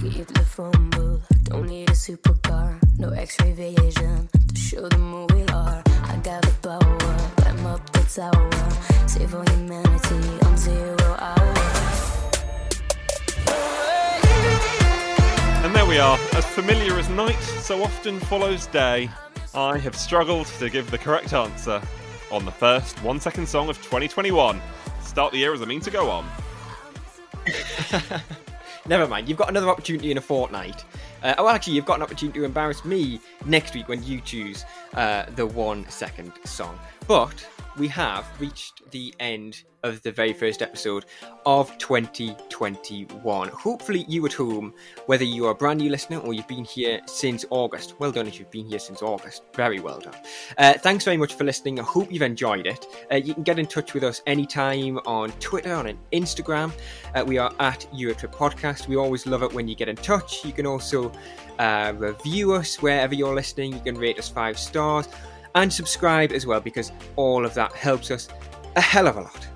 Keep 0.01 0.29
the 0.29 0.45
phone 0.47 0.91
booth. 0.91 1.27
Don't 1.45 1.67
need 1.67 1.91
a 1.91 1.93
supercar, 1.93 2.79
no 2.99 3.11
X-ray 3.11 3.53
vision 3.53 4.29
to 4.49 4.61
show 4.61 4.89
them 4.89 5.11
who 5.13 5.27
we 5.35 5.43
are. 5.53 5.83
I 6.05 6.17
got 6.23 6.43
the 6.43 6.55
power, 6.63 6.99
climb 7.37 7.67
up 7.67 7.93
the 7.93 8.01
tower, 8.05 9.09
save 9.09 9.35
all 9.35 9.45
humanity 9.45 10.47
on 10.47 10.57
zero 10.57 11.00
we 15.91 15.99
are. 15.99 16.17
As 16.35 16.47
familiar 16.47 16.97
as 17.01 17.09
night 17.09 17.43
so 17.43 17.83
often 17.83 18.21
follows 18.21 18.67
day, 18.67 19.11
I 19.57 19.77
have 19.79 19.97
struggled 19.97 20.47
to 20.61 20.71
give 20.71 20.89
the 20.89 20.99
correct 20.99 21.33
answer 21.33 21.83
on 22.31 22.45
the 22.45 22.53
first 22.53 23.03
one 23.03 23.19
second 23.19 23.49
song 23.49 23.69
of 23.69 23.77
2021. 23.79 24.63
Start 25.03 25.33
the 25.33 25.39
year 25.39 25.53
as 25.53 25.63
I 25.63 25.65
mean 25.65 25.81
to 25.81 25.91
go 25.91 26.09
on. 26.09 26.31
Never 28.87 29.09
mind. 29.09 29.29
You've 29.29 29.37
got 29.37 29.49
another 29.49 29.69
opportunity 29.69 30.13
in 30.13 30.19
a 30.19 30.21
fortnight. 30.21 30.85
Uh, 31.25 31.35
oh, 31.39 31.49
actually, 31.49 31.73
you've 31.73 31.87
got 31.87 31.97
an 31.97 32.03
opportunity 32.03 32.39
to 32.39 32.45
embarrass 32.45 32.85
me 32.85 33.21
next 33.45 33.75
week 33.75 33.89
when 33.89 34.01
you 34.05 34.21
choose 34.21 34.65
uh, 34.95 35.25
the 35.35 35.45
one 35.45 35.89
second 35.89 36.31
song. 36.45 36.79
But 37.11 37.45
we 37.77 37.89
have 37.89 38.25
reached 38.39 38.89
the 38.93 39.13
end 39.19 39.65
of 39.83 40.01
the 40.03 40.13
very 40.13 40.33
first 40.33 40.63
episode 40.63 41.07
of 41.45 41.77
2021. 41.79 43.49
Hopefully, 43.49 44.05
you 44.07 44.25
at 44.27 44.33
home, 44.33 44.73
whether 45.07 45.25
you 45.25 45.47
are 45.47 45.51
a 45.51 45.55
brand 45.57 45.81
new 45.81 45.91
listener 45.91 46.19
or 46.19 46.35
you've 46.35 46.47
been 46.47 46.65
here 46.65 47.01
since 47.07 47.45
August, 47.51 47.99
well 47.99 48.13
done 48.13 48.29
if 48.29 48.39
you've 48.39 48.53
been 48.53 48.65
here 48.65 48.79
since 48.79 49.03
August. 49.03 49.43
Very 49.57 49.81
well 49.81 49.99
done. 49.99 50.15
Uh, 50.57 50.75
thanks 50.75 51.05
very 51.05 51.17
much 51.17 51.35
for 51.35 51.43
listening. 51.43 51.81
I 51.81 51.83
hope 51.83 52.13
you've 52.13 52.23
enjoyed 52.23 52.69
it. 52.69 52.87
Uh, 53.11 53.17
you 53.17 53.35
can 53.35 53.43
get 53.43 53.59
in 53.59 53.67
touch 53.67 53.93
with 53.93 54.05
us 54.05 54.23
anytime 54.29 54.99
on 54.99 55.33
Twitter, 55.41 55.75
on 55.75 55.99
Instagram. 56.13 56.73
Uh, 57.17 57.25
we 57.27 57.39
are 57.39 57.53
at 57.59 57.89
Eurotrip 57.93 58.33
Podcast. 58.33 58.87
We 58.87 58.95
always 58.95 59.27
love 59.27 59.43
it 59.43 59.53
when 59.53 59.67
you 59.67 59.75
get 59.75 59.89
in 59.89 59.97
touch. 59.97 60.45
You 60.45 60.53
can 60.53 60.65
also 60.65 61.11
uh, 61.59 61.93
review 61.97 62.53
us 62.53 62.81
wherever 62.81 63.17
you're 63.17 63.35
listening. 63.35 63.73
You 63.73 63.81
can 63.81 63.99
rate 63.99 64.21
us 64.21 64.29
five 64.29 64.57
stars 64.57 65.09
and 65.55 65.73
subscribe 65.73 66.33
as 66.33 66.47
well 66.47 66.61
because 66.61 66.93
all 67.17 67.45
of 67.45 67.55
that 67.55 67.73
helps 67.73 68.11
us 68.11 68.29
a 68.77 68.81
hell 68.81 69.07
of 69.07 69.17
a 69.17 69.23
lot. 69.23 69.47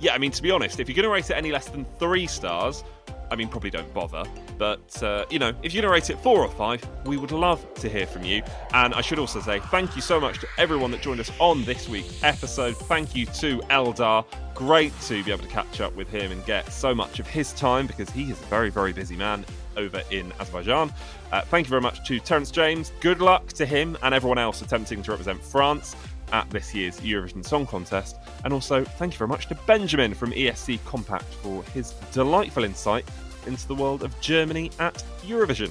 Yeah, 0.00 0.14
I 0.14 0.18
mean, 0.18 0.30
to 0.32 0.42
be 0.42 0.50
honest, 0.50 0.78
if 0.78 0.88
you're 0.88 0.94
going 0.94 1.04
to 1.04 1.10
rate 1.10 1.30
it 1.30 1.34
any 1.34 1.50
less 1.50 1.68
than 1.68 1.84
three 1.98 2.26
stars, 2.26 2.84
I 3.30 3.36
mean, 3.36 3.48
probably 3.48 3.70
don't 3.70 3.92
bother. 3.92 4.22
But, 4.56 5.02
uh, 5.02 5.24
you 5.30 5.38
know, 5.38 5.52
if 5.62 5.74
you're 5.74 5.82
going 5.82 5.90
to 5.90 5.94
rate 5.94 6.10
it 6.10 6.22
four 6.22 6.40
or 6.40 6.50
five, 6.50 6.86
we 7.04 7.16
would 7.16 7.32
love 7.32 7.62
to 7.74 7.88
hear 7.88 8.06
from 8.06 8.24
you. 8.24 8.42
And 8.72 8.94
I 8.94 9.00
should 9.00 9.18
also 9.18 9.40
say 9.40 9.60
thank 9.60 9.96
you 9.96 10.02
so 10.02 10.20
much 10.20 10.40
to 10.40 10.48
everyone 10.56 10.90
that 10.92 11.02
joined 11.02 11.20
us 11.20 11.30
on 11.38 11.64
this 11.64 11.88
week's 11.88 12.22
episode. 12.22 12.76
Thank 12.76 13.14
you 13.14 13.26
to 13.26 13.58
Eldar. 13.70 14.24
Great 14.54 14.98
to 15.02 15.22
be 15.22 15.30
able 15.30 15.42
to 15.42 15.48
catch 15.48 15.80
up 15.80 15.94
with 15.94 16.08
him 16.08 16.32
and 16.32 16.44
get 16.44 16.72
so 16.72 16.94
much 16.94 17.20
of 17.20 17.26
his 17.26 17.52
time 17.52 17.86
because 17.86 18.10
he 18.10 18.24
is 18.24 18.40
a 18.40 18.46
very, 18.46 18.70
very 18.70 18.92
busy 18.92 19.16
man 19.16 19.44
over 19.78 20.02
in 20.10 20.32
Azerbaijan. 20.40 20.92
Uh, 21.32 21.40
thank 21.42 21.66
you 21.66 21.70
very 21.70 21.80
much 21.80 22.06
to 22.06 22.20
Terence 22.20 22.50
James. 22.50 22.92
Good 23.00 23.20
luck 23.20 23.48
to 23.54 23.64
him 23.64 23.96
and 24.02 24.14
everyone 24.14 24.38
else 24.38 24.60
attempting 24.60 25.02
to 25.04 25.12
represent 25.12 25.42
France 25.42 25.96
at 26.32 26.50
this 26.50 26.74
year's 26.74 27.00
Eurovision 27.00 27.44
Song 27.44 27.66
Contest. 27.66 28.16
And 28.44 28.52
also, 28.52 28.84
thank 28.84 29.14
you 29.14 29.18
very 29.18 29.28
much 29.28 29.46
to 29.48 29.54
Benjamin 29.54 30.12
from 30.14 30.32
ESC 30.32 30.78
Kompakt 30.80 31.22
for 31.22 31.62
his 31.72 31.92
delightful 32.12 32.64
insight 32.64 33.04
into 33.46 33.66
the 33.66 33.74
world 33.74 34.02
of 34.02 34.18
Germany 34.20 34.70
at 34.78 35.02
Eurovision. 35.22 35.70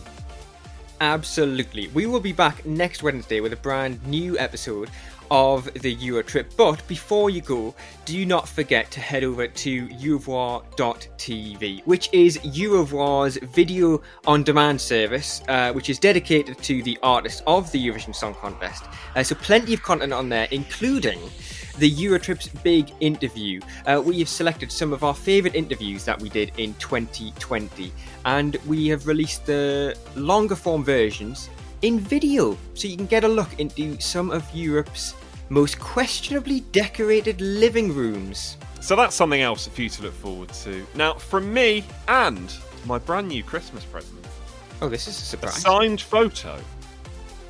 Absolutely. 1.00 1.90
We 1.90 2.08
will 2.08 2.20
be 2.20 2.32
back 2.32 2.66
next 2.66 3.04
Wednesday 3.04 3.40
with 3.40 3.54
a 3.54 3.58
brand 3.58 4.06
new 4.08 4.38
episode 4.40 4.90
of 5.32 5.72
the 5.74 5.94
Euro 5.94 6.22
trip. 6.22 6.52
But 6.58 6.86
before 6.88 7.30
you 7.30 7.42
go, 7.42 7.76
do 8.06 8.26
not 8.26 8.48
forget 8.48 8.90
to 8.92 9.00
head 9.00 9.24
over 9.24 9.48
to 9.48 9.88
Eurovoix.tv, 9.88 11.82
which 11.86 12.10
is 12.14 12.38
Eurovoix's 12.40 13.38
video 13.54 14.02
on 14.26 14.44
demand 14.44 14.80
service, 14.80 15.42
uh, 15.48 15.72
which 15.74 15.90
is 15.90 16.00
dedicated 16.00 16.58
to 16.60 16.84
the 16.84 16.98
artists 17.04 17.42
of 17.48 17.72
the 17.72 17.86
Eurovision 17.86 18.16
Song 18.16 18.34
Contest. 18.36 18.84
Uh, 19.16 19.24
so, 19.24 19.36
plenty 19.36 19.74
of 19.74 19.84
content 19.84 20.14
on 20.14 20.30
there, 20.30 20.48
including 20.52 21.20
the 21.78 21.92
Eurotrip's 21.92 22.48
big 22.48 22.92
interview. 23.02 23.62
Uh, 23.86 24.02
we 24.04 24.20
have 24.20 24.30
selected 24.30 24.72
some 24.72 24.94
of 24.94 25.04
our 25.04 25.14
favourite 25.14 25.56
interviews 25.56 26.04
that 26.06 26.20
we 26.20 26.30
did 26.30 26.52
in 26.58 26.74
2020, 26.76 27.92
and 28.26 28.56
we 28.66 28.88
have 28.88 29.06
released 29.08 29.46
the 29.46 29.96
longer 30.16 30.56
form 30.56 30.84
versions 30.84 31.50
in 31.82 32.00
video, 32.00 32.58
so 32.74 32.88
you 32.88 32.98
can 32.98 33.06
get 33.06 33.24
a 33.24 33.28
look 33.28 33.60
into 33.60 34.00
some 34.00 34.32
of 34.32 34.44
Europe's 34.54 35.14
most 35.50 35.80
questionably 35.80 36.62
decorated 36.72 37.40
living 37.42 37.94
rooms. 37.94 38.58
So 38.82 38.96
that's 38.96 39.16
something 39.16 39.42
else 39.42 39.68
for 39.68 39.82
you 39.82 39.90
to 39.90 40.04
look 40.04 40.14
forward 40.14 40.50
to. 40.64 40.86
Now, 40.96 41.14
from 41.14 41.54
me 41.54 41.84
and 42.08 42.54
my 42.86 42.98
brand 43.00 43.28
new 43.28 43.44
Christmas 43.44 43.84
present. 43.86 44.14
Oh, 44.82 44.90
this 44.90 45.08
is 45.08 45.18
a 45.18 45.22
A 45.22 45.26
surprise. 45.26 45.62
signed 45.62 46.02
photo 46.02 46.60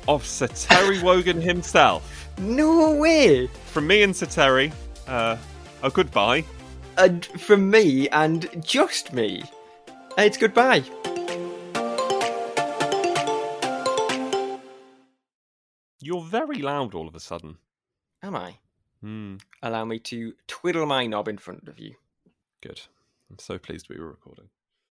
of 0.06 0.24
Sir 0.24 0.46
Terry 0.48 1.02
Wogan 1.02 1.40
himself. 1.40 2.28
No 2.38 2.94
way! 2.94 3.48
From 3.66 3.86
me 3.86 4.02
and 4.02 4.14
Sir 4.16 4.26
Terry, 4.26 4.72
uh, 5.06 5.36
a 5.82 5.90
goodbye. 5.90 6.44
And 6.96 7.24
from 7.26 7.70
me 7.70 8.08
and 8.08 8.48
just 8.64 9.12
me. 9.12 9.44
It's 10.16 10.36
goodbye. 10.36 10.82
You're 16.00 16.22
very 16.22 16.58
loud 16.58 16.94
all 16.94 17.08
of 17.08 17.14
a 17.14 17.20
sudden. 17.20 17.58
Am 18.22 18.36
I? 18.36 18.54
Hmm, 19.00 19.36
Allow 19.62 19.84
me 19.84 19.98
to 20.00 20.34
twiddle 20.46 20.86
my 20.86 21.06
knob 21.06 21.28
in 21.28 21.38
front 21.38 21.68
of 21.68 21.78
you. 21.78 21.94
good. 22.60 22.80
I'm 23.30 23.38
so 23.38 23.58
pleased 23.58 23.88
we 23.88 23.98
were 23.98 24.08
recording. 24.08 24.48